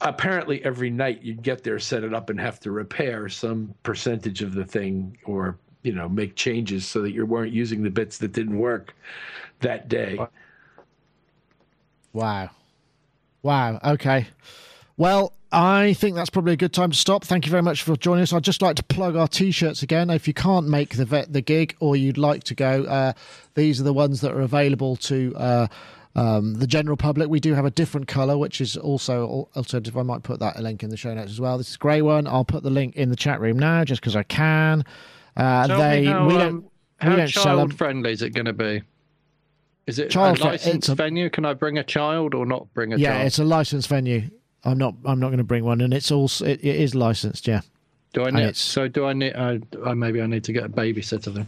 Apparently, 0.00 0.62
every 0.64 0.90
night 0.90 1.22
you'd 1.22 1.42
get 1.42 1.64
there, 1.64 1.78
set 1.78 2.04
it 2.04 2.12
up, 2.12 2.28
and 2.28 2.38
have 2.38 2.60
to 2.60 2.70
repair 2.70 3.28
some 3.28 3.74
percentage 3.82 4.42
of 4.42 4.54
the 4.54 4.64
thing, 4.64 5.16
or 5.24 5.58
you 5.82 5.92
know, 5.92 6.08
make 6.08 6.34
changes 6.34 6.84
so 6.86 7.00
that 7.02 7.12
you 7.12 7.24
weren't 7.24 7.52
using 7.52 7.82
the 7.82 7.90
bits 7.90 8.18
that 8.18 8.32
didn't 8.32 8.58
work 8.58 8.94
that 9.60 9.88
day. 9.88 10.18
Wow. 12.12 12.50
Wow. 13.42 13.78
Okay. 13.84 14.26
Well, 14.96 15.32
I 15.52 15.92
think 15.92 16.16
that's 16.16 16.30
probably 16.30 16.54
a 16.54 16.56
good 16.56 16.72
time 16.72 16.90
to 16.90 16.96
stop. 16.96 17.24
Thank 17.24 17.46
you 17.46 17.50
very 17.50 17.62
much 17.62 17.82
for 17.82 17.96
joining 17.96 18.22
us. 18.22 18.32
I'd 18.32 18.42
just 18.42 18.62
like 18.62 18.76
to 18.76 18.82
plug 18.82 19.14
our 19.14 19.28
t-shirts 19.28 19.82
again. 19.82 20.10
If 20.10 20.26
you 20.26 20.34
can't 20.34 20.66
make 20.66 20.96
the 20.96 21.04
vet, 21.04 21.32
the 21.32 21.40
gig 21.40 21.76
or 21.78 21.94
you'd 21.94 22.18
like 22.18 22.42
to 22.44 22.54
go, 22.54 22.84
uh, 22.84 23.12
these 23.54 23.80
are 23.80 23.84
the 23.84 23.92
ones 23.92 24.22
that 24.22 24.32
are 24.32 24.40
available 24.40 24.96
to 24.96 25.34
uh, 25.36 25.66
um, 26.16 26.54
the 26.54 26.66
general 26.66 26.96
public. 26.96 27.28
We 27.28 27.38
do 27.38 27.54
have 27.54 27.64
a 27.64 27.70
different 27.70 28.08
colour, 28.08 28.36
which 28.36 28.60
is 28.60 28.76
also 28.76 29.22
al- 29.22 29.48
alternative. 29.54 29.96
I 29.96 30.02
might 30.02 30.22
put 30.24 30.40
that 30.40 30.58
link 30.60 30.82
in 30.82 30.90
the 30.90 30.96
show 30.96 31.14
notes 31.14 31.30
as 31.30 31.40
well. 31.40 31.58
This 31.58 31.70
is 31.70 31.76
grey 31.76 32.02
one. 32.02 32.26
I'll 32.26 32.44
put 32.44 32.62
the 32.64 32.70
link 32.70 32.96
in 32.96 33.10
the 33.10 33.16
chat 33.16 33.40
room 33.40 33.58
now, 33.58 33.84
just 33.84 34.00
because 34.00 34.16
I 34.16 34.24
can. 34.24 34.84
Uh, 35.36 35.66
Tell 35.68 35.78
they 35.78 36.04
how, 36.06 36.26
we 36.26 36.34
um, 36.34 36.38
don't 36.40 36.62
we 36.62 36.68
how 36.98 37.16
don't 37.16 37.28
child 37.28 37.74
friendly 37.74 38.10
is 38.12 38.22
it 38.22 38.30
going 38.30 38.46
to 38.46 38.52
be? 38.54 38.82
Is 39.86 40.00
it 40.00 40.10
Child 40.10 40.40
a 40.40 40.44
licensed 40.44 40.88
a- 40.88 40.94
venue? 40.96 41.30
Can 41.30 41.44
I 41.44 41.54
bring 41.54 41.78
a 41.78 41.84
child 41.84 42.34
or 42.34 42.44
not 42.44 42.72
bring 42.74 42.92
a 42.92 42.96
Yeah, 42.96 43.10
child? 43.10 43.20
Yeah, 43.20 43.26
it's 43.26 43.38
a 43.38 43.44
licensed 43.44 43.88
venue. 43.88 44.22
I'm 44.64 44.78
not. 44.78 44.94
I'm 45.04 45.20
not 45.20 45.28
going 45.28 45.38
to 45.38 45.44
bring 45.44 45.64
one, 45.64 45.80
and 45.80 45.94
it's 45.94 46.10
also 46.10 46.44
it, 46.44 46.58
it 46.64 46.76
is 46.76 46.94
licensed. 46.94 47.46
Yeah. 47.46 47.60
Do 48.14 48.24
I 48.24 48.30
need? 48.30 48.56
So 48.56 48.88
do 48.88 49.04
I 49.04 49.12
need? 49.12 49.34
I, 49.36 49.60
uh, 49.84 49.94
maybe 49.94 50.22
I 50.22 50.26
need 50.26 50.42
to 50.44 50.52
get 50.52 50.64
a 50.64 50.68
babysitter 50.68 51.32
then. 51.34 51.46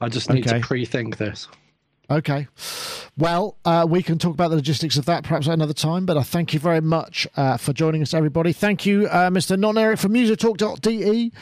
I 0.00 0.08
just 0.10 0.30
need 0.30 0.46
Okay. 0.46 0.60
to 0.60 0.66
pre-think 0.66 1.16
this. 1.16 1.48
Okay. 2.10 2.46
Well, 3.18 3.56
uh, 3.64 3.86
we 3.88 4.02
can 4.02 4.18
talk 4.18 4.34
about 4.34 4.50
the 4.50 4.56
logistics 4.56 4.98
of 4.98 5.06
that 5.06 5.22
perhaps 5.22 5.48
at 5.48 5.54
another 5.54 5.72
time, 5.72 6.04
but 6.04 6.18
I 6.18 6.22
thank 6.22 6.52
you 6.52 6.60
very 6.60 6.82
much 6.82 7.26
uh, 7.34 7.56
for 7.56 7.72
joining 7.72 8.02
us, 8.02 8.12
everybody. 8.12 8.52
Thank 8.52 8.84
you, 8.84 9.06
uh, 9.06 9.30
Mr. 9.30 9.58
Non 9.58 9.78
Eric 9.78 10.00
from 10.00 10.12
MusicTalk.de. 10.12 11.32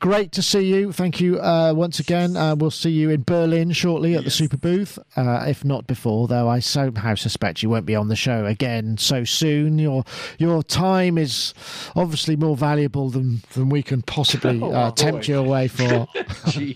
Great 0.00 0.32
to 0.32 0.42
see 0.42 0.66
you. 0.66 0.92
Thank 0.92 1.22
you 1.22 1.40
uh, 1.40 1.72
once 1.74 1.98
again. 1.98 2.36
Uh, 2.36 2.54
we'll 2.54 2.70
see 2.70 2.90
you 2.90 3.08
in 3.08 3.22
Berlin 3.22 3.72
shortly 3.72 4.14
at 4.14 4.24
the 4.24 4.30
Superbooth, 4.30 4.98
uh, 5.16 5.46
if 5.48 5.64
not 5.64 5.86
before, 5.86 6.28
though 6.28 6.46
I 6.46 6.58
somehow 6.58 7.14
suspect 7.14 7.62
you 7.62 7.70
won't 7.70 7.86
be 7.86 7.96
on 7.96 8.08
the 8.08 8.16
show 8.16 8.44
again 8.44 8.98
so 8.98 9.24
soon. 9.24 9.78
Your 9.78 10.04
your 10.36 10.62
time 10.62 11.16
is 11.16 11.54
obviously 11.96 12.36
more 12.36 12.54
valuable 12.54 13.08
than, 13.08 13.40
than 13.54 13.70
we 13.70 13.82
can 13.82 14.02
possibly 14.02 14.60
Oh, 14.62 14.72
uh, 14.72 14.90
boy. 14.90 14.94
tempt 14.94 15.28
you 15.28 15.38
away 15.38 15.68
for. 15.68 16.06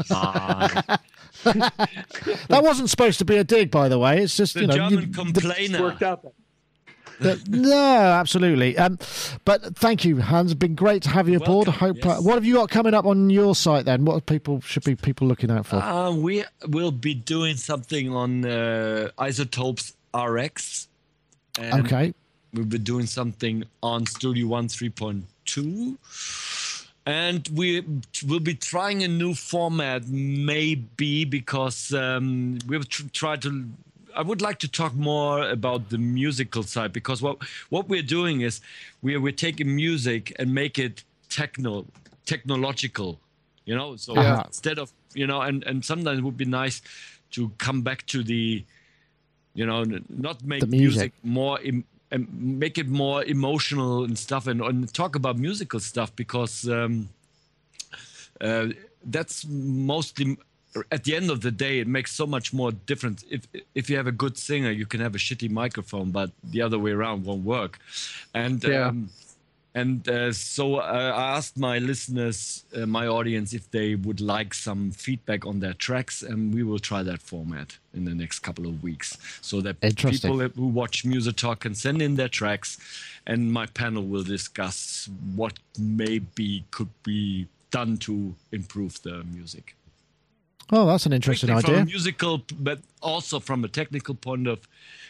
Jeez. 1.44 1.70
That 2.48 2.62
wasn't 2.62 2.90
supposed 2.90 3.18
to 3.18 3.24
be 3.24 3.36
a 3.36 3.44
dig, 3.44 3.70
by 3.70 3.88
the 3.88 3.98
way. 3.98 4.22
It's 4.22 4.36
just, 4.36 4.54
the 4.54 4.62
you 4.62 4.66
know, 4.66 4.74
German 4.74 4.92
you, 4.92 4.98
It's 5.08 5.16
complainer. 5.16 5.82
worked 5.82 6.02
out. 6.02 6.22
But- 6.22 6.34
no, 7.48 7.74
absolutely. 7.74 8.76
Um, 8.78 8.98
but 9.44 9.76
thank 9.76 10.04
you, 10.04 10.18
Hans. 10.18 10.52
It's 10.52 10.58
been 10.58 10.74
great 10.74 11.02
to 11.02 11.10
have 11.10 11.28
you 11.28 11.36
aboard. 11.38 11.68
I 11.68 11.72
Welcome, 11.72 11.96
hope. 12.02 12.06
Uh, 12.06 12.22
what 12.22 12.34
have 12.34 12.44
you 12.44 12.54
got 12.54 12.70
coming 12.70 12.94
up 12.94 13.04
on 13.06 13.28
your 13.30 13.54
site 13.54 13.84
then? 13.86 14.04
What 14.04 14.24
people 14.26 14.60
should 14.60 14.84
be 14.84 14.94
people 14.94 15.26
looking 15.26 15.50
out 15.50 15.66
for? 15.66 15.76
Uh, 15.76 16.12
we 16.12 16.44
will 16.68 16.92
be 16.92 17.14
doing 17.14 17.56
something 17.56 18.14
on 18.14 18.44
uh, 18.44 19.10
iZotope's 19.18 19.94
RX. 20.14 20.88
And 21.58 21.84
okay. 21.86 22.14
We'll 22.54 22.64
be 22.64 22.78
doing 22.78 23.06
something 23.06 23.64
on 23.82 24.06
Studio 24.06 24.46
One 24.46 24.68
3.2. 24.68 25.96
And 27.08 27.48
we 27.54 27.82
will 28.26 28.40
be 28.40 28.54
trying 28.54 29.02
a 29.02 29.08
new 29.08 29.32
format, 29.32 30.06
maybe 30.08 31.24
because 31.24 31.94
um, 31.94 32.58
we've 32.68 32.86
tr- 32.86 33.08
tried 33.12 33.40
to. 33.42 33.50
I 34.14 34.22
would 34.22 34.42
like 34.42 34.58
to 34.58 34.68
talk 34.68 34.94
more 34.94 35.48
about 35.48 35.88
the 35.88 35.96
musical 35.96 36.62
side 36.64 36.92
because 36.92 37.22
what 37.22 37.38
what 37.70 37.88
we're 37.88 38.02
doing 38.18 38.42
is 38.42 38.60
we're 39.00 39.20
we're 39.20 39.32
taking 39.46 39.74
music 39.74 40.34
and 40.38 40.52
make 40.52 40.78
it 40.78 41.02
techno 41.30 41.86
technological, 42.26 43.18
you 43.64 43.74
know. 43.74 43.96
So 43.96 44.14
Yeah. 44.14 44.42
instead 44.46 44.78
of 44.78 44.92
you 45.14 45.26
know, 45.26 45.40
and 45.40 45.64
and 45.64 45.82
sometimes 45.82 46.18
it 46.18 46.24
would 46.24 46.36
be 46.36 46.44
nice 46.44 46.82
to 47.30 47.50
come 47.56 47.80
back 47.82 48.04
to 48.06 48.22
the, 48.22 48.64
you 49.54 49.64
know, 49.66 49.84
not 50.10 50.44
make 50.44 50.66
music. 50.66 50.80
music 50.80 51.12
more. 51.22 51.58
Im- 51.62 51.84
and 52.10 52.26
make 52.58 52.78
it 52.78 52.88
more 52.88 53.24
emotional 53.24 54.04
and 54.04 54.18
stuff 54.18 54.46
and, 54.46 54.60
and 54.60 54.92
talk 54.94 55.14
about 55.14 55.38
musical 55.38 55.80
stuff 55.80 56.14
because 56.16 56.68
um, 56.68 57.08
uh, 58.40 58.68
that's 59.04 59.46
mostly 59.48 60.36
at 60.92 61.04
the 61.04 61.16
end 61.16 61.30
of 61.30 61.40
the 61.40 61.50
day 61.50 61.80
it 61.80 61.86
makes 61.86 62.12
so 62.12 62.26
much 62.26 62.52
more 62.52 62.70
difference 62.72 63.24
if 63.30 63.42
if 63.74 63.88
you 63.90 63.96
have 63.96 64.06
a 64.06 64.12
good 64.12 64.36
singer 64.36 64.70
you 64.70 64.86
can 64.86 65.00
have 65.00 65.14
a 65.14 65.18
shitty 65.18 65.50
microphone 65.50 66.10
but 66.10 66.30
the 66.44 66.60
other 66.62 66.78
way 66.78 66.92
around 66.92 67.24
won't 67.24 67.44
work 67.44 67.78
and 68.34 68.62
Yeah. 68.64 68.88
um, 68.88 69.08
and 69.78 70.08
uh, 70.08 70.32
so 70.32 70.76
uh, 70.76 71.12
I 71.14 71.36
asked 71.36 71.56
my 71.56 71.78
listeners, 71.78 72.64
uh, 72.74 72.86
my 72.86 73.06
audience, 73.06 73.52
if 73.52 73.70
they 73.70 73.94
would 73.94 74.20
like 74.20 74.52
some 74.54 74.90
feedback 74.90 75.46
on 75.46 75.60
their 75.60 75.74
tracks, 75.74 76.22
and 76.22 76.54
we 76.54 76.62
will 76.62 76.78
try 76.90 77.02
that 77.04 77.20
format 77.22 77.78
in 77.94 78.04
the 78.04 78.14
next 78.14 78.40
couple 78.40 78.66
of 78.66 78.82
weeks, 78.82 79.16
so 79.40 79.60
that 79.60 79.80
people 79.80 80.38
who 80.40 80.66
watch 80.66 81.04
Music 81.04 81.36
Talk 81.36 81.60
can 81.60 81.74
send 81.74 82.02
in 82.02 82.16
their 82.16 82.28
tracks, 82.28 82.78
and 83.26 83.52
my 83.52 83.66
panel 83.66 84.04
will 84.04 84.24
discuss 84.24 85.08
what 85.34 85.54
maybe 85.78 86.64
could 86.70 86.90
be 87.02 87.46
done 87.70 87.96
to 87.98 88.34
improve 88.50 89.02
the 89.02 89.22
music. 89.24 89.74
Oh, 90.70 90.86
that's 90.86 91.06
an 91.06 91.12
interesting 91.12 91.48
Quickly 91.48 91.62
From 91.62 91.70
idea. 91.74 91.82
a 91.82 91.86
musical, 91.86 92.42
but 92.60 92.80
also 93.00 93.40
from 93.40 93.64
a 93.64 93.68
technical 93.68 94.14
point 94.14 94.46
of 94.46 94.68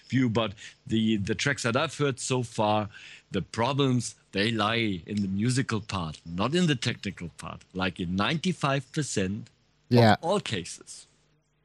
view. 0.09 0.29
But 0.29 0.53
the 0.87 1.17
the 1.17 1.35
tracks 1.35 1.63
that 1.65 1.77
I've 1.77 1.97
heard 1.99 2.21
so 2.21 2.43
far, 2.43 2.89
the 3.31 3.43
problems 3.43 4.15
they 4.33 4.51
lie 4.53 5.03
in 5.07 5.23
the 5.23 5.29
musical 5.29 5.81
part, 5.81 6.21
not 6.25 6.55
in 6.55 6.67
the 6.67 6.77
technical 6.77 7.31
part. 7.39 7.63
Like 7.75 7.99
in 7.99 8.15
ninety 8.15 8.53
five 8.53 8.91
percent 8.93 9.49
Yeah. 9.89 10.13
of 10.13 10.19
all 10.23 10.41
cases. 10.41 11.07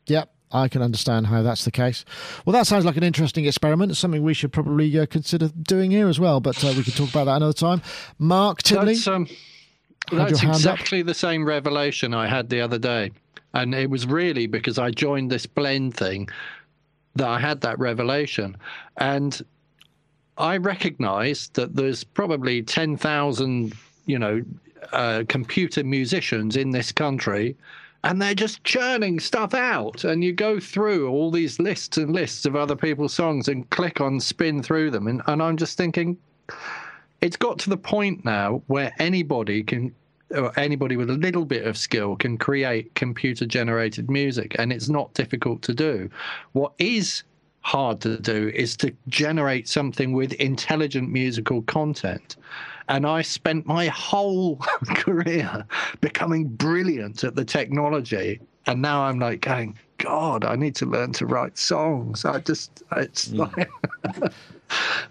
Yep, 0.07 0.33
I 0.51 0.67
can 0.69 0.81
understand 0.81 1.27
how 1.27 1.43
that's 1.43 1.63
the 1.63 1.71
case. 1.71 2.03
Well, 2.45 2.53
that 2.53 2.67
sounds 2.67 2.85
like 2.85 2.97
an 2.97 3.03
interesting 3.03 3.45
experiment. 3.45 3.91
It's 3.91 3.99
something 3.99 4.23
we 4.23 4.33
should 4.33 4.51
probably 4.51 4.97
uh, 4.99 5.05
consider 5.05 5.49
doing 5.49 5.91
here 5.91 6.07
as 6.09 6.19
well, 6.19 6.39
but 6.39 6.61
uh, 6.63 6.73
we 6.75 6.83
can 6.83 6.93
talk 6.93 7.09
about 7.09 7.25
that 7.25 7.35
another 7.37 7.53
time. 7.53 7.81
Mark 8.17 8.63
Tinley, 8.63 8.95
That's, 8.95 9.07
um, 9.07 9.27
that's 10.11 10.39
hand 10.39 10.49
up. 10.51 10.55
exactly 10.57 11.03
the 11.03 11.13
same 11.13 11.45
revelation 11.45 12.13
I 12.13 12.27
had 12.27 12.49
the 12.49 12.59
other 12.61 12.79
day. 12.79 13.11
And 13.53 13.73
it 13.75 13.89
was 13.89 14.07
really 14.07 14.47
because 14.47 14.79
I 14.79 14.91
joined 14.91 15.31
this 15.31 15.45
blend 15.45 15.95
thing 15.95 16.29
that 17.15 17.27
I 17.27 17.39
had 17.39 17.61
that 17.61 17.77
revelation. 17.79 18.57
And 18.97 19.39
I 20.37 20.57
recognized 20.57 21.53
that 21.55 21.75
there's 21.75 22.03
probably 22.03 22.63
10,000, 22.63 23.73
you 24.05 24.19
know, 24.19 24.41
uh, 24.91 25.23
computer 25.27 25.83
musicians 25.83 26.57
in 26.57 26.71
this 26.71 26.91
country. 26.91 27.55
And 28.03 28.21
they're 28.21 28.35
just 28.35 28.63
churning 28.63 29.19
stuff 29.19 29.53
out. 29.53 30.03
And 30.03 30.23
you 30.23 30.33
go 30.33 30.59
through 30.59 31.09
all 31.09 31.31
these 31.31 31.59
lists 31.59 31.97
and 31.97 32.11
lists 32.11 32.45
of 32.45 32.55
other 32.55 32.75
people's 32.75 33.13
songs 33.13 33.47
and 33.47 33.69
click 33.69 34.01
on 34.01 34.19
spin 34.19 34.61
through 34.61 34.91
them. 34.91 35.07
And, 35.07 35.21
and 35.27 35.41
I'm 35.41 35.55
just 35.55 35.77
thinking, 35.77 36.17
it's 37.21 37.37
got 37.37 37.59
to 37.59 37.69
the 37.69 37.77
point 37.77 38.25
now 38.25 38.61
where 38.67 38.91
anybody 38.99 39.63
can 39.63 39.95
anybody 40.55 40.97
with 40.97 41.09
a 41.09 41.17
little 41.17 41.45
bit 41.45 41.65
of 41.65 41.77
skill 41.77 42.15
can 42.15 42.37
create 42.37 42.93
computer 42.95 43.45
generated 43.45 44.09
music 44.09 44.55
and 44.59 44.71
it's 44.71 44.89
not 44.89 45.13
difficult 45.13 45.61
to 45.63 45.73
do. 45.73 46.09
What 46.53 46.73
is 46.79 47.23
hard 47.61 48.01
to 48.01 48.19
do 48.19 48.51
is 48.53 48.75
to 48.77 48.93
generate 49.07 49.67
something 49.67 50.13
with 50.13 50.33
intelligent 50.33 51.09
musical 51.09 51.61
content. 51.63 52.35
And 52.89 53.05
i 53.07 53.21
spent 53.21 53.65
my 53.65 53.87
whole 53.87 54.57
career 54.95 55.65
becoming 56.01 56.47
brilliant 56.47 57.23
at 57.23 57.35
the 57.35 57.45
technology 57.45 58.41
and 58.65 58.81
now 58.81 59.03
i'm 59.03 59.19
like 59.19 59.39
going 59.39 59.77
god 59.99 60.43
i 60.43 60.57
need 60.57 60.75
to 60.75 60.85
learn 60.85 61.13
to 61.13 61.25
write 61.25 61.57
songs. 61.57 62.25
I 62.25 62.39
just 62.39 62.83
it's 62.97 63.29
hmm. 63.29 63.37
like 63.37 63.71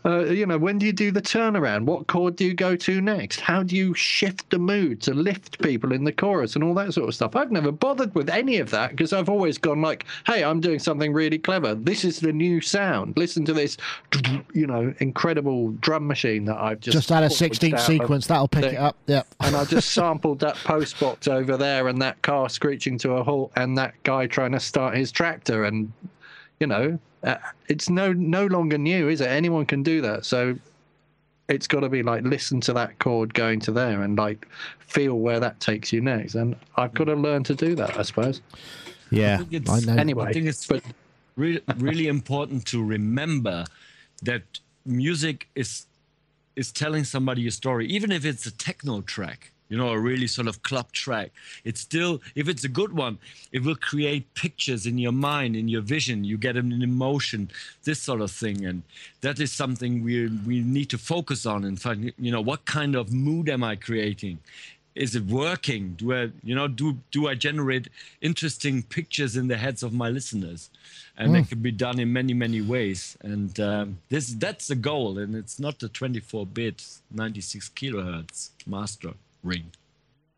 uh, 0.04 0.24
you 0.24 0.46
know, 0.46 0.58
when 0.58 0.78
do 0.78 0.86
you 0.86 0.92
do 0.92 1.10
the 1.10 1.22
turnaround? 1.22 1.84
What 1.84 2.06
chord 2.06 2.36
do 2.36 2.44
you 2.44 2.54
go 2.54 2.76
to 2.76 3.00
next? 3.00 3.40
How 3.40 3.62
do 3.62 3.76
you 3.76 3.94
shift 3.94 4.50
the 4.50 4.58
mood 4.58 5.00
to 5.02 5.14
lift 5.14 5.60
people 5.62 5.92
in 5.92 6.04
the 6.04 6.12
chorus 6.12 6.54
and 6.54 6.64
all 6.64 6.74
that 6.74 6.94
sort 6.94 7.08
of 7.08 7.14
stuff? 7.14 7.36
I've 7.36 7.50
never 7.50 7.72
bothered 7.72 8.14
with 8.14 8.30
any 8.30 8.58
of 8.58 8.70
that 8.70 8.90
because 8.90 9.12
I've 9.12 9.28
always 9.28 9.58
gone 9.58 9.82
like, 9.82 10.06
hey, 10.26 10.44
I'm 10.44 10.60
doing 10.60 10.78
something 10.78 11.12
really 11.12 11.38
clever. 11.38 11.74
This 11.74 12.04
is 12.04 12.20
the 12.20 12.32
new 12.32 12.60
sound. 12.60 13.16
Listen 13.16 13.44
to 13.44 13.52
this, 13.52 13.76
you 14.52 14.66
know, 14.66 14.94
incredible 14.98 15.72
drum 15.80 16.06
machine 16.06 16.44
that 16.46 16.56
I've 16.56 16.80
just 16.80 16.96
just 16.96 17.12
add 17.12 17.24
a 17.24 17.28
16th 17.28 17.74
out 17.74 17.80
of 17.80 17.86
sequence. 17.86 18.26
That'll 18.26 18.48
pick 18.48 18.64
it 18.64 18.76
up. 18.76 18.96
Yep. 19.06 19.26
and 19.40 19.56
I 19.56 19.64
just 19.64 19.90
sampled 19.94 20.40
that 20.40 20.56
post 20.56 20.98
box 21.00 21.28
over 21.28 21.56
there 21.56 21.88
and 21.88 22.00
that 22.02 22.22
car 22.22 22.48
screeching 22.48 22.98
to 22.98 23.12
a 23.12 23.22
halt 23.22 23.52
and 23.56 23.76
that 23.78 23.94
guy 24.02 24.26
trying 24.26 24.52
to 24.52 24.60
start 24.60 24.96
his 24.96 25.10
tractor 25.10 25.64
and 25.64 25.92
you 26.60 26.66
know 26.66 26.98
uh, 27.24 27.36
it's 27.68 27.88
no 27.88 28.12
no 28.12 28.46
longer 28.46 28.78
new 28.78 29.08
is 29.08 29.20
it? 29.20 29.28
Anyone 29.28 29.66
can 29.66 29.82
do 29.82 30.00
that. 30.02 30.24
So 30.24 30.56
it's 31.48 31.66
got 31.66 31.80
to 31.80 31.88
be 31.88 32.02
like 32.02 32.22
listen 32.24 32.60
to 32.62 32.72
that 32.72 32.98
chord 32.98 33.34
going 33.34 33.60
to 33.60 33.72
there 33.72 34.02
and 34.02 34.16
like 34.16 34.46
feel 34.80 35.18
where 35.18 35.40
that 35.40 35.60
takes 35.60 35.92
you 35.92 36.00
next. 36.00 36.34
And 36.34 36.56
I've 36.76 36.94
got 36.94 37.04
to 37.04 37.14
learn 37.14 37.44
to 37.44 37.54
do 37.54 37.74
that 37.76 37.98
I 37.98 38.02
suppose. 38.02 38.40
Yeah. 39.10 39.38
think 39.38 39.52
it's- 39.52 39.70
I 39.88 39.92
know. 39.92 40.00
anyway 40.00 40.26
I 40.26 40.32
think 40.32 40.46
it's 40.46 40.66
but 40.66 40.82
really, 41.36 41.62
really 41.76 42.06
important 42.08 42.66
to 42.66 42.82
remember 42.84 43.64
that 44.22 44.42
music 44.84 45.48
is 45.54 45.86
is 46.56 46.70
telling 46.70 47.02
somebody 47.04 47.46
a 47.46 47.50
story, 47.50 47.86
even 47.86 48.12
if 48.12 48.24
it's 48.26 48.44
a 48.44 48.50
techno 48.50 49.00
track, 49.00 49.51
you 49.72 49.78
know, 49.78 49.88
a 49.88 49.98
really 49.98 50.26
sort 50.26 50.48
of 50.48 50.62
club 50.62 50.92
track. 50.92 51.30
It's 51.64 51.80
still, 51.80 52.20
if 52.34 52.46
it's 52.46 52.62
a 52.62 52.68
good 52.68 52.92
one, 52.92 53.16
it 53.52 53.64
will 53.64 53.74
create 53.74 54.34
pictures 54.34 54.84
in 54.84 54.98
your 54.98 55.12
mind, 55.12 55.56
in 55.56 55.66
your 55.66 55.80
vision. 55.80 56.24
You 56.24 56.36
get 56.36 56.58
an 56.58 56.82
emotion, 56.82 57.50
this 57.84 57.98
sort 57.98 58.20
of 58.20 58.30
thing, 58.30 58.66
and 58.66 58.82
that 59.22 59.40
is 59.40 59.50
something 59.50 60.04
we 60.04 60.28
we 60.46 60.60
need 60.60 60.90
to 60.90 60.98
focus 60.98 61.46
on 61.46 61.64
and 61.64 61.80
find. 61.80 62.12
You 62.18 62.32
know, 62.32 62.42
what 62.42 62.66
kind 62.66 62.94
of 62.94 63.14
mood 63.14 63.48
am 63.48 63.64
I 63.64 63.76
creating? 63.76 64.40
is 64.94 65.16
it 65.16 65.24
working 65.24 65.94
do 66.00 66.12
i 66.12 66.30
you 66.44 66.54
know 66.54 66.68
do 66.68 66.98
do 67.10 67.26
i 67.26 67.34
generate 67.34 67.88
interesting 68.20 68.82
pictures 68.82 69.38
in 69.38 69.48
the 69.48 69.56
heads 69.56 69.82
of 69.82 69.94
my 69.94 70.10
listeners 70.10 70.68
and 71.16 71.34
it 71.34 71.48
can 71.48 71.60
be 71.60 71.72
done 71.72 71.98
in 71.98 72.12
many 72.12 72.34
many 72.34 72.60
ways 72.60 73.16
and 73.22 73.58
um, 73.58 73.98
this 74.10 74.26
that's 74.34 74.66
the 74.68 74.74
goal 74.74 75.18
and 75.18 75.34
it's 75.34 75.58
not 75.58 75.78
the 75.78 75.88
24 75.88 76.44
bit 76.44 76.84
96 77.10 77.70
kilohertz 77.70 78.50
master 78.66 79.14
ring 79.42 79.72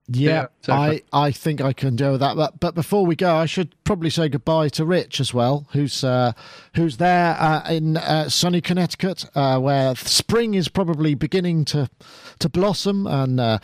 Yeah, 0.09 0.31
Yeah, 0.31 0.47
exactly. 0.61 1.05
I, 1.13 1.27
I 1.27 1.31
think 1.31 1.61
I 1.61 1.73
can 1.73 1.97
do 1.97 2.19
that. 2.19 2.37
But 2.37 2.61
but 2.61 2.75
before 2.75 3.07
we 3.07 3.17
go, 3.17 3.37
I 3.37 3.47
should 3.47 3.75
probably 3.85 4.11
say 4.11 4.29
goodbye 4.29 4.69
to 4.71 4.85
Rich 4.85 5.21
as 5.21 5.33
well, 5.33 5.67
who's 5.73 6.05
uh, 6.05 6.33
who's 6.75 6.99
there 6.99 7.37
uh, 7.39 7.63
in 7.71 7.97
uh, 7.97 8.29
sunny 8.29 8.61
Connecticut, 8.61 9.25
uh, 9.35 9.59
where 9.59 9.95
spring 9.95 10.55
is 10.55 10.69
probably 10.69 11.15
beginning 11.15 11.65
to 11.67 11.89
to 12.41 12.49
blossom, 12.49 13.07
and 13.07 13.41
uh, 13.41 13.59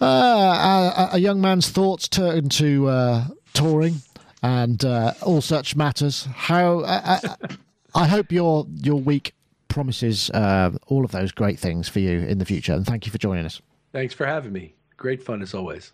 uh, 0.00 1.08
a, 1.12 1.16
a 1.16 1.18
young 1.18 1.40
man's 1.40 1.68
thoughts 1.70 2.08
turn 2.08 2.48
to 2.50 2.88
uh, 2.88 3.24
touring 3.52 4.02
and 4.42 4.84
uh, 4.84 5.14
all 5.22 5.40
such 5.40 5.74
matters. 5.74 6.28
How 6.34 6.84
I 6.84 8.06
hope 8.06 8.30
your 8.30 8.66
your 8.82 9.00
week 9.00 9.34
promises 9.68 10.30
uh, 10.30 10.70
all 10.86 11.04
of 11.04 11.12
those 11.12 11.32
great 11.32 11.58
things 11.58 11.88
for 11.88 12.00
you 12.00 12.20
in 12.20 12.38
the 12.38 12.44
future, 12.44 12.72
and 12.72 12.86
thank 12.86 13.06
you 13.06 13.12
for 13.12 13.18
joining 13.18 13.44
us. 13.44 13.60
Thanks 13.92 14.14
for 14.14 14.26
having 14.26 14.52
me. 14.52 14.74
Great 14.96 15.22
fun 15.22 15.42
as 15.42 15.54
always. 15.54 15.92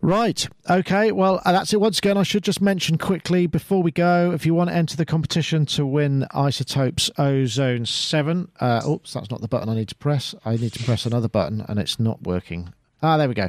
Right. 0.00 0.46
Okay. 0.70 1.10
Well, 1.10 1.40
uh, 1.44 1.52
that's 1.52 1.72
it 1.72 1.80
once 1.80 1.98
again. 1.98 2.16
I 2.16 2.22
should 2.22 2.44
just 2.44 2.60
mention 2.60 2.98
quickly 2.98 3.46
before 3.46 3.82
we 3.82 3.90
go 3.90 4.30
if 4.32 4.46
you 4.46 4.54
want 4.54 4.70
to 4.70 4.76
enter 4.76 4.96
the 4.96 5.06
competition 5.06 5.66
to 5.66 5.84
win 5.86 6.26
iZotope's 6.32 7.10
Ozone 7.18 7.86
7. 7.86 8.48
Uh, 8.60 8.82
oops, 8.88 9.12
that's 9.14 9.30
not 9.30 9.40
the 9.40 9.48
button 9.48 9.68
I 9.68 9.74
need 9.74 9.88
to 9.88 9.96
press. 9.96 10.34
I 10.44 10.56
need 10.56 10.72
to 10.74 10.84
press 10.84 11.06
another 11.06 11.28
button 11.28 11.64
and 11.68 11.78
it's 11.78 11.98
not 11.98 12.22
working. 12.22 12.72
Ah, 13.02 13.16
there 13.16 13.28
we 13.28 13.34
go. 13.34 13.48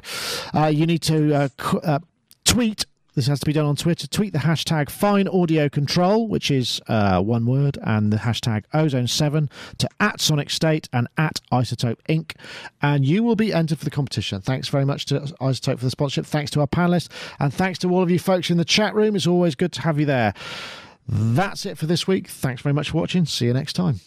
Uh, 0.54 0.68
you 0.68 0.86
need 0.86 1.02
to 1.04 1.34
uh, 1.34 1.50
qu- 1.58 1.80
uh, 1.80 2.00
tweet 2.46 2.86
This 3.18 3.26
has 3.26 3.40
to 3.40 3.48
be 3.48 3.54
done 3.54 3.66
on 3.66 3.76
Twitter. 3.76 4.06
Tweet 4.06 4.32
the 4.32 4.38
hashtag 4.38 4.92
Fine 4.92 5.28
Audio 5.28 5.70
Control, 5.70 6.28
which 6.28 6.52
is 6.52 6.80
uh, 6.88 7.20
one 7.20 7.48
word, 7.48 7.80
and 7.82 8.14
the 8.14 8.18
hashtag 8.18 8.66
Ozone7 8.76 9.50
to 9.80 9.90
at 10.00 10.22
Sonic 10.22 10.52
State 10.52 10.88
and 10.94 11.08
at 11.18 11.42
iZotope 11.52 11.98
Inc. 12.08 12.34
And 12.80 13.08
you 13.08 13.24
will 13.24 13.36
be 13.36 13.52
entered 13.52 13.80
for 13.80 13.86
the 13.86 13.90
competition. 13.90 14.42
Thanks 14.42 14.68
very 14.68 14.86
much 14.86 15.08
to 15.08 15.22
iZotope 15.42 15.80
for 15.80 15.86
the 15.86 15.90
sponsorship. 15.90 16.28
Thanks 16.28 16.52
to 16.52 16.60
our 16.60 16.68
panelists. 16.68 17.10
And 17.40 17.52
thanks 17.52 17.80
to 17.80 17.90
all 17.90 18.04
of 18.04 18.12
you 18.12 18.20
folks 18.20 18.52
in 18.52 18.58
the 18.58 18.64
chat 18.64 18.94
room. 18.94 19.16
It's 19.16 19.26
always 19.26 19.56
good 19.56 19.72
to 19.72 19.82
have 19.82 20.00
you 20.00 20.06
there. 20.06 20.36
That's 21.10 21.66
it 21.66 21.80
for 21.80 21.88
this 21.88 22.06
week. 22.06 22.28
Thanks 22.28 22.62
very 22.62 22.74
much 22.74 22.92
for 22.92 23.00
watching. 23.00 23.26
See 23.26 23.48
you 23.48 23.54
next 23.54 23.74
time. 23.74 24.00